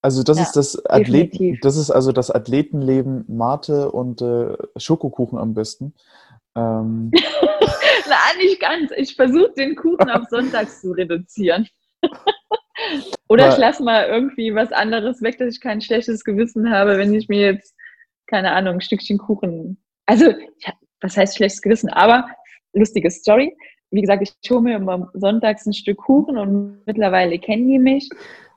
Also 0.00 0.22
das 0.22 0.38
ja, 0.38 0.44
ist 0.44 0.52
das 0.52 0.86
Athleten, 0.86 1.58
das 1.60 1.76
ist 1.76 1.90
also 1.90 2.12
das 2.12 2.30
Athletenleben 2.30 3.24
Mate 3.28 3.90
und 3.90 4.22
äh, 4.22 4.56
Schokokuchen 4.76 5.38
am 5.38 5.54
besten. 5.54 5.94
Ähm. 6.56 7.10
Na, 8.08 8.16
nicht 8.38 8.60
ganz. 8.60 8.90
Ich 8.96 9.16
versuche 9.16 9.52
den 9.56 9.74
Kuchen 9.74 10.08
auf 10.08 10.26
Sonntags 10.30 10.80
zu 10.80 10.92
reduzieren. 10.92 11.68
Oder 13.28 13.44
Aber 13.44 13.52
ich 13.54 13.58
lasse 13.58 13.82
mal 13.82 14.06
irgendwie 14.06 14.54
was 14.54 14.72
anderes 14.72 15.22
weg, 15.22 15.38
dass 15.38 15.54
ich 15.54 15.60
kein 15.60 15.80
schlechtes 15.80 16.24
Gewissen 16.24 16.70
habe, 16.70 16.98
wenn 16.98 17.14
ich 17.14 17.28
mir 17.28 17.52
jetzt, 17.52 17.74
keine 18.26 18.52
Ahnung, 18.52 18.74
ein 18.74 18.80
Stückchen 18.80 19.18
Kuchen. 19.18 19.82
Also, 20.06 20.30
ja, 20.30 20.72
was 21.00 21.16
heißt 21.16 21.36
schlechtes 21.36 21.62
Gewissen? 21.62 21.90
Aber 21.90 22.28
lustige 22.72 23.10
Story. 23.10 23.56
Wie 23.90 24.00
gesagt, 24.00 24.22
ich 24.22 24.50
hole 24.50 24.62
mir 24.62 24.76
immer 24.76 25.10
sonntags 25.14 25.66
ein 25.66 25.72
Stück 25.72 25.98
Kuchen 25.98 26.36
und 26.36 26.82
mittlerweile 26.86 27.38
kennen 27.38 27.68
die 27.68 27.78
mich. 27.78 28.08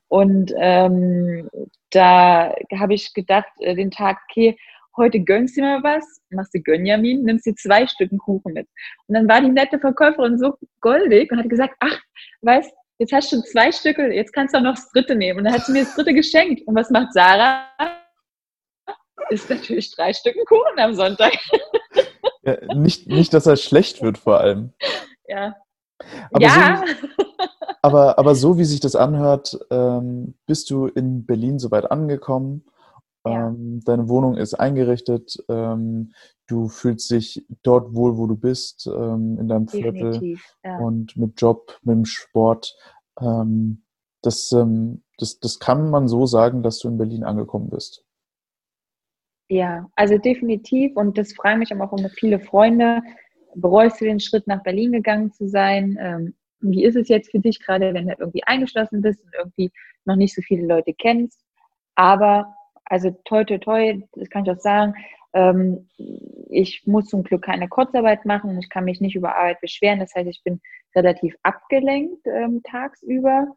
Und 0.10 0.54
ähm, 0.58 1.50
da 1.92 2.54
habe 2.78 2.94
ich 2.94 3.14
gedacht, 3.14 3.50
äh, 3.60 3.76
den 3.76 3.92
Tag, 3.92 4.20
okay, 4.30 4.58
heute 4.98 5.22
gönnst 5.22 5.56
du 5.56 5.62
mir 5.62 5.82
was, 5.84 6.04
machst 6.32 6.54
du 6.54 6.60
Gönjamin, 6.60 7.24
nimmst 7.24 7.46
dir 7.46 7.56
zwei 7.56 7.88
Stücken 7.88 8.18
Kuchen 8.18 8.54
mit. 8.54 8.68
Und 9.08 9.16
dann 9.16 9.30
war 9.30 9.40
die 9.40 9.50
nette 9.50 9.80
Verkäuferin 9.80 10.38
so 10.38 10.56
goldig 10.82 11.32
und 11.32 11.40
hat 11.40 11.50
gesagt, 11.50 11.76
ach, 11.80 11.98
weißt, 12.42 12.74
jetzt 13.02 13.14
hast 13.14 13.32
du 13.32 13.38
schon 13.38 13.46
zwei 13.46 13.72
Stücke, 13.72 14.14
jetzt 14.14 14.32
kannst 14.32 14.54
du 14.54 14.60
auch 14.60 14.64
noch 14.64 14.76
das 14.76 14.90
dritte 14.92 15.16
nehmen. 15.16 15.40
Und 15.40 15.46
dann 15.46 15.54
hat 15.54 15.66
sie 15.66 15.72
mir 15.72 15.84
das 15.84 15.96
dritte 15.96 16.14
geschenkt. 16.14 16.68
Und 16.68 16.76
was 16.76 16.92
macht 16.92 17.14
Sarah? 17.14 17.64
Ist 19.30 19.50
natürlich 19.50 19.92
drei 19.96 20.14
Stücken 20.14 20.46
Kuchen 20.46 20.80
am 20.80 20.94
Sonntag. 20.94 21.34
Ja, 22.44 22.58
nicht, 22.74 23.06
nicht, 23.06 23.36
dass 23.36 23.46
er 23.46 23.56
schlecht 23.56 24.02
wird 24.02 24.18
vor 24.18 24.40
allem. 24.40 24.74
Ja. 25.28 25.56
Aber, 26.32 26.44
ja. 26.44 26.84
So, 26.84 27.08
aber, 27.84 28.18
aber 28.18 28.34
so 28.34 28.58
wie 28.58 28.66
sich 28.66 28.80
das 28.80 28.96
anhört, 28.96 29.60
ähm, 29.70 30.34
bist 30.48 30.72
du 30.72 30.88
in 30.88 31.24
Berlin 31.28 31.60
soweit 31.60 31.92
angekommen 31.92 32.66
ja. 33.26 33.50
Ähm, 33.50 33.82
deine 33.86 34.10
Wohnung 34.10 34.36
ist 34.36 34.54
eingerichtet. 34.56 35.38
Ähm, 35.48 36.14
du 36.48 36.68
fühlst 36.68 37.12
dich 37.12 37.46
dort 37.64 37.96
wohl, 37.96 38.18
wo 38.18 38.28
du 38.28 38.36
bist, 38.36 38.88
ähm, 38.88 39.38
in 39.40 39.48
deinem 39.48 39.68
Viertel 39.68 40.38
ja. 40.64 40.78
und 40.78 41.16
mit 41.18 41.40
Job, 41.40 41.80
mit 41.84 41.96
dem 41.96 42.06
Sport. 42.06 42.76
Das, 44.24 44.56
das, 45.18 45.40
das 45.40 45.60
kann 45.60 45.90
man 45.90 46.08
so 46.08 46.26
sagen, 46.26 46.64
dass 46.64 46.80
du 46.80 46.88
in 46.88 46.98
Berlin 46.98 47.24
angekommen 47.24 47.70
bist. 47.70 48.04
Ja, 49.50 49.88
also 49.96 50.18
definitiv. 50.18 50.96
Und 50.96 51.18
das 51.18 51.34
fragen 51.34 51.60
mich 51.60 51.76
auch 51.76 51.94
immer 51.94 52.10
viele 52.10 52.40
Freunde. 52.40 53.02
Bereust 53.54 54.00
du 54.00 54.06
den 54.06 54.20
Schritt, 54.20 54.48
nach 54.48 54.64
Berlin 54.64 54.94
gegangen 54.94 55.32
zu 55.32 55.48
sein? 55.48 56.34
Wie 56.62 56.84
ist 56.84 56.96
es 56.96 57.10
jetzt 57.10 57.32
für 57.32 57.40
dich 57.40 57.60
gerade, 57.60 57.94
wenn 57.94 58.08
du 58.08 58.16
irgendwie 58.18 58.44
eingeschlossen 58.46 59.02
bist 59.02 59.24
und 59.24 59.34
irgendwie 59.38 59.72
noch 60.06 60.16
nicht 60.16 60.34
so 60.34 60.42
viele 60.42 60.66
Leute 60.66 60.94
kennst? 60.94 61.44
Aber 61.96 62.56
also 62.86 63.12
toi, 63.26 63.44
toi, 63.44 63.58
toi, 63.58 64.02
das 64.14 64.30
kann 64.30 64.46
ich 64.46 64.52
auch 64.52 64.60
sagen. 64.60 64.94
Ähm, 65.34 65.88
ich 66.50 66.86
muss 66.86 67.08
zum 67.08 67.24
Glück 67.24 67.44
keine 67.44 67.70
Kurzarbeit 67.70 68.26
machen. 68.26 68.58
Ich 68.60 68.70
kann 68.70 68.86
mich 68.86 69.00
nicht 69.00 69.16
über 69.16 69.36
Arbeit 69.36 69.62
beschweren. 69.62 70.00
Das 70.00 70.14
heißt, 70.14 70.30
ich 70.30 70.44
bin 70.44 70.62
relativ 70.96 71.36
abgelenkt 71.44 72.26
ähm, 72.28 72.62
tagsüber. 72.64 73.48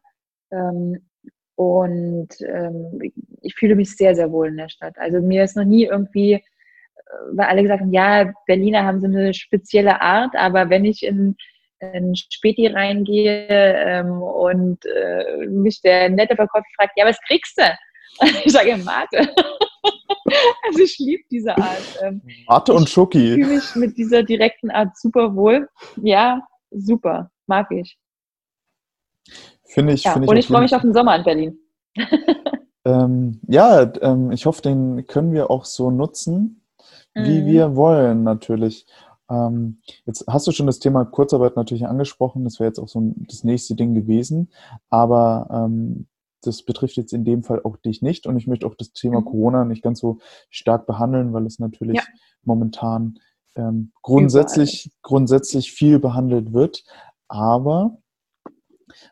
Ähm, 0.51 1.05
und 1.55 2.29
ähm, 2.41 3.01
ich 3.41 3.55
fühle 3.55 3.75
mich 3.75 3.95
sehr, 3.95 4.15
sehr 4.15 4.31
wohl 4.31 4.49
in 4.49 4.57
der 4.57 4.69
Stadt. 4.69 4.97
Also 4.97 5.21
mir 5.21 5.43
ist 5.43 5.55
noch 5.55 5.65
nie 5.65 5.85
irgendwie, 5.85 6.33
äh, 6.33 6.41
weil 7.31 7.47
alle 7.47 7.61
gesagt 7.63 7.81
haben, 7.81 7.93
ja, 7.93 8.33
Berliner 8.45 8.83
haben 8.83 8.99
so 9.01 9.07
eine 9.07 9.33
spezielle 9.33 10.01
Art, 10.01 10.35
aber 10.35 10.69
wenn 10.69 10.85
ich 10.85 11.03
in 11.03 11.35
in 11.93 12.15
Späti 12.15 12.67
reingehe 12.67 13.47
ähm, 13.49 14.21
und 14.21 14.85
äh, 14.85 15.45
mich 15.47 15.81
der 15.81 16.09
nette 16.09 16.35
Verkäufer 16.35 16.65
fragt, 16.77 16.93
ja, 16.95 17.05
was 17.05 17.19
kriegst 17.27 17.57
du? 17.57 17.63
Ich 18.45 18.51
sage 18.51 18.77
Mate. 18.77 19.29
Also 20.67 20.79
ich 20.79 20.97
liebe 20.97 21.23
diese 21.29 21.55
Art. 21.55 21.99
Ähm, 22.01 22.21
Mate 22.47 22.73
und 22.73 22.89
Schoki. 22.89 23.35
Ich 23.35 23.35
fühle 23.35 23.55
mich 23.55 23.75
mit 23.75 23.97
dieser 23.97 24.23
direkten 24.23 24.71
Art 24.71 24.97
super 24.97 25.35
wohl. 25.35 25.69
Ja, 25.97 26.41
super. 26.71 27.29
Mag 27.45 27.71
ich. 27.71 27.97
Finde 29.65 29.93
ich. 29.93 30.03
Ja, 30.03 30.13
find 30.13 30.25
ich 30.25 30.31
und 30.31 30.37
ich 30.37 30.47
freue 30.47 30.61
mich 30.61 30.75
auf 30.75 30.81
den 30.81 30.93
Sommer 30.93 31.15
in 31.15 31.23
Berlin. 31.23 31.59
Ähm, 32.85 33.41
ja, 33.47 33.91
ähm, 34.01 34.31
ich 34.31 34.45
hoffe, 34.45 34.61
den 34.61 35.07
können 35.07 35.33
wir 35.33 35.49
auch 35.49 35.65
so 35.65 35.89
nutzen, 35.89 36.61
wie 37.15 37.41
mhm. 37.41 37.45
wir 37.47 37.75
wollen, 37.75 38.23
natürlich. 38.23 38.85
Ähm, 39.27 39.79
jetzt 40.05 40.25
hast 40.27 40.45
du 40.45 40.51
schon 40.51 40.67
das 40.67 40.77
Thema 40.77 41.03
Kurzarbeit 41.03 41.55
natürlich 41.55 41.87
angesprochen. 41.87 42.43
Das 42.43 42.59
wäre 42.59 42.67
jetzt 42.67 42.79
auch 42.79 42.87
so 42.87 43.01
ein, 43.01 43.25
das 43.27 43.43
nächste 43.43 43.73
Ding 43.73 43.95
gewesen. 43.95 44.51
Aber 44.91 45.47
ähm, 45.51 46.05
das 46.45 46.63
betrifft 46.63 46.97
jetzt 46.97 47.13
in 47.13 47.25
dem 47.25 47.43
Fall 47.43 47.61
auch 47.63 47.77
dich 47.77 48.01
nicht. 48.01 48.27
Und 48.27 48.37
ich 48.37 48.47
möchte 48.47 48.65
auch 48.65 48.75
das 48.75 48.93
Thema 48.93 49.21
mhm. 49.21 49.25
Corona 49.25 49.65
nicht 49.65 49.83
ganz 49.83 49.99
so 49.99 50.19
stark 50.49 50.85
behandeln, 50.85 51.33
weil 51.33 51.45
es 51.45 51.59
natürlich 51.59 51.97
ja. 51.97 52.03
momentan 52.43 53.19
ähm, 53.55 53.91
grundsätzlich, 54.01 54.91
grundsätzlich 55.01 55.71
viel 55.71 55.99
behandelt 55.99 56.53
wird. 56.53 56.83
Aber 57.27 57.97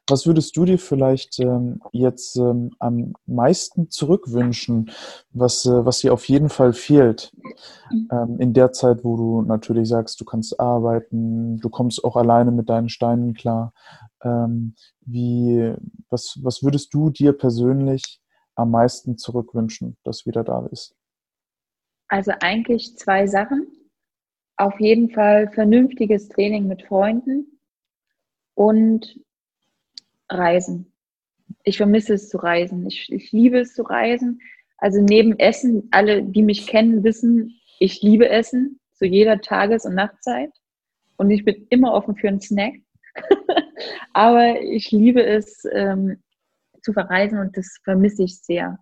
was 0.08 0.26
würdest 0.26 0.56
du 0.56 0.66
dir 0.66 0.78
vielleicht 0.78 1.40
ähm, 1.40 1.80
jetzt 1.92 2.38
ähm, 2.38 2.72
am 2.80 3.14
meisten 3.26 3.90
zurückwünschen, 3.90 4.92
was, 5.32 5.66
äh, 5.66 5.86
was 5.86 6.00
dir 6.00 6.14
auf 6.14 6.28
jeden 6.28 6.50
Fall 6.50 6.74
fehlt 6.74 7.32
mhm. 7.92 8.08
ähm, 8.12 8.40
in 8.40 8.54
der 8.54 8.72
Zeit, 8.72 9.04
wo 9.04 9.18
du 9.18 9.42
natürlich 9.42 9.88
sagst, 9.88 10.20
du 10.22 10.26
kannst 10.26 10.60
arbeiten, 10.60 11.58
du 11.58 11.70
kommst 11.70 12.04
auch 12.04 12.16
alleine 12.16 12.52
mit 12.52 12.70
deinen 12.70 12.90
Steinen 12.90 13.34
klar. 13.34 13.74
Ähm, 14.24 14.76
wie, 15.02 15.74
was, 16.10 16.40
was 16.42 16.64
würdest 16.64 16.94
du 16.94 17.10
dir 17.10 17.34
persönlich 17.34 18.22
am 18.56 18.72
meisten 18.72 19.18
zurückwünschen, 19.18 19.98
dass 20.04 20.26
wieder 20.26 20.44
da 20.44 20.66
ist? 20.72 20.96
Also 22.08 22.32
eigentlich 22.42 22.96
zwei 22.98 23.28
Sachen. 23.28 23.68
Auf 24.56 24.80
jeden 24.80 25.10
Fall 25.10 25.50
vernünftiges 25.52 26.30
Training 26.30 26.68
mit 26.68 26.84
Freunden 26.84 27.60
und 28.54 29.20
Reisen. 30.30 30.94
Ich 31.64 31.78
vermisse 31.78 32.14
es 32.14 32.30
zu 32.30 32.38
reisen. 32.38 32.86
Ich, 32.86 33.12
ich 33.12 33.32
liebe 33.32 33.60
es 33.60 33.74
zu 33.74 33.84
reisen. 33.84 34.42
Also 34.78 35.02
neben 35.02 35.40
Essen, 35.40 35.88
alle, 35.92 36.24
die 36.24 36.44
mich 36.44 36.68
kennen, 36.68 37.04
wissen, 37.04 37.60
ich 37.80 38.02
liebe 38.02 38.30
Essen 38.30 38.80
zu 38.94 39.06
jeder 39.06 39.42
Tages- 39.42 39.86
und 39.86 39.96
Nachtzeit. 39.96 40.52
Und 41.18 41.32
ich 41.32 41.46
bin 41.46 41.68
immer 41.70 41.94
offen 41.94 42.16
für 42.16 42.28
einen 42.28 42.42
Snack. 42.42 42.76
Aber 44.14 44.62
ich 44.62 44.92
liebe 44.92 45.24
es 45.24 45.66
ähm, 45.72 46.22
zu 46.82 46.94
verreisen 46.94 47.40
und 47.40 47.56
das 47.58 47.78
vermisse 47.84 48.24
ich 48.24 48.40
sehr. 48.40 48.78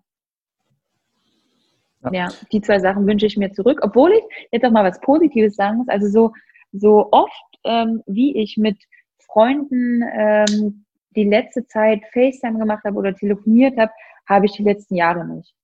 Ja. 2.02 2.12
ja. 2.12 2.28
die 2.50 2.60
zwei 2.60 2.80
Sachen 2.80 3.06
wünsche 3.06 3.26
ich 3.26 3.36
mir 3.36 3.52
zurück. 3.52 3.80
Obwohl 3.82 4.12
ich 4.12 4.24
jetzt 4.50 4.64
auch 4.64 4.70
mal 4.70 4.84
was 4.84 5.00
Positives 5.00 5.54
sagen 5.54 5.78
muss. 5.78 5.88
Also 5.88 6.08
so, 6.08 6.32
so 6.72 7.08
oft, 7.12 7.32
ähm, 7.64 8.02
wie 8.06 8.36
ich 8.36 8.56
mit 8.56 8.78
Freunden 9.26 10.02
ähm, 10.12 10.84
die 11.14 11.24
letzte 11.24 11.66
Zeit 11.66 12.02
FaceTime 12.12 12.58
gemacht 12.58 12.84
habe 12.84 12.96
oder 12.96 13.14
telefoniert 13.14 13.78
habe, 13.78 13.92
habe 14.28 14.46
ich 14.46 14.52
die 14.52 14.62
letzten 14.62 14.96
Jahre 14.96 15.26
nicht. 15.26 15.54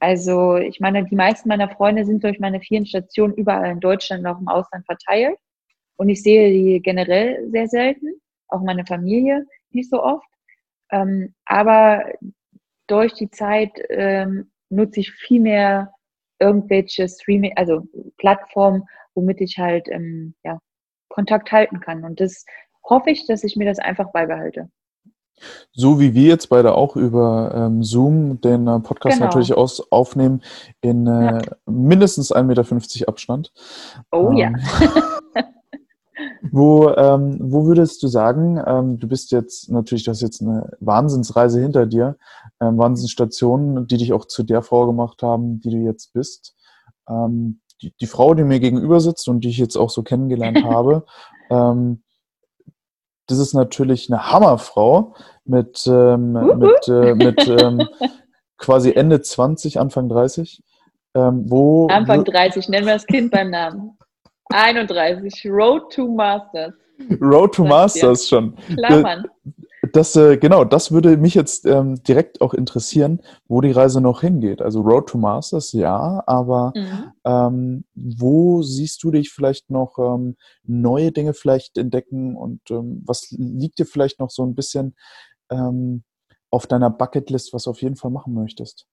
Also 0.00 0.56
ich 0.56 0.80
meine, 0.80 1.04
die 1.04 1.14
meisten 1.14 1.48
meiner 1.48 1.68
Freunde 1.68 2.04
sind 2.04 2.24
durch 2.24 2.38
meine 2.38 2.60
vielen 2.60 2.86
Stationen 2.86 3.34
überall 3.34 3.70
in 3.70 3.80
Deutschland 3.80 4.20
und 4.20 4.26
auch 4.26 4.40
im 4.40 4.48
Ausland 4.48 4.84
verteilt. 4.86 5.38
Und 5.96 6.08
ich 6.08 6.22
sehe 6.22 6.50
die 6.50 6.82
generell 6.82 7.48
sehr 7.50 7.68
selten, 7.68 8.20
auch 8.48 8.60
meine 8.60 8.84
Familie 8.86 9.46
nicht 9.70 9.90
so 9.90 10.02
oft. 10.02 10.26
Ähm, 10.90 11.34
aber 11.44 12.04
durch 12.86 13.14
die 13.14 13.30
Zeit 13.30 13.72
ähm, 13.88 14.50
nutze 14.68 15.00
ich 15.00 15.10
viel 15.12 15.40
mehr 15.40 15.92
irgendwelche 16.38 17.08
Streaming, 17.08 17.52
also 17.56 17.82
Plattformen, 18.18 18.84
womit 19.14 19.40
ich 19.40 19.58
halt 19.58 19.88
ähm, 19.88 20.34
ja, 20.44 20.58
Kontakt 21.08 21.52
halten 21.52 21.80
kann. 21.80 22.04
Und 22.04 22.20
das 22.20 22.44
hoffe 22.84 23.10
ich, 23.10 23.26
dass 23.26 23.44
ich 23.44 23.56
mir 23.56 23.66
das 23.66 23.78
einfach 23.78 24.12
beibehalte. 24.12 24.68
So 25.72 25.98
wie 25.98 26.14
wir 26.14 26.28
jetzt 26.28 26.48
beide 26.48 26.74
auch 26.74 26.96
über 26.96 27.52
ähm, 27.54 27.82
Zoom 27.82 28.40
den 28.40 28.68
äh, 28.68 28.78
Podcast 28.80 29.16
genau. 29.16 29.26
natürlich 29.26 29.52
aus, 29.54 29.90
aufnehmen 29.90 30.42
in 30.80 31.06
äh, 31.06 31.24
ja. 31.24 31.42
mindestens 31.66 32.32
1,50 32.32 32.44
Meter 32.44 33.08
Abstand. 33.08 33.52
Oh 34.12 34.30
ähm, 34.30 34.36
ja. 34.36 34.52
wo, 36.50 36.90
ähm, 36.90 37.38
wo 37.40 37.66
würdest 37.66 38.02
du 38.02 38.08
sagen, 38.08 38.62
ähm, 38.64 38.98
du 38.98 39.08
bist 39.08 39.32
jetzt 39.32 39.70
natürlich, 39.70 40.04
du 40.04 40.10
hast 40.10 40.22
jetzt 40.22 40.42
eine 40.42 40.70
Wahnsinnsreise 40.80 41.60
hinter 41.60 41.86
dir, 41.86 42.16
ähm, 42.60 42.78
Wahnsinnsstationen, 42.78 43.86
die 43.86 43.96
dich 43.96 44.12
auch 44.12 44.26
zu 44.26 44.42
der 44.42 44.62
Frau 44.62 44.86
gemacht 44.86 45.22
haben, 45.22 45.60
die 45.60 45.70
du 45.70 45.76
jetzt 45.78 46.12
bist. 46.12 46.54
Ähm, 47.08 47.60
die, 47.82 47.94
die 48.00 48.06
Frau, 48.06 48.34
die 48.34 48.44
mir 48.44 48.60
gegenüber 48.60 49.00
sitzt 49.00 49.28
und 49.28 49.42
die 49.42 49.48
ich 49.48 49.58
jetzt 49.58 49.76
auch 49.76 49.90
so 49.90 50.02
kennengelernt 50.02 50.64
habe, 50.64 51.04
ähm, 51.50 52.02
das 53.26 53.38
ist 53.38 53.54
natürlich 53.54 54.10
eine 54.10 54.30
Hammerfrau 54.30 55.14
mit, 55.44 55.86
ähm, 55.86 56.32
mit, 56.32 56.88
äh, 56.88 57.14
mit 57.14 57.48
ähm, 57.48 57.88
quasi 58.58 58.92
Ende 58.92 59.22
20, 59.22 59.80
Anfang 59.80 60.08
30. 60.08 60.62
Ähm, 61.14 61.44
wo, 61.48 61.86
Anfang 61.86 62.24
30, 62.24 62.68
nennen 62.68 62.86
wir 62.86 62.94
das 62.94 63.06
Kind 63.06 63.30
beim 63.30 63.50
Namen. 63.50 63.96
31, 64.50 65.46
Road 65.46 65.90
to 65.92 66.08
Masters. 66.08 66.74
Road 67.20 67.54
to 67.54 67.64
Masters 67.64 68.28
schon. 68.28 68.56
Klar, 68.76 69.00
Mann 69.00 69.24
das, 69.94 70.16
äh, 70.16 70.36
genau, 70.36 70.64
das 70.64 70.92
würde 70.92 71.16
mich 71.16 71.34
jetzt 71.34 71.66
ähm, 71.66 72.02
direkt 72.02 72.40
auch 72.40 72.54
interessieren, 72.54 73.20
wo 73.46 73.60
die 73.60 73.70
Reise 73.70 74.00
noch 74.00 74.20
hingeht. 74.20 74.62
Also 74.62 74.80
Road 74.80 75.08
to 75.08 75.18
Masters, 75.18 75.72
ja, 75.72 76.22
aber 76.26 76.72
mhm. 76.74 77.12
ähm, 77.24 77.84
wo 77.94 78.62
siehst 78.62 79.02
du 79.02 79.10
dich 79.10 79.30
vielleicht 79.30 79.70
noch 79.70 79.98
ähm, 79.98 80.36
neue 80.64 81.12
Dinge 81.12 81.34
vielleicht 81.34 81.78
entdecken 81.78 82.36
und 82.36 82.60
ähm, 82.70 83.02
was 83.06 83.30
liegt 83.30 83.78
dir 83.78 83.86
vielleicht 83.86 84.20
noch 84.20 84.30
so 84.30 84.44
ein 84.44 84.54
bisschen 84.54 84.96
ähm, 85.50 86.04
auf 86.50 86.66
deiner 86.66 86.90
Bucketlist, 86.90 87.52
was 87.52 87.64
du 87.64 87.70
auf 87.70 87.82
jeden 87.82 87.96
Fall 87.96 88.10
machen 88.10 88.34
möchtest? 88.34 88.86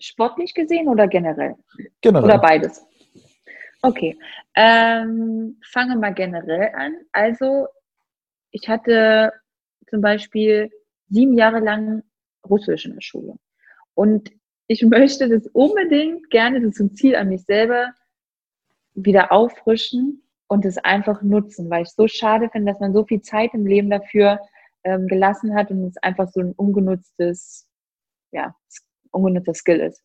Sportlich 0.00 0.54
gesehen 0.54 0.88
oder 0.88 1.08
generell? 1.08 1.56
Generell. 2.00 2.24
Oder 2.24 2.38
beides? 2.38 2.86
Okay, 3.82 4.18
ähm, 4.54 5.60
fange 5.64 5.96
mal 5.96 6.12
generell 6.12 6.72
an. 6.74 6.96
Also 7.12 7.68
ich 8.50 8.68
hatte 8.68 9.32
zum 9.88 10.00
Beispiel 10.00 10.70
sieben 11.08 11.34
Jahre 11.34 11.60
lang 11.60 12.02
Russisch 12.48 12.86
in 12.86 12.94
der 12.94 13.02
Schule. 13.02 13.36
Und 13.94 14.32
ich 14.66 14.82
möchte 14.86 15.28
das 15.28 15.46
unbedingt 15.52 16.30
gerne, 16.30 16.60
das 16.60 16.80
ist 16.80 16.96
Ziel 16.96 17.16
an 17.16 17.28
mich 17.28 17.44
selber, 17.44 17.92
wieder 18.94 19.30
auffrischen 19.30 20.22
und 20.48 20.64
es 20.64 20.78
einfach 20.78 21.22
nutzen, 21.22 21.70
weil 21.70 21.82
ich 21.82 21.90
so 21.90 22.08
schade 22.08 22.48
finde, 22.50 22.72
dass 22.72 22.80
man 22.80 22.92
so 22.92 23.04
viel 23.04 23.22
Zeit 23.22 23.54
im 23.54 23.66
Leben 23.66 23.90
dafür 23.90 24.40
ähm, 24.82 25.06
gelassen 25.06 25.54
hat 25.54 25.70
und 25.70 25.84
es 25.84 25.96
einfach 25.98 26.28
so 26.28 26.40
ein 26.40 26.52
ungenutztes, 26.52 27.68
ja, 28.32 28.54
ungenutzter 29.12 29.54
Skill 29.54 29.80
ist. 29.80 30.02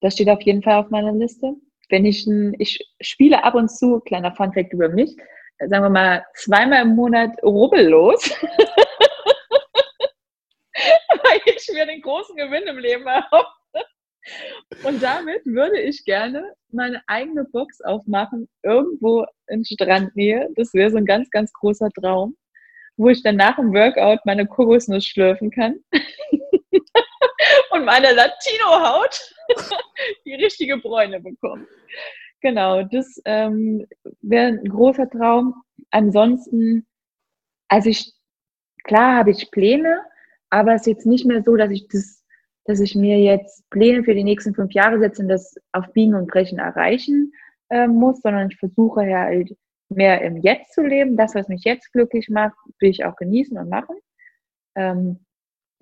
Das 0.00 0.14
steht 0.14 0.30
auf 0.30 0.40
jeden 0.42 0.62
Fall 0.62 0.76
auf 0.76 0.90
meiner 0.90 1.12
Liste. 1.12 1.54
Wenn 1.90 2.06
ich 2.06 2.26
ein, 2.26 2.54
ich 2.58 2.88
spiele 3.00 3.44
ab 3.44 3.54
und 3.54 3.70
zu, 3.70 4.00
kleiner 4.00 4.34
Funfact 4.34 4.72
über 4.72 4.88
mich, 4.88 5.16
sagen 5.58 5.84
wir 5.84 5.90
mal 5.90 6.24
zweimal 6.34 6.82
im 6.82 6.96
Monat 6.96 7.30
rubbellos. 7.42 8.30
weil 11.22 11.40
ich 11.44 11.68
mir 11.72 11.86
den 11.86 12.00
großen 12.00 12.36
Gewinn 12.36 12.66
im 12.66 12.78
Leben 12.78 13.06
erhoffe. 13.06 13.46
Und 14.84 15.02
damit 15.02 15.44
würde 15.44 15.80
ich 15.80 16.04
gerne 16.04 16.54
meine 16.70 17.02
eigene 17.06 17.44
Box 17.44 17.80
aufmachen, 17.80 18.48
irgendwo 18.62 19.26
in 19.48 19.64
Strandnähe. 19.64 20.48
Das 20.56 20.72
wäre 20.74 20.90
so 20.90 20.98
ein 20.98 21.06
ganz, 21.06 21.30
ganz 21.30 21.52
großer 21.52 21.88
Traum, 21.90 22.36
wo 22.96 23.08
ich 23.08 23.22
dann 23.22 23.36
nach 23.36 23.56
dem 23.56 23.72
Workout 23.72 24.20
meine 24.24 24.46
Kokosnuss 24.46 25.04
schlürfen 25.04 25.50
kann. 25.50 25.80
Und 27.70 27.84
meine 27.84 28.12
Latino-Haut 28.12 29.34
die 30.24 30.34
richtige 30.34 30.76
Bräune 30.78 31.20
bekommt. 31.20 31.68
Genau, 32.40 32.82
das 32.82 33.20
ähm, 33.24 33.86
wäre 34.22 34.48
ein 34.48 34.64
großer 34.64 35.08
Traum. 35.10 35.54
Ansonsten, 35.90 36.86
also 37.68 37.90
ich, 37.90 38.12
klar 38.84 39.18
habe 39.18 39.30
ich 39.30 39.50
Pläne, 39.50 40.00
aber 40.48 40.74
es 40.74 40.82
ist 40.82 40.86
jetzt 40.86 41.06
nicht 41.06 41.26
mehr 41.26 41.42
so, 41.42 41.56
dass 41.56 41.70
ich 41.70 41.86
das, 41.88 42.24
dass 42.64 42.80
ich 42.80 42.94
mir 42.94 43.18
jetzt 43.20 43.68
Pläne 43.70 44.02
für 44.04 44.14
die 44.14 44.24
nächsten 44.24 44.54
fünf 44.54 44.72
Jahre 44.72 44.98
setze 44.98 45.22
und 45.22 45.28
das 45.28 45.54
auf 45.72 45.92
Biegen 45.92 46.14
und 46.14 46.28
Brechen 46.28 46.58
erreichen 46.58 47.32
äh, 47.68 47.86
muss, 47.86 48.20
sondern 48.22 48.50
ich 48.50 48.56
versuche 48.56 49.02
halt 49.02 49.56
mehr 49.90 50.22
im 50.22 50.38
Jetzt 50.38 50.72
zu 50.72 50.82
leben. 50.82 51.16
Das, 51.16 51.34
was 51.34 51.48
mich 51.48 51.64
jetzt 51.64 51.92
glücklich 51.92 52.28
macht, 52.28 52.56
will 52.78 52.90
ich 52.90 53.04
auch 53.04 53.16
genießen 53.16 53.56
und 53.58 53.68
machen. 53.68 53.96
Ähm, 54.74 55.20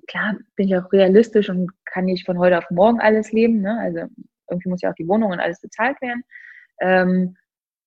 klar 0.08 0.34
bin 0.56 0.68
ich 0.68 0.76
auch 0.76 0.92
realistisch 0.92 1.48
und 1.48 1.70
kann 1.84 2.06
nicht 2.06 2.26
von 2.26 2.38
heute 2.38 2.58
auf 2.58 2.70
morgen 2.70 3.00
alles 3.00 3.32
leben. 3.32 3.60
Ne? 3.60 3.78
Also 3.80 4.00
irgendwie 4.50 4.68
muss 4.70 4.82
ja 4.82 4.90
auch 4.90 4.96
die 4.96 5.08
Wohnung 5.08 5.30
und 5.30 5.40
alles 5.40 5.60
bezahlt 5.60 6.00
werden. 6.02 6.24
Ähm, 6.80 7.36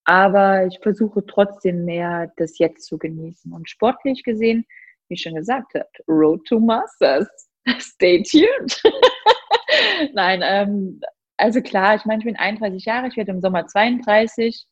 aber 0.06 0.66
ich 0.66 0.80
versuche 0.82 1.26
trotzdem 1.26 1.86
mehr 1.86 2.32
das 2.38 2.58
Jetzt 2.58 2.86
zu 2.86 2.98
genießen. 2.98 3.52
Und 3.52 3.70
sportlich 3.70 4.24
gesehen 4.24 4.66
wie 5.12 5.18
schon 5.18 5.36
gesagt 5.36 5.76
habe, 5.76 5.88
Road 6.08 6.44
to 6.48 6.60
Masters. 6.60 7.28
Stay 7.78 8.24
tuned. 8.24 8.82
Nein, 10.14 10.42
ähm, 10.44 11.00
also 11.38 11.62
klar, 11.62 11.96
ich 11.96 12.06
meine, 12.06 12.20
ich 12.20 12.26
bin 12.26 12.38
31 12.38 12.86
Jahre, 12.86 13.08
ich 13.08 13.18
werde 13.18 13.32
im 13.32 13.42
Sommer 13.42 13.68
32. 13.68 14.66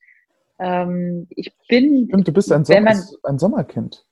Ähm, 0.58 1.28
ich 1.30 1.54
bin. 1.68 2.08
Stimmt, 2.08 2.28
du 2.28 2.32
bist 2.32 2.52
ein, 2.52 2.66
Sommer, 2.66 2.82
man, 2.82 3.04
ein 3.24 3.38
Sommerkind. 3.38 4.06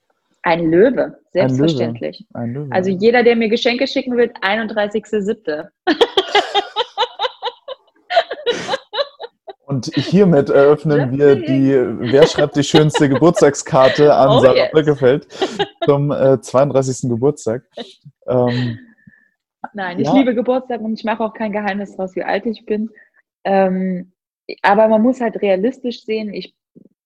Ein 0.47 0.71
Löwe, 0.71 1.19
selbstverständlich. 1.33 2.25
Ein 2.33 2.53
Löwe. 2.53 2.63
Ein 2.63 2.67
Löwe. 2.67 2.73
Also 2.73 2.89
jeder, 2.89 3.21
der 3.21 3.36
mir 3.36 3.49
Geschenke 3.49 3.86
schicken 3.86 4.15
wird, 4.15 4.38
31.07. 4.38 5.67
Und 9.65 9.88
hiermit 9.95 10.49
eröffnen 10.49 11.12
wir 11.12 11.36
die 11.36 11.73
Wer 12.13 12.25
schreibt 12.27 12.55
die 12.55 12.63
schönste 12.63 13.10
Geburtstagskarte 13.13 14.15
an 14.15 14.29
oh, 14.29 14.39
Sarah 14.39 14.69
yes. 14.73 15.27
Zum 15.83 16.12
äh, 16.12 16.39
32. 16.39 17.10
Geburtstag. 17.10 17.63
Ähm, 18.29 18.79
Nein, 19.73 19.99
ich 19.99 20.07
ja. 20.07 20.13
liebe 20.13 20.33
Geburtstag 20.33 20.79
und 20.79 20.93
ich 20.93 21.03
mache 21.03 21.25
auch 21.25 21.33
kein 21.33 21.51
Geheimnis 21.51 21.97
daraus, 21.97 22.15
wie 22.15 22.23
alt 22.23 22.45
ich 22.45 22.65
bin. 22.65 22.89
Ähm, 23.43 24.13
aber 24.62 24.88
man 24.88 25.01
muss 25.01 25.19
halt 25.19 25.41
realistisch 25.41 26.05
sehen, 26.05 26.33
ich 26.33 26.55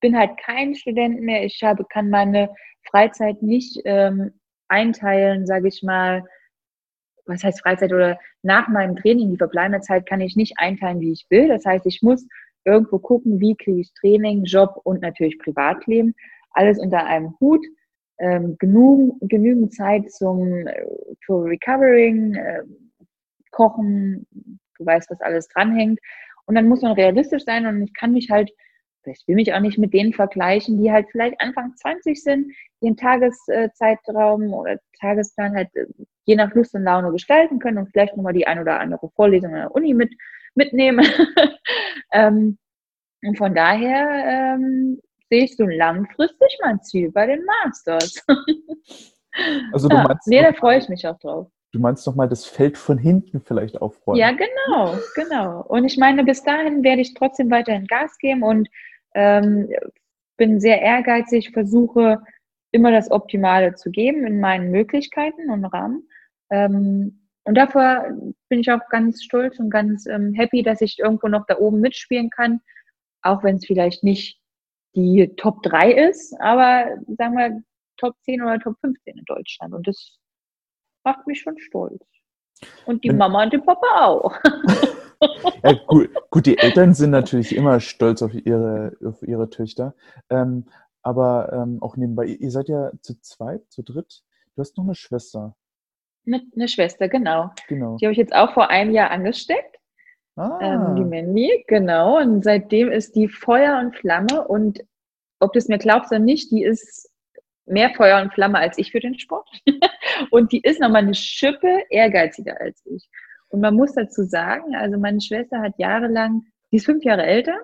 bin 0.02 0.18
halt 0.18 0.38
kein 0.38 0.76
Student 0.76 1.22
mehr. 1.22 1.46
Ich 1.46 1.62
habe, 1.64 1.86
kann 1.86 2.10
meine 2.10 2.50
Freizeit 2.90 3.42
nicht 3.42 3.80
ähm, 3.86 4.34
einteilen, 4.68 5.46
sage 5.46 5.68
ich 5.68 5.82
mal, 5.84 6.24
was 7.26 7.44
heißt 7.44 7.62
Freizeit 7.62 7.94
oder 7.94 8.20
nach 8.42 8.68
meinem 8.68 8.96
Training, 8.96 9.32
die 9.32 9.38
verbleibende 9.38 9.82
Zeit 9.82 10.06
kann 10.08 10.22
ich 10.22 10.36
nicht 10.36 10.54
einteilen, 10.58 11.00
wie 11.00 11.12
ich 11.12 11.26
will. 11.30 11.48
Das 11.48 11.66
heißt, 11.66 11.86
ich 11.86 12.02
muss 12.02 12.28
irgendwo 12.66 13.00
gucken, 13.00 13.40
wie 13.40 13.56
kriege 13.56 13.82
ich 13.82 13.94
Training, 13.94 14.44
Job 14.44 14.80
und 14.84 15.02
natürlich 15.02 15.38
Privatleben, 15.40 16.14
alles 16.52 16.80
unter 16.80 17.06
einem 17.06 17.36
Hut. 17.40 17.66
Ähm, 18.20 18.56
genug, 18.60 19.18
genügend 19.22 19.74
Zeit 19.74 20.12
zum 20.12 20.68
für 21.26 21.44
Recovering, 21.44 22.36
äh, 22.36 22.62
Kochen, 23.50 24.28
du 24.32 24.86
weißt, 24.86 25.10
was 25.10 25.22
alles 25.22 25.48
dranhängt. 25.48 26.00
Und 26.46 26.56
dann 26.56 26.68
muss 26.68 26.84
man 26.84 26.92
realistisch 26.92 27.44
sein 27.46 27.66
und 27.66 27.82
ich 27.82 27.94
kann 27.96 28.12
mich 28.12 28.30
halt, 28.30 28.52
ich 29.06 29.24
will 29.28 29.36
mich 29.36 29.54
auch 29.54 29.60
nicht 29.60 29.78
mit 29.78 29.94
denen 29.94 30.14
vergleichen, 30.14 30.82
die 30.82 30.92
halt 30.92 31.08
vielleicht 31.12 31.40
Anfang 31.42 31.76
20 31.76 32.22
sind, 32.22 32.52
ihren 32.82 32.98
Tageszeitraum 32.98 34.54
oder 34.54 34.80
Tagesplan 35.00 35.56
halt 35.56 35.70
äh, 35.76 35.86
je 36.26 36.36
nach 36.36 36.54
Lust 36.54 36.74
und 36.76 36.84
Laune 36.84 37.12
gestalten 37.12 37.60
können 37.60 37.78
und 37.78 37.90
vielleicht 37.92 38.16
nochmal 38.16 38.34
die 38.34 38.48
ein 38.48 38.60
oder 38.60 38.80
andere 38.80 39.10
Vorlesung 39.16 39.54
an 39.54 39.62
der 39.62 39.76
Uni 39.76 39.94
mit 39.94 40.14
mitnehme. 40.56 41.04
ähm, 42.12 42.58
und 43.24 43.38
von 43.38 43.54
daher 43.54 44.56
ähm, 44.56 45.00
sehe 45.30 45.46
ich 45.46 45.56
so 45.56 45.66
langfristig 45.66 46.60
mein 46.62 46.82
Ziel 46.82 47.12
bei 47.12 47.28
den 47.28 47.44
Masters. 47.46 48.24
also 49.72 49.88
du 49.88 49.96
meinst, 49.96 50.28
nee, 50.28 50.42
da 50.42 50.54
freue 50.54 50.80
ich 50.80 50.90
mich 50.90 51.08
auch 51.08 51.18
drauf. 51.20 51.48
Du 51.72 51.80
meinst 51.80 52.06
noch 52.06 52.16
mal 52.16 52.28
das 52.28 52.46
Feld 52.46 52.78
von 52.78 52.98
hinten 52.98 53.40
vielleicht 53.40 53.82
aufräumen. 53.82 54.20
Ja, 54.20 54.32
genau, 54.32 54.98
genau. 55.16 55.62
Und 55.62 55.86
ich 55.86 55.98
meine, 55.98 56.26
bis 56.26 56.44
dahin 56.44 56.84
werde 56.84 57.02
ich 57.02 57.14
trotzdem 57.14 57.50
weiterhin 57.50 57.88
Gas 57.88 58.18
geben 58.18 58.44
und 58.44 58.68
ähm, 59.14 59.70
bin 60.38 60.60
sehr 60.60 60.82
ehrgeizig, 60.82 61.52
versuche 61.52 62.22
immer 62.72 62.92
das 62.92 63.12
Optimale 63.12 63.76
zu 63.76 63.92
geben 63.92 64.26
in 64.26 64.40
meinen 64.40 64.72
Möglichkeiten 64.72 65.50
und 65.50 65.66
Rahmen. 65.66 66.08
Ähm, 66.50 67.28
und 67.44 67.56
davor 67.56 68.06
bin 68.50 68.60
ich 68.60 68.72
auch 68.72 68.88
ganz 68.90 69.24
stolz 69.24 69.60
und 69.60 69.70
ganz 69.70 70.06
ähm, 70.06 70.34
happy, 70.34 70.64
dass 70.64 70.82
ich 70.82 71.00
irgendwo 71.00 71.28
noch 71.28 71.46
da 71.48 71.58
oben 71.58 71.82
mitspielen 71.82 72.30
kann, 72.30 72.62
auch 73.24 73.44
wenn 73.44 73.58
es 73.58 73.66
vielleicht 73.66 74.04
nicht 74.04 74.40
die 74.96 75.34
Top 75.38 75.64
3 75.64 75.92
ist, 75.92 76.34
aber 76.40 76.98
sagen 77.18 77.38
wir 77.38 77.64
Top 77.98 78.16
10 78.24 78.42
oder 78.42 78.60
Top 78.60 78.78
15 78.82 79.18
in 79.18 79.26
Deutschland. 79.26 79.74
Und 79.74 79.88
das 79.88 80.18
macht 81.04 81.26
mich 81.28 81.42
schon 81.42 81.58
stolz. 81.60 82.04
Und 82.86 83.04
die 83.04 83.12
Mama 83.12 83.44
und 83.44 83.54
die 83.54 83.58
Papa 83.58 84.06
auch. 84.06 84.38
ja, 85.64 85.74
gut, 85.88 86.10
gut, 86.30 86.46
die 86.46 86.58
Eltern 86.58 86.94
sind 86.94 87.12
natürlich 87.12 87.56
immer 87.56 87.80
stolz 87.80 88.22
auf 88.22 88.34
ihre, 88.34 88.98
auf 89.06 89.22
ihre 89.22 89.50
Töchter. 89.50 89.94
Ähm, 90.30 90.66
aber 91.04 91.52
ähm, 91.54 91.82
auch 91.82 91.98
nebenbei, 91.98 92.26
ihr 92.26 92.52
seid 92.52 92.70
ja 92.70 92.92
zu 93.02 93.20
zweit, 93.22 93.62
zu 93.70 93.84
dritt. 93.84 94.24
Du 94.56 94.62
hast 94.62 94.78
noch 94.78 94.84
eine 94.84 94.96
Schwester. 94.96 95.56
Mit 96.24 96.44
einer 96.56 96.68
Schwester, 96.68 97.10
genau. 97.10 97.52
genau. 97.68 97.98
Die 97.98 98.06
habe 98.06 98.12
ich 98.12 98.20
jetzt 98.20 98.36
auch 98.36 98.54
vor 98.54 98.70
einem 98.70 98.92
Jahr 98.92 99.10
angesteckt. 99.10 99.78
Ah. 100.36 100.60
Ähm, 100.62 100.96
die 100.96 101.04
Mandy, 101.04 101.64
genau. 101.68 102.20
Und 102.20 102.44
seitdem 102.44 102.92
ist 102.92 103.16
die 103.16 103.28
Feuer 103.28 103.80
und 103.80 103.96
Flamme. 103.96 104.48
Und 104.48 104.84
ob 105.40 105.54
du 105.54 105.60
es 105.60 105.68
mir 105.68 105.80
glaubst 105.80 106.12
oder 106.12 106.20
nicht, 106.20 106.52
die 106.52 106.64
ist 106.64 107.12
mehr 107.66 107.92
Feuer 107.92 108.22
und 108.22 108.34
Flamme 108.34 108.60
als 108.60 108.78
ich 108.78 108.92
für 108.92 109.00
den 109.00 109.18
Sport. 109.18 109.50
und 110.32 110.52
die 110.52 110.62
ist 110.62 110.80
nochmal 110.80 111.04
eine 111.04 111.16
Schippe 111.16 111.84
ehrgeiziger 111.90 112.60
als 112.60 112.86
ich. 112.86 113.10
Und 113.52 113.60
man 113.60 113.76
muss 113.76 113.94
dazu 113.94 114.24
sagen, 114.24 114.76
also 114.76 114.98
meine 114.98 115.20
Schwester 115.20 115.60
hat 115.60 115.74
jahrelang, 115.78 116.46
die 116.72 116.78
ist 116.78 116.86
fünf 116.86 117.04
Jahre 117.04 117.24
älter. 117.24 117.58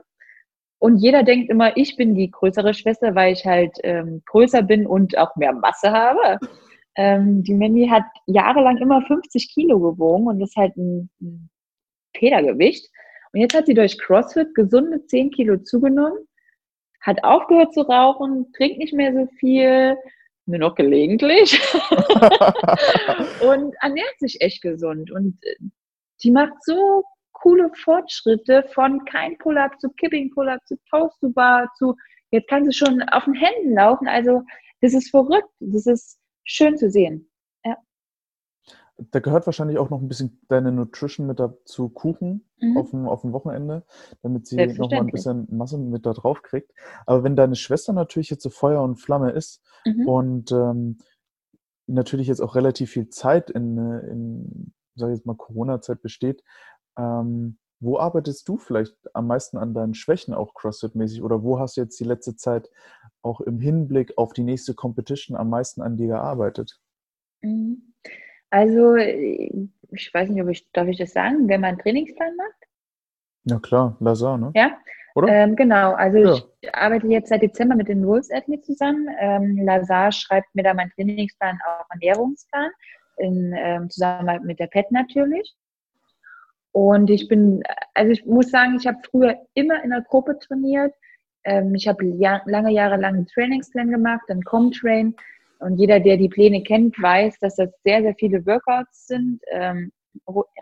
Und 0.79 0.97
jeder 0.97 1.23
denkt 1.23 1.49
immer, 1.49 1.75
ich 1.75 1.95
bin 1.95 2.13
die 2.13 2.29
größere 2.29 2.73
Schwester, 2.73 3.15
weil 3.15 3.33
ich 3.33 3.45
halt 3.45 3.77
ähm, 3.83 4.21
größer 4.25 4.61
bin 4.61 4.85
und 4.85 5.17
auch 5.17 5.35
mehr 5.37 5.53
Masse 5.53 5.91
habe. 5.91 6.39
Ähm, 6.95 7.43
die 7.43 7.53
Mandy 7.53 7.87
hat 7.87 8.03
jahrelang 8.25 8.77
immer 8.77 9.01
50 9.01 9.53
Kilo 9.53 9.79
gewogen 9.79 10.27
und 10.27 10.41
ist 10.41 10.55
halt 10.57 10.75
ein, 10.75 11.09
ein 11.21 11.49
Federgewicht. 12.15 12.89
Und 13.31 13.39
jetzt 13.39 13.55
hat 13.55 13.65
sie 13.65 13.73
durch 13.73 13.97
CrossFit 13.97 14.53
gesunde 14.55 15.05
10 15.05 15.31
Kilo 15.31 15.57
zugenommen, 15.57 16.27
hat 17.01 17.23
aufgehört 17.23 17.73
zu 17.73 17.81
rauchen, 17.81 18.51
trinkt 18.53 18.77
nicht 18.77 18.93
mehr 18.93 19.13
so 19.13 19.27
viel, 19.39 19.97
nur 20.45 20.59
noch 20.59 20.75
gelegentlich 20.75 21.59
und 23.41 23.75
ernährt 23.81 24.19
sich 24.19 24.41
echt 24.41 24.61
gesund. 24.61 25.11
Und 25.11 25.37
äh, 25.43 25.55
die 26.23 26.31
macht 26.31 26.53
so 26.63 27.03
coole 27.33 27.69
Fortschritte 27.75 28.63
von 28.73 29.05
kein 29.05 29.37
Pull-up 29.37 29.79
zu 29.79 29.89
Kipping 29.89 30.31
Pull-up 30.31 30.59
zu 30.65 30.75
Toast 30.89 31.19
to 31.21 31.29
Bar 31.29 31.69
zu 31.77 31.95
jetzt 32.31 32.49
kann 32.49 32.65
sie 32.65 32.73
schon 32.73 33.01
auf 33.03 33.25
den 33.25 33.35
Händen 33.35 33.75
laufen. 33.75 34.07
Also 34.07 34.43
das 34.81 34.93
ist 34.93 35.09
verrückt. 35.09 35.49
Das 35.59 35.85
ist 35.85 36.19
schön 36.43 36.77
zu 36.77 36.89
sehen. 36.89 37.29
Ja. 37.65 37.77
Da 38.97 39.19
gehört 39.19 39.45
wahrscheinlich 39.45 39.77
auch 39.77 39.89
noch 39.89 40.01
ein 40.01 40.07
bisschen 40.07 40.41
deine 40.47 40.71
Nutrition 40.71 41.27
mit 41.27 41.39
dazu, 41.39 41.89
Kuchen 41.89 42.47
mhm. 42.59 42.77
auf, 42.77 42.89
dem, 42.91 43.07
auf 43.07 43.21
dem 43.21 43.33
Wochenende, 43.33 43.85
damit 44.21 44.47
sie 44.47 44.55
nochmal 44.55 45.01
ein 45.01 45.07
bisschen 45.07 45.47
Masse 45.51 45.77
mit 45.77 46.05
da 46.05 46.13
drauf 46.13 46.41
kriegt. 46.41 46.71
Aber 47.05 47.23
wenn 47.23 47.35
deine 47.35 47.55
Schwester 47.55 47.93
natürlich 47.93 48.29
jetzt 48.29 48.43
so 48.43 48.49
Feuer 48.49 48.81
und 48.81 48.97
Flamme 48.97 49.31
ist 49.31 49.61
mhm. 49.85 50.07
und 50.07 50.51
ähm, 50.51 50.97
natürlich 51.85 52.27
jetzt 52.27 52.41
auch 52.41 52.55
relativ 52.55 52.91
viel 52.91 53.09
Zeit 53.09 53.49
in, 53.49 53.77
in 53.77 54.73
sage 54.97 55.13
jetzt 55.13 55.25
mal, 55.25 55.35
Corona-Zeit 55.35 56.01
besteht. 56.01 56.43
Ähm, 56.97 57.57
wo 57.79 57.99
arbeitest 57.99 58.47
du 58.47 58.57
vielleicht 58.57 58.95
am 59.13 59.27
meisten 59.27 59.57
an 59.57 59.73
deinen 59.73 59.93
Schwächen 59.93 60.33
auch 60.33 60.53
CrossFit-mäßig 60.55 61.21
oder 61.21 61.43
wo 61.43 61.59
hast 61.59 61.77
du 61.77 61.81
jetzt 61.81 61.99
die 61.99 62.05
letzte 62.05 62.35
Zeit 62.35 62.69
auch 63.21 63.41
im 63.41 63.59
Hinblick 63.59 64.17
auf 64.17 64.33
die 64.33 64.43
nächste 64.43 64.73
Competition 64.73 65.37
am 65.37 65.49
meisten 65.49 65.81
an 65.81 65.97
dir 65.97 66.07
gearbeitet? 66.07 66.79
Mhm. 67.41 67.93
Also, 68.49 68.95
ich 68.95 70.13
weiß 70.13 70.29
nicht, 70.29 70.41
ob 70.41 70.49
ich, 70.49 70.71
darf 70.71 70.87
ich 70.87 70.97
das 70.97 71.11
sagen, 71.11 71.47
wenn 71.47 71.61
man 71.61 71.71
einen 71.71 71.79
Trainingsplan 71.79 72.35
macht? 72.35 72.69
Ja 73.43 73.59
klar, 73.59 73.95
Lazar, 73.99 74.37
ne? 74.37 74.51
Ja, 74.55 74.77
ähm, 75.27 75.55
genau, 75.55 75.93
also 75.93 76.17
ja. 76.17 76.35
ich 76.61 76.75
arbeite 76.75 77.07
jetzt 77.07 77.29
seit 77.29 77.41
Dezember 77.41 77.75
mit 77.75 77.87
den 77.87 78.05
Wolves 78.05 78.29
Athlete 78.31 78.61
zusammen. 78.63 79.07
Ähm, 79.19 79.57
Lazar 79.57 80.11
schreibt 80.11 80.53
mir 80.53 80.63
da 80.63 80.73
meinen 80.73 80.91
Trainingsplan, 80.91 81.57
auch 81.65 81.85
Ernährungsplan, 81.89 82.69
in 83.17 83.53
ähm, 83.55 83.89
Zusammenarbeit 83.89 84.43
mit 84.43 84.59
der 84.59 84.67
PET 84.67 84.91
natürlich. 84.91 85.55
Und 86.71 87.09
ich 87.09 87.27
bin, 87.27 87.63
also 87.93 88.11
ich 88.11 88.25
muss 88.25 88.51
sagen, 88.51 88.77
ich 88.79 88.85
habe 88.85 88.99
früher 89.09 89.35
immer 89.53 89.83
in 89.83 89.89
der 89.89 90.01
Gruppe 90.01 90.37
trainiert. 90.39 90.93
Ähm, 91.43 91.73
ich 91.73 91.87
habe 91.87 92.05
ja, 92.05 92.41
lange 92.45 92.71
Jahre 92.71 92.97
lang 92.97 93.15
einen 93.15 93.27
Trainingsplan 93.27 93.89
gemacht, 93.89 94.21
dann 94.27 94.43
Comtrain. 94.43 95.15
Und 95.59 95.77
jeder, 95.77 95.99
der 95.99 96.17
die 96.17 96.29
Pläne 96.29 96.61
kennt, 96.61 97.01
weiß, 97.01 97.39
dass 97.39 97.55
das 97.55 97.71
sehr, 97.83 98.03
sehr 98.03 98.13
viele 98.15 98.45
Workouts 98.45 99.07
sind, 99.07 99.41
ähm, 99.51 99.91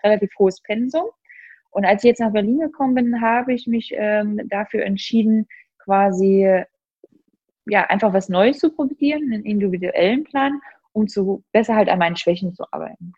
relativ 0.04 0.32
hohes 0.40 0.62
Pensum. 0.62 1.08
Und 1.72 1.84
als 1.84 2.04
ich 2.04 2.10
jetzt 2.10 2.22
nach 2.22 2.32
Berlin 2.32 2.60
gekommen 2.60 2.96
bin, 2.96 3.22
habe 3.22 3.54
ich 3.54 3.68
mich 3.68 3.92
ähm, 3.94 4.40
dafür 4.48 4.86
entschieden, 4.86 5.48
quasi 5.80 6.64
ja 7.66 7.84
einfach 7.88 8.14
was 8.14 8.30
Neues 8.30 8.60
zu 8.60 8.72
probieren, 8.72 9.34
einen 9.34 9.44
individuellen 9.44 10.24
Plan, 10.24 10.62
um 10.96 11.08
zu 11.08 11.44
besser 11.52 11.76
halt 11.76 11.90
an 11.90 12.00
meinen 12.00 12.16
Schwächen 12.16 12.54
zu 12.54 12.64
arbeiten. 12.72 13.14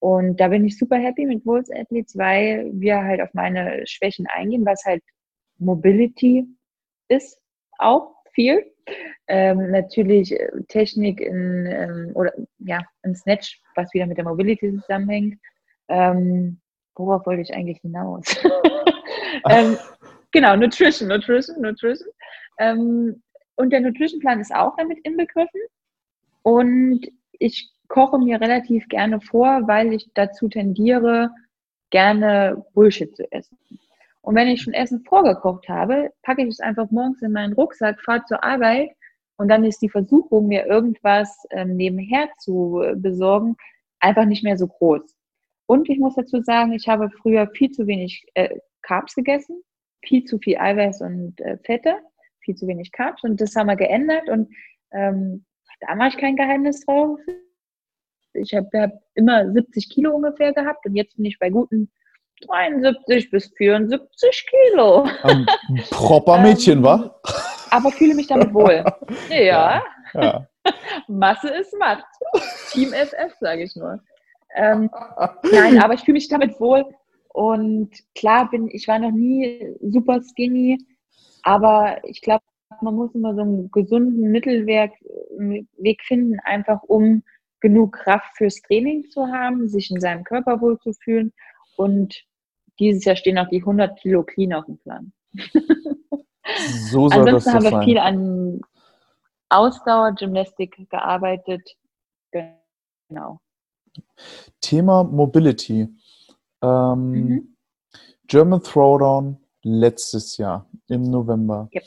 Und 0.00 0.40
da 0.40 0.48
bin 0.48 0.64
ich 0.64 0.78
super 0.78 0.96
happy 0.96 1.26
mit 1.26 1.44
Wolves 1.46 1.70
Athletes, 1.70 2.16
weil 2.16 2.70
wir 2.72 3.02
halt 3.02 3.20
auf 3.20 3.32
meine 3.34 3.86
Schwächen 3.86 4.26
eingehen, 4.26 4.64
was 4.66 4.84
halt 4.84 5.02
Mobility 5.58 6.46
ist, 7.08 7.38
auch 7.78 8.14
viel. 8.32 8.64
Ähm, 9.28 9.70
natürlich 9.70 10.32
äh, 10.32 10.50
Technik 10.68 11.20
in, 11.20 11.66
ähm, 11.66 12.10
oder 12.14 12.32
ja, 12.58 12.80
ein 13.02 13.14
Snatch, 13.14 13.60
was 13.76 13.92
wieder 13.94 14.06
mit 14.06 14.16
der 14.16 14.24
Mobility 14.24 14.74
zusammenhängt. 14.80 15.38
Ähm, 15.88 16.60
worauf 16.96 17.24
wollte 17.26 17.42
ich 17.42 17.54
eigentlich 17.54 17.80
hinaus? 17.80 18.24
ähm, 19.50 19.76
genau, 20.32 20.56
Nutrition, 20.56 21.08
Nutrition, 21.08 21.60
Nutrition. 21.60 22.08
Ähm, 22.58 23.22
und 23.56 23.70
der 23.70 23.80
Nutrition-Plan 23.80 24.40
ist 24.40 24.54
auch 24.54 24.74
damit 24.76 24.98
inbegriffen. 25.04 25.60
Und 26.42 27.06
ich 27.40 27.72
koche 27.88 28.18
mir 28.18 28.40
relativ 28.40 28.86
gerne 28.88 29.20
vor, 29.20 29.66
weil 29.66 29.92
ich 29.92 30.08
dazu 30.14 30.48
tendiere, 30.48 31.30
gerne 31.90 32.64
Bullshit 32.72 33.14
zu 33.16 33.30
essen. 33.32 33.58
Und 34.22 34.36
wenn 34.36 34.48
ich 34.48 34.62
schon 34.62 34.74
Essen 34.74 35.02
vorgekocht 35.02 35.68
habe, 35.68 36.12
packe 36.22 36.42
ich 36.42 36.48
es 36.48 36.60
einfach 36.60 36.90
morgens 36.90 37.22
in 37.22 37.32
meinen 37.32 37.54
Rucksack, 37.54 38.00
fahre 38.00 38.24
zur 38.26 38.44
Arbeit 38.44 38.90
und 39.36 39.48
dann 39.48 39.64
ist 39.64 39.80
die 39.82 39.88
Versuchung, 39.88 40.46
mir 40.46 40.66
irgendwas 40.66 41.44
ähm, 41.50 41.74
nebenher 41.76 42.28
zu 42.38 42.84
besorgen, 42.96 43.56
einfach 43.98 44.26
nicht 44.26 44.44
mehr 44.44 44.58
so 44.58 44.68
groß. 44.68 45.02
Und 45.66 45.88
ich 45.88 45.98
muss 45.98 46.14
dazu 46.14 46.42
sagen, 46.42 46.72
ich 46.72 46.88
habe 46.88 47.10
früher 47.10 47.48
viel 47.48 47.70
zu 47.70 47.86
wenig 47.86 48.26
äh, 48.34 48.58
Carbs 48.82 49.14
gegessen, 49.14 49.62
viel 50.02 50.24
zu 50.24 50.38
viel 50.38 50.58
Eiweiß 50.58 51.00
und 51.00 51.40
äh, 51.40 51.58
Fette, 51.64 51.94
viel 52.40 52.54
zu 52.54 52.66
wenig 52.66 52.92
Carbs. 52.92 53.24
Und 53.24 53.40
das 53.40 53.56
haben 53.56 53.68
wir 53.68 53.76
geändert. 53.76 54.28
Und 54.28 54.52
ähm, 54.92 55.44
da 55.80 55.94
mache 55.94 56.10
ich 56.10 56.16
kein 56.18 56.36
Geheimnis 56.36 56.84
drauf. 56.84 57.18
Ich 58.34 58.54
habe 58.54 58.68
hab 58.74 58.92
immer 59.14 59.50
70 59.50 59.90
Kilo 59.90 60.14
ungefähr 60.14 60.52
gehabt 60.52 60.86
und 60.86 60.94
jetzt 60.94 61.16
bin 61.16 61.24
ich 61.24 61.38
bei 61.38 61.50
guten 61.50 61.90
73 62.46 63.30
bis 63.30 63.52
74 63.56 64.46
Kilo. 64.48 65.06
Ein 65.22 65.46
proper 65.90 66.38
Mädchen, 66.38 66.78
ähm, 66.78 66.84
wa? 66.84 67.20
Aber 67.70 67.90
fühle 67.90 68.14
mich 68.14 68.28
damit 68.28 68.52
wohl. 68.54 68.84
Ja. 69.30 69.82
ja. 70.14 70.46
Masse 71.08 71.48
ist 71.48 71.76
Macht. 71.78 72.04
Team 72.70 72.92
FF, 72.92 73.34
sage 73.40 73.62
ich 73.62 73.76
nur. 73.76 74.00
Ähm, 74.54 74.90
nein, 75.52 75.78
aber 75.80 75.94
ich 75.94 76.00
fühle 76.00 76.14
mich 76.14 76.28
damit 76.28 76.58
wohl. 76.60 76.84
Und 77.28 77.90
klar 78.14 78.50
bin 78.50 78.68
ich 78.68 78.88
war 78.88 78.98
noch 78.98 79.12
nie 79.12 79.76
super 79.80 80.20
skinny, 80.20 80.78
aber 81.44 81.98
ich 82.04 82.20
glaube, 82.22 82.42
man 82.80 82.94
muss 82.94 83.14
immer 83.14 83.34
so 83.34 83.42
einen 83.42 83.70
gesunden 83.70 84.30
Mittelweg 84.30 84.92
Weg 85.78 86.02
finden, 86.02 86.38
einfach 86.40 86.82
um 86.84 87.22
genug 87.60 87.92
Kraft 87.92 88.36
fürs 88.36 88.60
Training 88.62 89.08
zu 89.10 89.26
haben, 89.26 89.68
sich 89.68 89.90
in 89.90 90.00
seinem 90.00 90.24
Körper 90.24 90.60
wohlzufühlen. 90.60 91.32
Und 91.76 92.22
dieses 92.78 93.04
Jahr 93.04 93.16
stehen 93.16 93.38
auch 93.38 93.48
die 93.48 93.60
100 93.60 93.98
Kilo 94.00 94.22
Clean 94.22 94.52
auf 94.54 94.64
dem 94.66 94.78
Plan. 94.78 95.12
So 96.90 97.08
soll 97.08 97.20
Ansonsten 97.20 97.32
das 97.32 97.54
haben 97.54 97.62
wir 97.62 97.70
sein. 97.70 97.82
viel 97.84 97.98
an 97.98 98.60
Ausdauer, 99.50 100.12
Gymnastik 100.12 100.88
gearbeitet. 100.90 101.76
Genau. 102.32 103.40
Thema 104.60 105.04
Mobility. 105.04 105.88
Ähm, 106.62 107.10
mhm. 107.12 107.56
German 108.26 108.62
Throwdown 108.62 109.38
letztes 109.62 110.36
Jahr 110.36 110.66
im 110.88 111.02
November. 111.02 111.68
Yep. 111.72 111.84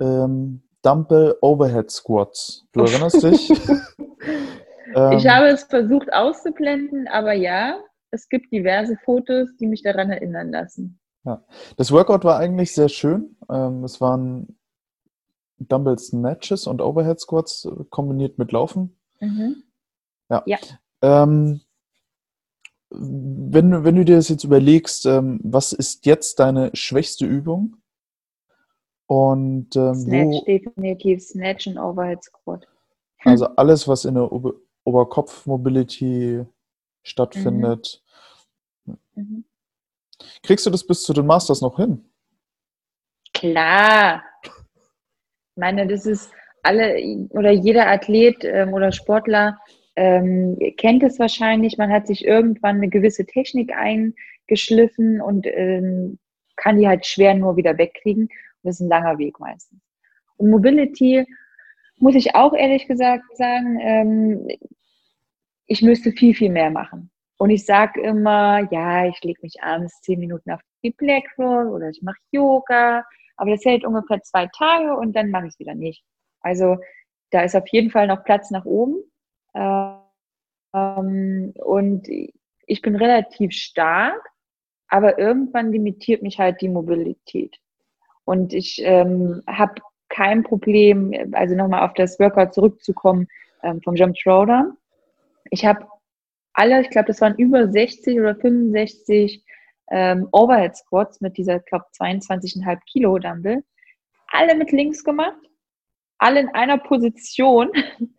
Ähm, 0.00 0.62
Dumbbell 0.82 1.36
Overhead 1.40 1.90
Squats. 1.90 2.66
Du 2.72 2.80
erinnerst 2.80 3.22
dich? 3.22 3.50
ähm, 4.94 5.12
ich 5.12 5.26
habe 5.26 5.46
es 5.46 5.64
versucht 5.64 6.12
auszublenden, 6.12 7.08
aber 7.08 7.32
ja, 7.32 7.78
es 8.10 8.28
gibt 8.28 8.52
diverse 8.52 8.96
Fotos, 9.04 9.48
die 9.58 9.66
mich 9.66 9.82
daran 9.82 10.10
erinnern 10.10 10.50
lassen. 10.50 11.00
Ja. 11.24 11.44
Das 11.76 11.90
Workout 11.90 12.24
war 12.24 12.38
eigentlich 12.38 12.72
sehr 12.72 12.88
schön. 12.88 13.36
Ähm, 13.50 13.84
es 13.84 14.00
waren 14.00 14.56
Dumbbell 15.58 15.98
Snatches 15.98 16.66
und 16.66 16.80
Overhead 16.80 17.20
Squats 17.20 17.64
äh, 17.64 17.84
kombiniert 17.90 18.38
mit 18.38 18.52
Laufen. 18.52 18.96
Mhm. 19.20 19.62
Ja. 20.30 20.42
ja. 20.46 20.58
Ähm, 21.02 21.60
wenn, 22.90 23.84
wenn 23.84 23.96
du 23.96 24.04
dir 24.04 24.16
das 24.16 24.28
jetzt 24.28 24.44
überlegst, 24.44 25.06
ähm, 25.06 25.40
was 25.42 25.72
ist 25.72 26.06
jetzt 26.06 26.38
deine 26.38 26.70
schwächste 26.74 27.26
Übung? 27.26 27.76
Und 29.06 29.76
ähm, 29.76 29.94
Snatch, 29.94 30.26
wo, 30.26 30.44
definitiv 30.44 31.22
Snatch 31.22 31.66
und 31.66 31.78
Overhead 31.78 32.22
Squat. 32.22 32.66
Also 33.24 33.46
alles, 33.56 33.86
was 33.86 34.04
in 34.04 34.14
der 34.14 34.30
Ober 34.30 34.54
Oberkopf-Mobility 34.84 36.44
stattfindet. 37.02 38.02
Mhm. 38.84 38.98
Mhm. 39.14 39.44
Kriegst 40.42 40.64
du 40.64 40.70
das 40.70 40.86
bis 40.86 41.02
zu 41.02 41.12
den 41.12 41.26
Masters 41.26 41.60
noch 41.60 41.76
hin? 41.76 42.04
Klar. 43.34 44.22
Ich 44.44 44.50
meine, 45.56 45.86
das 45.88 46.06
ist 46.06 46.30
alle 46.62 46.96
oder 47.30 47.50
jeder 47.50 47.88
Athlet 47.88 48.44
ähm, 48.44 48.72
oder 48.72 48.92
Sportler 48.92 49.58
ähm, 49.96 50.58
kennt 50.76 51.02
es 51.02 51.18
wahrscheinlich, 51.18 51.78
man 51.78 51.90
hat 51.90 52.06
sich 52.06 52.24
irgendwann 52.24 52.76
eine 52.76 52.88
gewisse 52.88 53.24
Technik 53.24 53.72
eingeschliffen 53.74 55.20
und 55.20 55.46
ähm, 55.46 56.18
kann 56.56 56.78
die 56.78 56.86
halt 56.86 57.06
schwer 57.06 57.34
nur 57.34 57.56
wieder 57.56 57.76
wegkriegen. 57.78 58.28
Ist 58.66 58.80
ein 58.80 58.88
langer 58.88 59.18
Weg 59.18 59.38
meistens. 59.38 59.80
Und 60.36 60.50
Mobility 60.50 61.26
muss 61.98 62.14
ich 62.14 62.34
auch 62.34 62.52
ehrlich 62.52 62.86
gesagt 62.86 63.24
sagen, 63.36 63.78
ähm, 63.80 64.48
ich 65.66 65.82
müsste 65.82 66.12
viel, 66.12 66.34
viel 66.34 66.50
mehr 66.50 66.70
machen. 66.70 67.10
Und 67.38 67.50
ich 67.50 67.64
sage 67.64 68.00
immer, 68.00 68.66
ja, 68.70 69.06
ich 69.06 69.22
lege 69.22 69.40
mich 69.42 69.62
abends 69.62 70.00
zehn 70.00 70.18
Minuten 70.18 70.50
auf 70.50 70.60
die 70.82 70.90
Black 70.90 71.24
Roll 71.38 71.68
oder 71.68 71.90
ich 71.90 72.02
mache 72.02 72.18
Yoga, 72.30 73.04
aber 73.36 73.50
das 73.50 73.64
hält 73.64 73.84
ungefähr 73.84 74.22
zwei 74.22 74.48
Tage 74.56 74.96
und 74.96 75.14
dann 75.14 75.30
mache 75.30 75.46
ich 75.46 75.52
es 75.52 75.58
wieder 75.58 75.74
nicht. 75.74 76.02
Also 76.40 76.78
da 77.30 77.42
ist 77.42 77.54
auf 77.54 77.68
jeden 77.68 77.90
Fall 77.90 78.06
noch 78.06 78.24
Platz 78.24 78.50
nach 78.50 78.64
oben. 78.64 79.02
Ähm, 79.54 81.52
und 81.56 82.08
ich 82.66 82.82
bin 82.82 82.96
relativ 82.96 83.52
stark, 83.52 84.20
aber 84.88 85.18
irgendwann 85.18 85.72
limitiert 85.72 86.22
mich 86.22 86.38
halt 86.38 86.60
die 86.60 86.68
Mobilität. 86.68 87.58
Und 88.26 88.52
ich 88.52 88.80
ähm, 88.84 89.42
habe 89.46 89.80
kein 90.10 90.42
Problem, 90.42 91.14
also 91.32 91.54
nochmal 91.54 91.84
auf 91.84 91.94
das 91.94 92.20
Workout 92.20 92.52
zurückzukommen 92.52 93.26
ähm, 93.62 93.80
vom 93.82 93.96
Jump 93.96 94.14
Throwdown. 94.16 94.76
Ich 95.50 95.64
habe 95.64 95.86
alle, 96.52 96.82
ich 96.82 96.90
glaube, 96.90 97.06
das 97.06 97.22
waren 97.22 97.36
über 97.36 97.68
60 97.68 98.20
oder 98.20 98.36
65 98.36 99.42
ähm, 99.90 100.28
Overhead 100.32 100.76
Squats 100.76 101.20
mit 101.22 101.38
dieser, 101.38 101.60
glaube 101.60 101.86
22,5 101.98 102.78
Kilo 102.92 103.18
Dumbbell, 103.18 103.64
alle 104.28 104.54
mit 104.54 104.70
links 104.72 105.02
gemacht 105.02 105.38
alle 106.18 106.40
in 106.40 106.48
einer 106.48 106.78
Position. 106.78 107.70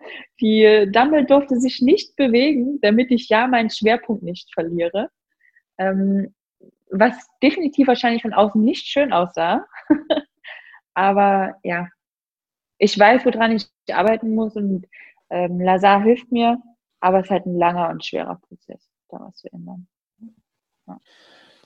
Die 0.41 0.87
Dumble 0.91 1.25
durfte 1.25 1.59
sich 1.59 1.81
nicht 1.81 2.15
bewegen, 2.15 2.79
damit 2.81 3.11
ich 3.11 3.29
ja 3.29 3.47
meinen 3.47 3.69
Schwerpunkt 3.69 4.23
nicht 4.23 4.53
verliere. 4.53 5.09
Ähm, 5.77 6.33
was 6.91 7.15
definitiv 7.41 7.87
wahrscheinlich 7.87 8.21
von 8.21 8.33
außen 8.33 8.61
nicht 8.61 8.85
schön 8.87 9.13
aussah. 9.13 9.65
Aber 10.93 11.55
ja, 11.63 11.87
ich 12.77 12.97
weiß, 12.97 13.25
woran 13.25 13.51
ich 13.51 13.67
arbeiten 13.91 14.35
muss 14.35 14.55
und 14.55 14.87
ähm, 15.29 15.59
Lazar 15.59 16.01
hilft 16.01 16.31
mir 16.31 16.61
Aber 16.99 17.19
es 17.19 17.25
ist 17.25 17.31
halt 17.31 17.45
ein 17.45 17.57
langer 17.57 17.89
und 17.89 18.05
schwerer 18.05 18.39
Prozess, 18.47 18.89
da 19.09 19.19
was 19.19 19.35
zu 19.35 19.51
ändern. 19.51 19.87
Ja. 20.87 20.99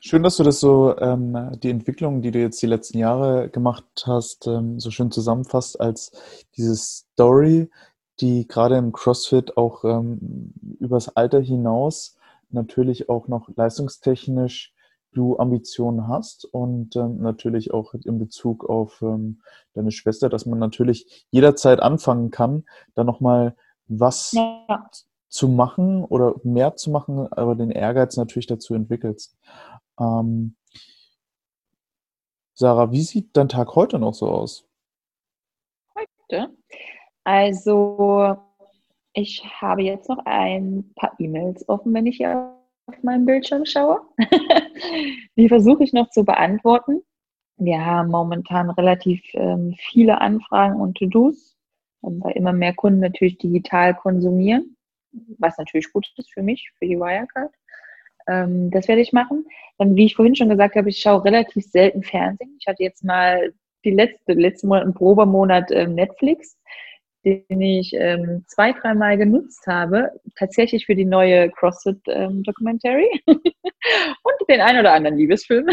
Schön, 0.03 0.23
dass 0.23 0.37
du 0.37 0.43
das 0.43 0.59
so, 0.59 0.97
ähm, 0.97 1.51
die 1.61 1.69
Entwicklung, 1.69 2.23
die 2.23 2.31
du 2.31 2.39
jetzt 2.39 2.61
die 2.61 2.67
letzten 2.67 2.97
Jahre 2.97 3.49
gemacht 3.49 3.85
hast, 4.07 4.47
ähm, 4.47 4.79
so 4.79 4.89
schön 4.89 5.11
zusammenfasst 5.11 5.79
als 5.79 6.45
diese 6.57 6.75
Story, 6.75 7.69
die 8.19 8.47
gerade 8.47 8.77
im 8.77 8.93
CrossFit 8.93 9.57
auch 9.57 9.83
ähm, 9.83 10.53
übers 10.79 11.15
Alter 11.15 11.39
hinaus 11.39 12.17
natürlich 12.49 13.09
auch 13.09 13.27
noch 13.27 13.49
leistungstechnisch 13.55 14.73
du 15.13 15.37
Ambitionen 15.37 16.07
hast 16.07 16.45
und 16.45 16.95
ähm, 16.95 17.21
natürlich 17.21 17.73
auch 17.73 17.93
in 17.93 18.19
Bezug 18.19 18.69
auf 18.69 19.01
ähm, 19.01 19.41
deine 19.73 19.91
Schwester, 19.91 20.29
dass 20.29 20.45
man 20.45 20.59
natürlich 20.59 21.27
jederzeit 21.31 21.81
anfangen 21.81 22.31
kann, 22.31 22.63
da 22.95 23.03
nochmal 23.03 23.55
was 23.87 24.31
ja. 24.31 24.89
zu 25.27 25.49
machen 25.49 26.03
oder 26.05 26.35
mehr 26.43 26.75
zu 26.75 26.91
machen, 26.91 27.31
aber 27.31 27.55
den 27.55 27.71
Ehrgeiz 27.71 28.15
natürlich 28.15 28.47
dazu 28.47 28.73
entwickelst. 28.73 29.37
Ähm, 29.99 30.55
Sarah, 32.53 32.91
wie 32.91 33.01
sieht 33.01 33.35
dein 33.35 33.49
Tag 33.49 33.75
heute 33.75 33.99
noch 33.99 34.13
so 34.13 34.27
aus? 34.29 34.65
Heute? 35.95 36.55
Also, 37.23 38.37
ich 39.13 39.43
habe 39.59 39.83
jetzt 39.83 40.09
noch 40.09 40.19
ein 40.25 40.91
paar 40.95 41.13
E-Mails 41.19 41.67
offen, 41.67 41.93
wenn 41.93 42.05
ich 42.05 42.17
hier 42.17 42.60
auf 42.91 43.03
meinem 43.03 43.25
Bildschirm 43.25 43.65
schaue. 43.65 44.01
Die 45.37 45.47
versuche 45.47 45.83
ich 45.83 45.93
noch 45.93 46.09
zu 46.09 46.23
beantworten. 46.23 47.01
Wir 47.57 47.85
haben 47.85 48.09
momentan 48.09 48.69
relativ 48.71 49.21
ähm, 49.33 49.75
viele 49.77 50.19
Anfragen 50.19 50.79
und 50.79 50.97
To-Dos, 50.97 51.55
weil 52.01 52.35
immer 52.35 52.53
mehr 52.53 52.73
Kunden 52.73 52.99
natürlich 52.99 53.37
digital 53.37 53.95
konsumieren, 53.95 54.75
was 55.37 55.57
natürlich 55.57 55.91
gut 55.93 56.11
ist 56.17 56.33
für 56.33 56.41
mich, 56.41 56.71
für 56.79 56.87
die 56.87 56.97
Wirecard. 56.97 57.53
Ähm, 58.27 58.71
das 58.71 58.87
werde 58.87 59.01
ich 59.01 59.13
machen. 59.13 59.45
Dann, 59.77 59.95
wie 59.95 60.05
ich 60.05 60.15
vorhin 60.15 60.35
schon 60.35 60.49
gesagt 60.49 60.75
habe, 60.75 60.89
ich 60.89 60.99
schaue 60.99 61.23
relativ 61.23 61.65
selten 61.65 62.03
Fernsehen. 62.03 62.55
Ich 62.59 62.67
hatte 62.67 62.83
jetzt 62.83 63.03
mal 63.03 63.53
die 63.83 63.91
letzte, 63.91 64.33
letzten 64.33 64.67
Monat, 64.67 64.83
einen 64.83 64.93
Probemonat 64.93 65.71
ähm, 65.71 65.95
Netflix 65.95 66.57
den 67.23 67.61
ich 67.61 67.93
ähm, 67.93 68.43
zwei, 68.47 68.73
dreimal 68.73 69.17
genutzt 69.17 69.67
habe, 69.67 70.11
tatsächlich 70.37 70.85
für 70.85 70.95
die 70.95 71.05
neue 71.05 71.51
CrossFit 71.51 71.99
ähm, 72.07 72.43
und 73.25 74.49
den 74.49 74.61
ein 74.61 74.79
oder 74.79 74.93
anderen 74.93 75.17
Liebesfilm. 75.17 75.67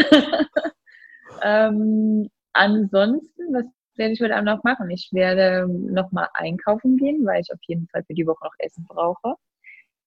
ähm, 1.43 2.29
ansonsten, 2.53 3.53
was 3.53 3.65
werde 3.95 4.13
ich 4.13 4.21
heute 4.21 4.35
Abend 4.35 4.47
noch 4.47 4.63
machen? 4.63 4.89
Ich 4.91 5.09
werde 5.11 5.67
nochmal 5.67 6.29
einkaufen 6.33 6.97
gehen, 6.97 7.25
weil 7.25 7.41
ich 7.41 7.51
auf 7.51 7.59
jeden 7.67 7.87
Fall 7.87 8.03
für 8.03 8.13
die 8.13 8.27
Woche 8.27 8.45
noch 8.45 8.53
Essen 8.59 8.85
brauche. 8.87 9.35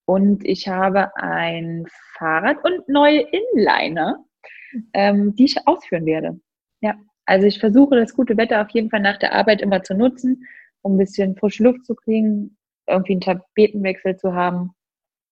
Und 0.04 0.44
ich 0.44 0.68
habe 0.68 1.14
ein 1.16 1.86
Fahrrad 2.16 2.64
und 2.64 2.88
neue 2.88 3.20
Inliner, 3.20 4.24
ähm, 4.94 5.34
die 5.34 5.44
ich 5.44 5.66
ausführen 5.66 6.06
werde. 6.06 6.40
Ja, 6.80 6.94
also 7.26 7.46
ich 7.46 7.58
versuche 7.58 7.96
das 7.96 8.14
gute 8.14 8.36
Wetter 8.36 8.62
auf 8.62 8.70
jeden 8.70 8.90
Fall 8.90 9.00
nach 9.00 9.18
der 9.18 9.32
Arbeit 9.32 9.60
immer 9.60 9.82
zu 9.82 9.94
nutzen 9.94 10.46
um 10.82 10.94
ein 10.94 10.98
bisschen 10.98 11.36
frische 11.36 11.64
Luft 11.64 11.86
zu 11.86 11.94
kriegen, 11.94 12.56
irgendwie 12.86 13.12
einen 13.12 13.20
Tapetenwechsel 13.20 14.16
zu 14.16 14.34
haben. 14.34 14.74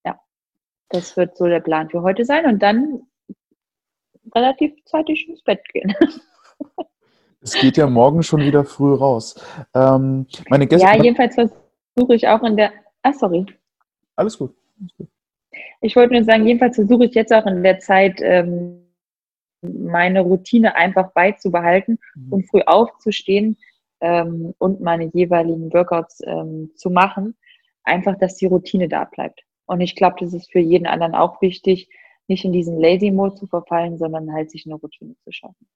Ja, 0.04 0.18
das 0.88 1.16
wird 1.16 1.36
so 1.36 1.46
der 1.46 1.60
Plan 1.60 1.90
für 1.90 2.02
heute 2.02 2.24
sein 2.24 2.46
und 2.46 2.60
dann 2.60 3.02
relativ 4.34 4.72
zeitig 4.84 5.28
ins 5.28 5.42
Bett 5.42 5.62
gehen. 5.72 5.94
Es 7.42 7.54
geht 7.54 7.78
ja 7.78 7.86
morgen 7.86 8.22
schon 8.22 8.40
wieder 8.40 8.64
früh 8.64 8.92
raus. 8.94 9.34
Ähm, 9.74 10.26
meine 10.50 10.66
Gäste 10.66 10.86
ja, 10.86 11.02
jedenfalls 11.02 11.34
versuche 11.34 12.14
ich 12.14 12.28
auch 12.28 12.42
in 12.42 12.56
der. 12.56 12.70
Ah, 13.02 13.14
sorry. 13.14 13.46
Alles 14.16 14.36
gut. 14.36 14.54
Alles 14.78 14.94
gut. 14.98 15.08
Ich 15.80 15.96
wollte 15.96 16.12
nur 16.12 16.24
sagen, 16.24 16.46
jedenfalls 16.46 16.76
versuche 16.76 17.06
ich 17.06 17.14
jetzt 17.14 17.32
auch 17.32 17.46
in 17.46 17.62
der 17.62 17.78
Zeit 17.78 18.20
ähm, 18.20 18.86
meine 19.62 20.20
Routine 20.20 20.74
einfach 20.76 21.12
beizubehalten 21.12 21.98
mhm. 22.14 22.32
und 22.32 22.50
früh 22.50 22.60
aufzustehen, 22.66 23.56
ähm, 24.00 24.54
und 24.58 24.80
meine 24.80 25.10
jeweiligen 25.12 25.72
Workouts 25.72 26.20
ähm, 26.26 26.70
zu 26.76 26.90
machen. 26.90 27.36
Einfach, 27.84 28.16
dass 28.18 28.36
die 28.36 28.46
Routine 28.46 28.88
da 28.88 29.04
bleibt. 29.04 29.42
Und 29.66 29.80
ich 29.80 29.96
glaube, 29.96 30.16
das 30.20 30.34
ist 30.34 30.50
für 30.50 30.58
jeden 30.58 30.86
anderen 30.86 31.14
auch 31.14 31.40
wichtig, 31.40 31.88
nicht 32.28 32.44
in 32.44 32.52
diesen 32.52 32.78
Lazy-Mode 32.78 33.34
zu 33.34 33.46
verfallen, 33.46 33.98
sondern 33.98 34.32
halt 34.32 34.50
sich 34.50 34.66
eine 34.66 34.76
Routine 34.76 35.14
zu 35.24 35.32
schaffen. 35.32 35.66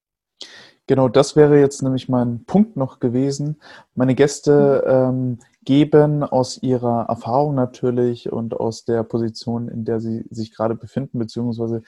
Genau, 0.86 1.08
das 1.08 1.34
wäre 1.34 1.58
jetzt 1.58 1.82
nämlich 1.82 2.10
mein 2.10 2.44
Punkt 2.44 2.76
noch 2.76 3.00
gewesen. 3.00 3.60
Meine 3.94 4.14
Gäste 4.14 4.84
ähm, 4.86 5.38
geben 5.64 6.22
aus 6.22 6.62
ihrer 6.62 7.06
Erfahrung 7.08 7.54
natürlich 7.54 8.30
und 8.30 8.52
aus 8.54 8.84
der 8.84 9.02
Position, 9.02 9.68
in 9.68 9.86
der 9.86 10.00
sie 10.00 10.26
sich 10.28 10.54
gerade 10.54 10.74
befinden, 10.74 11.18
beziehungsweise 11.18 11.82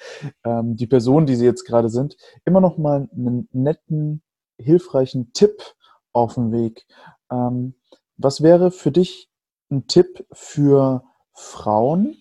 ähm, 0.44 0.76
die 0.76 0.86
Person, 0.86 1.26
die 1.26 1.36
sie 1.36 1.44
jetzt 1.44 1.64
gerade 1.64 1.90
sind, 1.90 2.16
immer 2.46 2.62
noch 2.62 2.78
mal 2.78 3.08
einen 3.14 3.48
netten, 3.52 4.22
hilfreichen 4.58 5.32
Tipp 5.34 5.75
auf 6.16 6.34
dem 6.34 6.52
Weg. 6.52 6.86
Ähm, 7.30 7.74
was 8.16 8.42
wäre 8.42 8.70
für 8.70 8.90
dich 8.90 9.30
ein 9.70 9.86
Tipp 9.86 10.26
für 10.32 11.04
Frauen, 11.32 12.16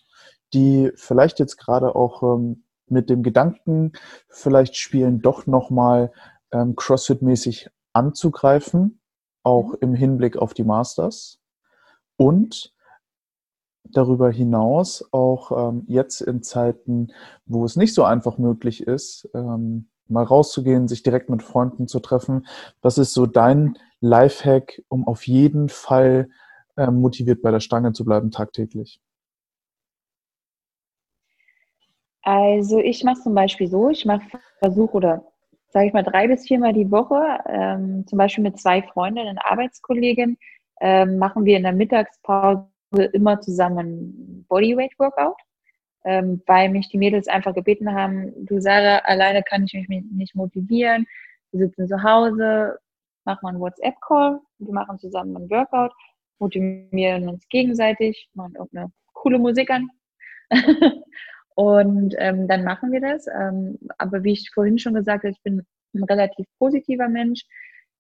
die 0.54 0.92
vielleicht 0.96 1.40
jetzt 1.40 1.58
gerade 1.58 1.96
auch 1.96 2.22
ähm, 2.24 2.66
mit 2.88 3.10
dem 3.10 3.24
Gedanken 3.24 3.94
vielleicht 4.30 4.76
spielen, 4.76 5.22
doch 5.22 5.48
nochmal 5.48 6.12
ähm, 6.52 6.76
CrossFit-mäßig 6.76 7.70
anzugreifen, 7.94 9.00
auch 9.44 9.70
mhm. 9.70 9.78
im 9.82 9.94
Hinblick 9.94 10.38
auf 10.38 10.54
die 10.54 10.64
Masters 10.64 11.40
und 12.18 12.74
darüber 13.92 14.32
hinaus 14.32 15.08
auch 15.12 15.70
ähm, 15.70 15.84
jetzt 15.88 16.22
in 16.22 16.44
Zeiten, 16.44 17.12
wo 17.46 17.66
es 17.66 17.76
nicht 17.76 17.94
so 17.94 18.04
einfach 18.04 18.38
möglich 18.38 18.86
ist, 18.86 19.30
ähm, 19.34 19.88
mal 20.08 20.24
rauszugehen, 20.24 20.88
sich 20.88 21.04
direkt 21.04 21.30
mit 21.30 21.44
Freunden 21.44 21.88
zu 21.88 22.00
treffen. 22.00 22.46
Was 22.82 22.98
ist 22.98 23.14
so 23.14 23.26
dein 23.26 23.78
Lifehack, 24.06 24.82
um 24.88 25.08
auf 25.08 25.28
jeden 25.28 25.70
Fall 25.70 26.30
äh, 26.78 26.88
motiviert 26.92 27.42
bei 27.42 27.52
der 27.52 27.60
Stange 27.60 27.94
zu 27.94 28.06
bleiben 28.06 28.32
tagtäglich? 28.32 29.00
Also 32.22 32.80
ich 32.80 33.04
mache 33.04 33.22
zum 33.22 33.36
Beispiel 33.36 33.68
so, 33.68 33.90
ich 33.90 34.06
mache 34.06 34.24
Versuch 34.60 34.94
oder 34.94 35.26
sage 35.70 35.88
ich 35.88 35.94
mal 35.94 36.04
drei 36.04 36.28
bis 36.28 36.48
viermal 36.48 36.74
die 36.74 36.90
Woche, 36.90 37.40
ähm, 37.48 38.08
zum 38.08 38.18
Beispiel 38.18 38.44
mit 38.44 38.60
zwei 38.60 38.82
Freundinnen, 38.82 39.38
Arbeitskollegen, 39.38 40.38
ähm, 40.82 41.18
machen 41.18 41.46
wir 41.46 41.58
in 41.58 41.64
der 41.64 41.74
Mittagspause 41.74 42.66
immer 43.14 43.42
zusammen 43.42 43.78
ein 43.78 44.46
Bodyweight-Workout 44.48 45.38
ähm, 46.06 46.42
weil 46.46 46.70
mich 46.70 46.88
die 46.90 47.00
Mädels 47.00 47.28
einfach 47.28 47.54
gebeten 47.54 47.94
haben, 47.94 48.32
du 48.46 48.62
Sarah, 48.62 49.00
alleine 49.00 49.44
kann 49.44 49.66
ich 49.66 49.74
mich 49.74 50.06
nicht 50.12 50.36
motivieren. 50.36 51.08
Wir 51.52 51.68
sitzen 51.68 51.88
zu 51.88 52.04
Hause, 52.04 52.78
machen 53.26 53.48
einen 53.48 53.60
WhatsApp-Call, 53.60 54.40
wir 54.60 54.74
machen 54.74 55.00
zusammen 55.00 55.36
einen 55.36 55.50
Workout, 55.50 55.92
motivieren 56.40 57.30
uns 57.30 57.48
gegenseitig, 57.50 58.30
machen 58.34 58.56
irgendeine 58.56 58.92
coole 59.14 59.40
Musik 59.40 59.70
an. 59.72 59.90
und 61.56 62.16
ähm, 62.18 62.48
dann 62.48 62.64
machen 62.64 62.92
wir 62.92 63.02
das. 63.02 63.28
Ähm, 63.28 63.80
aber 63.98 64.24
wie 64.24 64.34
ich 64.34 64.52
vorhin 64.54 64.78
schon 64.78 64.94
gesagt 64.94 65.24
habe, 65.24 65.32
ich 65.32 65.42
bin 65.44 65.66
ein 65.94 66.04
relativ 66.04 66.46
positiver 66.60 67.10
Mensch. 67.10 67.44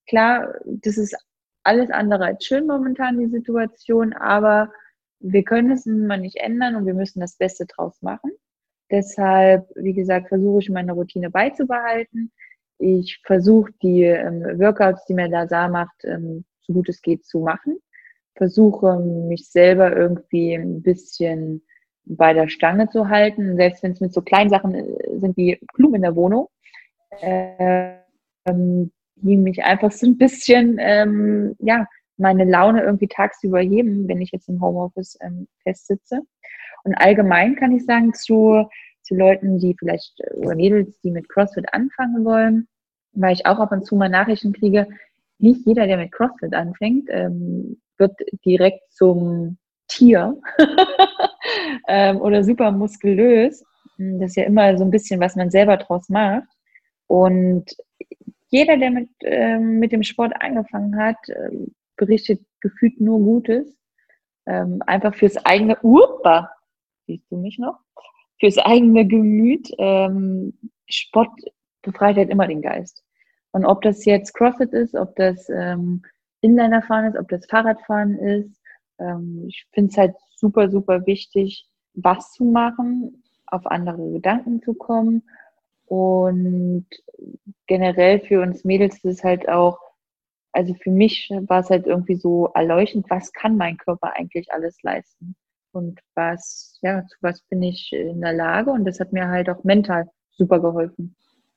Klar, 0.07 0.53
das 0.65 0.97
ist 0.97 1.15
alles 1.63 1.89
andere 1.89 2.25
als 2.25 2.45
schön 2.45 2.67
momentan, 2.67 3.17
die 3.17 3.27
Situation, 3.27 4.13
aber 4.13 4.71
wir 5.19 5.43
können 5.43 5.71
es 5.71 5.85
mal 5.85 6.19
nicht 6.19 6.37
ändern 6.37 6.75
und 6.75 6.85
wir 6.85 6.93
müssen 6.93 7.19
das 7.19 7.37
Beste 7.37 7.65
draus 7.65 8.01
machen. 8.01 8.31
Deshalb, 8.91 9.67
wie 9.75 9.93
gesagt, 9.93 10.27
versuche 10.29 10.59
ich 10.59 10.69
meine 10.69 10.93
Routine 10.93 11.31
beizubehalten. 11.31 12.31
Ich 12.77 13.21
versuche 13.23 13.71
die 13.81 14.03
ähm, 14.03 14.41
Workouts, 14.59 15.05
die 15.05 15.13
mir 15.13 15.29
da 15.29 15.47
Sa 15.47 15.67
macht, 15.67 16.03
ähm, 16.03 16.45
so 16.61 16.73
gut 16.73 16.89
es 16.89 17.01
geht 17.01 17.25
zu 17.25 17.39
machen. 17.39 17.79
Versuche 18.35 18.99
mich 18.99 19.49
selber 19.49 19.95
irgendwie 19.95 20.53
ein 20.53 20.81
bisschen 20.81 21.61
bei 22.05 22.33
der 22.33 22.47
Stange 22.47 22.89
zu 22.89 23.09
halten, 23.09 23.55
selbst 23.55 23.81
wenn 23.83 23.91
es 23.91 24.01
mit 24.01 24.13
so 24.13 24.21
kleinen 24.21 24.49
Sachen 24.49 24.75
äh, 24.75 25.19
sind 25.19 25.37
wie 25.37 25.59
Blumen 25.73 25.95
in 25.95 26.01
der 26.03 26.15
Wohnung, 26.15 26.49
äh, 27.21 27.95
ähm, 28.45 28.91
die 29.15 29.37
mich 29.37 29.63
einfach 29.63 29.91
so 29.91 30.05
ein 30.05 30.17
bisschen 30.17 30.77
ähm, 30.79 31.55
ja, 31.59 31.87
meine 32.17 32.45
Laune 32.45 32.83
irgendwie 32.83 33.07
tagsüber 33.07 33.59
heben, 33.59 34.07
wenn 34.07 34.21
ich 34.21 34.31
jetzt 34.31 34.49
im 34.49 34.61
Homeoffice 34.61 35.17
ähm, 35.21 35.47
festsitze. 35.63 36.21
Und 36.83 36.95
allgemein 36.95 37.55
kann 37.55 37.71
ich 37.71 37.85
sagen 37.85 38.13
zu, 38.13 38.67
zu 39.05 39.15
Leuten, 39.15 39.59
die 39.59 39.75
vielleicht, 39.77 40.19
äh, 40.19 40.33
oder 40.35 40.55
Mädels, 40.55 40.99
die 41.01 41.11
mit 41.11 41.29
CrossFit 41.29 41.73
anfangen 41.73 42.25
wollen, 42.25 42.67
weil 43.13 43.33
ich 43.33 43.45
auch 43.45 43.59
ab 43.59 43.71
und 43.71 43.85
zu 43.85 43.95
mal 43.95 44.09
Nachrichten 44.09 44.53
kriege, 44.53 44.87
nicht 45.37 45.65
jeder, 45.65 45.87
der 45.87 45.97
mit 45.97 46.11
CrossFit 46.11 46.53
anfängt, 46.53 47.07
ähm, 47.09 47.81
wird 47.97 48.13
direkt 48.45 48.91
zum 48.91 49.57
Tier 49.87 50.39
ähm, 51.87 52.21
oder 52.21 52.43
super 52.43 52.71
muskulös. 52.71 53.63
Das 53.97 54.31
ist 54.31 54.35
ja 54.35 54.43
immer 54.43 54.77
so 54.77 54.83
ein 54.83 54.91
bisschen, 54.91 55.19
was 55.19 55.35
man 55.35 55.49
selber 55.49 55.77
draus 55.77 56.09
macht. 56.09 56.47
Und 57.07 57.75
jeder, 58.49 58.77
der 58.77 58.91
mit, 58.91 59.09
ähm, 59.21 59.79
mit 59.79 59.91
dem 59.91 60.03
Sport 60.03 60.33
angefangen 60.39 60.97
hat, 60.97 61.17
ähm, 61.29 61.73
berichtet 61.97 62.41
gefühlt 62.61 62.99
nur 62.99 63.19
Gutes. 63.19 63.77
ähm, 64.47 64.81
einfach 64.85 65.15
fürs 65.15 65.37
eigene 65.45 65.77
Urba, 65.81 66.51
siehst 67.07 67.31
du 67.31 67.37
mich 67.37 67.57
noch? 67.57 67.84
Fürs 68.39 68.57
eigene 68.57 69.07
Gemüt. 69.07 69.69
Ähm, 69.77 70.53
Sport 70.87 71.31
befreit 71.81 72.17
halt 72.17 72.29
immer 72.29 72.47
den 72.47 72.61
Geist. 72.61 73.03
Und 73.51 73.65
ob 73.65 73.81
das 73.81 74.05
jetzt 74.05 74.33
CrossFit 74.33 74.73
ist, 74.73 74.95
ob 74.95 75.15
das 75.15 75.49
ähm, 75.49 76.03
Inlinerfahren 76.41 77.05
ist, 77.05 77.17
ob 77.17 77.29
das 77.29 77.45
Fahrradfahren 77.45 78.17
ist, 78.17 78.59
ähm, 78.99 79.45
ich 79.47 79.65
finde 79.71 79.91
es 79.91 79.97
halt 79.97 80.15
super, 80.35 80.69
super 80.69 81.05
wichtig, 81.05 81.65
was 81.93 82.33
zu 82.33 82.43
machen, 82.43 83.23
auf 83.47 83.65
andere 83.67 84.11
Gedanken 84.11 84.61
zu 84.61 84.73
kommen. 84.73 85.23
Und 85.85 86.87
generell 87.67 88.19
für 88.19 88.41
uns 88.41 88.63
Mädels 88.63 88.95
ist 88.95 89.05
es 89.05 89.23
halt 89.23 89.47
auch, 89.47 89.79
also 90.51 90.73
für 90.73 90.91
mich 90.91 91.29
war 91.47 91.59
es 91.59 91.69
halt 91.69 91.85
irgendwie 91.85 92.15
so 92.15 92.47
erleuchtend, 92.53 93.09
was 93.09 93.31
kann 93.33 93.57
mein 93.57 93.77
Körper 93.77 94.13
eigentlich 94.13 94.51
alles 94.51 94.81
leisten? 94.83 95.35
Und 95.75 95.99
was, 96.15 96.79
ja, 96.81 97.05
zu 97.05 97.17
was 97.21 97.41
bin 97.49 97.61
ich 97.61 97.91
in 97.91 98.21
der 98.21 98.33
Lage? 98.33 98.71
Und 98.71 98.85
das 98.85 98.99
hat 98.99 99.11
mir 99.11 99.27
halt 99.27 99.49
auch 99.49 99.63
mental 99.63 100.09
super 100.31 100.59
geholfen. 100.59 101.15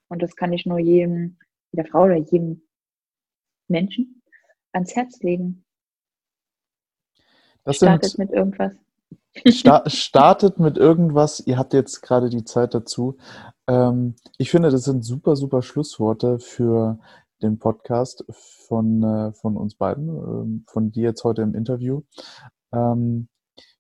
Und 0.09 0.23
das 0.23 0.35
kann 0.35 0.53
ich 0.53 0.67
nur 0.67 0.79
jedem, 0.79 1.39
der 1.73 1.85
Frau 1.85 2.05
oder 2.05 2.17
jedem 2.17 2.63
Menschen 3.69 4.23
ans 4.73 4.97
Herz 4.97 5.21
legen. 5.21 5.65
Das 7.65 7.77
startet 7.77 8.11
sind, 8.11 8.19
mit 8.19 8.31
irgendwas. 8.31 8.73
Sta 9.47 9.83
startet 9.89 10.59
mit 10.59 10.79
irgendwas. 10.79 11.41
Ihr 11.41 11.59
habt 11.59 11.73
jetzt 11.73 12.01
gerade 12.01 12.29
die 12.29 12.45
Zeit 12.45 12.75
dazu. 12.75 13.19
Ähm, 13.69 14.17
ich 14.37 14.51
finde, 14.51 14.71
das 14.71 14.85
sind 14.85 15.05
super, 15.05 15.37
super 15.37 15.63
Schlussworte 15.63 16.41
für 16.41 16.99
den 17.43 17.59
Podcast 17.59 18.25
von, 18.67 19.03
äh, 19.05 19.33
von 19.33 19.57
uns 19.57 19.77
beiden, 19.77 20.09
äh, 20.65 20.71
von 20.71 20.91
dir 20.91 21.05
jetzt 21.05 21.23
heute 21.23 21.43
im 21.43 21.55
Interview. 21.55 22.03
Ähm, 22.73 23.29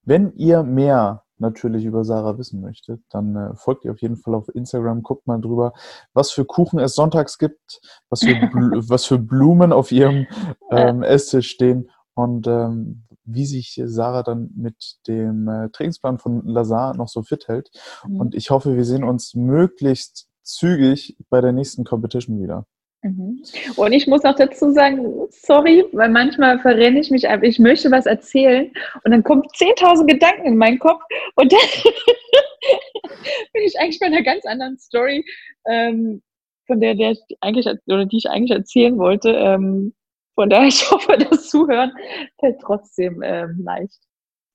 wenn 0.08 0.32
ihr 0.36 0.62
mehr 0.62 1.22
natürlich 1.36 1.84
über 1.84 2.02
Sarah 2.02 2.38
wissen 2.38 2.62
möchtet, 2.62 3.02
dann 3.10 3.36
äh, 3.36 3.54
folgt 3.54 3.84
ihr 3.84 3.92
auf 3.92 4.00
jeden 4.00 4.16
Fall 4.16 4.34
auf 4.34 4.48
Instagram, 4.54 5.02
guckt 5.02 5.26
mal 5.26 5.38
drüber, 5.38 5.74
was 6.14 6.30
für 6.30 6.46
Kuchen 6.46 6.78
es 6.78 6.94
sonntags 6.94 7.36
gibt, 7.36 7.80
was 8.08 8.20
für, 8.20 8.32
was 8.88 9.04
für 9.04 9.18
Blumen 9.18 9.70
auf 9.70 9.92
ihrem 9.92 10.26
ähm, 10.70 11.02
Esstisch 11.02 11.50
stehen 11.50 11.90
und 12.14 12.46
ähm, 12.46 13.04
wie 13.24 13.44
sich 13.44 13.80
Sarah 13.84 14.22
dann 14.22 14.50
mit 14.56 14.96
dem 15.06 15.46
äh, 15.46 15.68
Trainingsplan 15.68 16.18
von 16.18 16.46
Lazar 16.46 16.96
noch 16.96 17.08
so 17.08 17.22
fit 17.22 17.46
hält. 17.46 17.70
Mhm. 18.06 18.20
Und 18.20 18.34
ich 18.34 18.50
hoffe, 18.50 18.76
wir 18.76 18.86
sehen 18.86 19.04
uns 19.04 19.34
möglichst 19.34 20.28
zügig 20.42 21.18
bei 21.28 21.42
der 21.42 21.52
nächsten 21.52 21.84
Competition 21.84 22.40
wieder. 22.40 22.64
Mhm. 23.02 23.42
Und 23.76 23.92
ich 23.92 24.06
muss 24.08 24.24
auch 24.24 24.34
dazu 24.34 24.72
sagen, 24.72 25.04
sorry, 25.30 25.84
weil 25.92 26.08
manchmal 26.08 26.58
verrenne 26.58 26.98
ich 26.98 27.10
mich 27.10 27.28
einfach. 27.28 27.46
Ich 27.46 27.58
möchte 27.58 27.90
was 27.90 28.06
erzählen 28.06 28.72
und 29.04 29.12
dann 29.12 29.22
kommen 29.22 29.42
10.000 29.42 30.06
Gedanken 30.06 30.46
in 30.46 30.56
meinen 30.56 30.78
Kopf 30.78 31.00
und 31.36 31.52
dann 31.52 31.60
bin 33.52 33.62
ich 33.62 33.78
eigentlich 33.78 34.00
bei 34.00 34.06
einer 34.06 34.22
ganz 34.22 34.44
anderen 34.46 34.78
Story, 34.78 35.24
ähm, 35.66 36.22
von 36.66 36.80
der, 36.80 36.94
der 36.96 37.12
ich 37.12 37.20
eigentlich 37.40 37.66
oder 37.86 38.04
die 38.04 38.18
ich 38.18 38.28
eigentlich 38.28 38.56
erzählen 38.56 38.98
wollte. 38.98 39.30
Ähm, 39.30 39.94
von 40.34 40.50
daher, 40.50 40.68
ich 40.68 40.90
hoffe, 40.90 41.16
das 41.18 41.48
Zuhören 41.50 41.92
fällt 42.40 42.60
trotzdem 42.60 43.22
ähm, 43.22 43.60
leicht. 43.64 44.00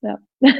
Ja. 0.02 0.18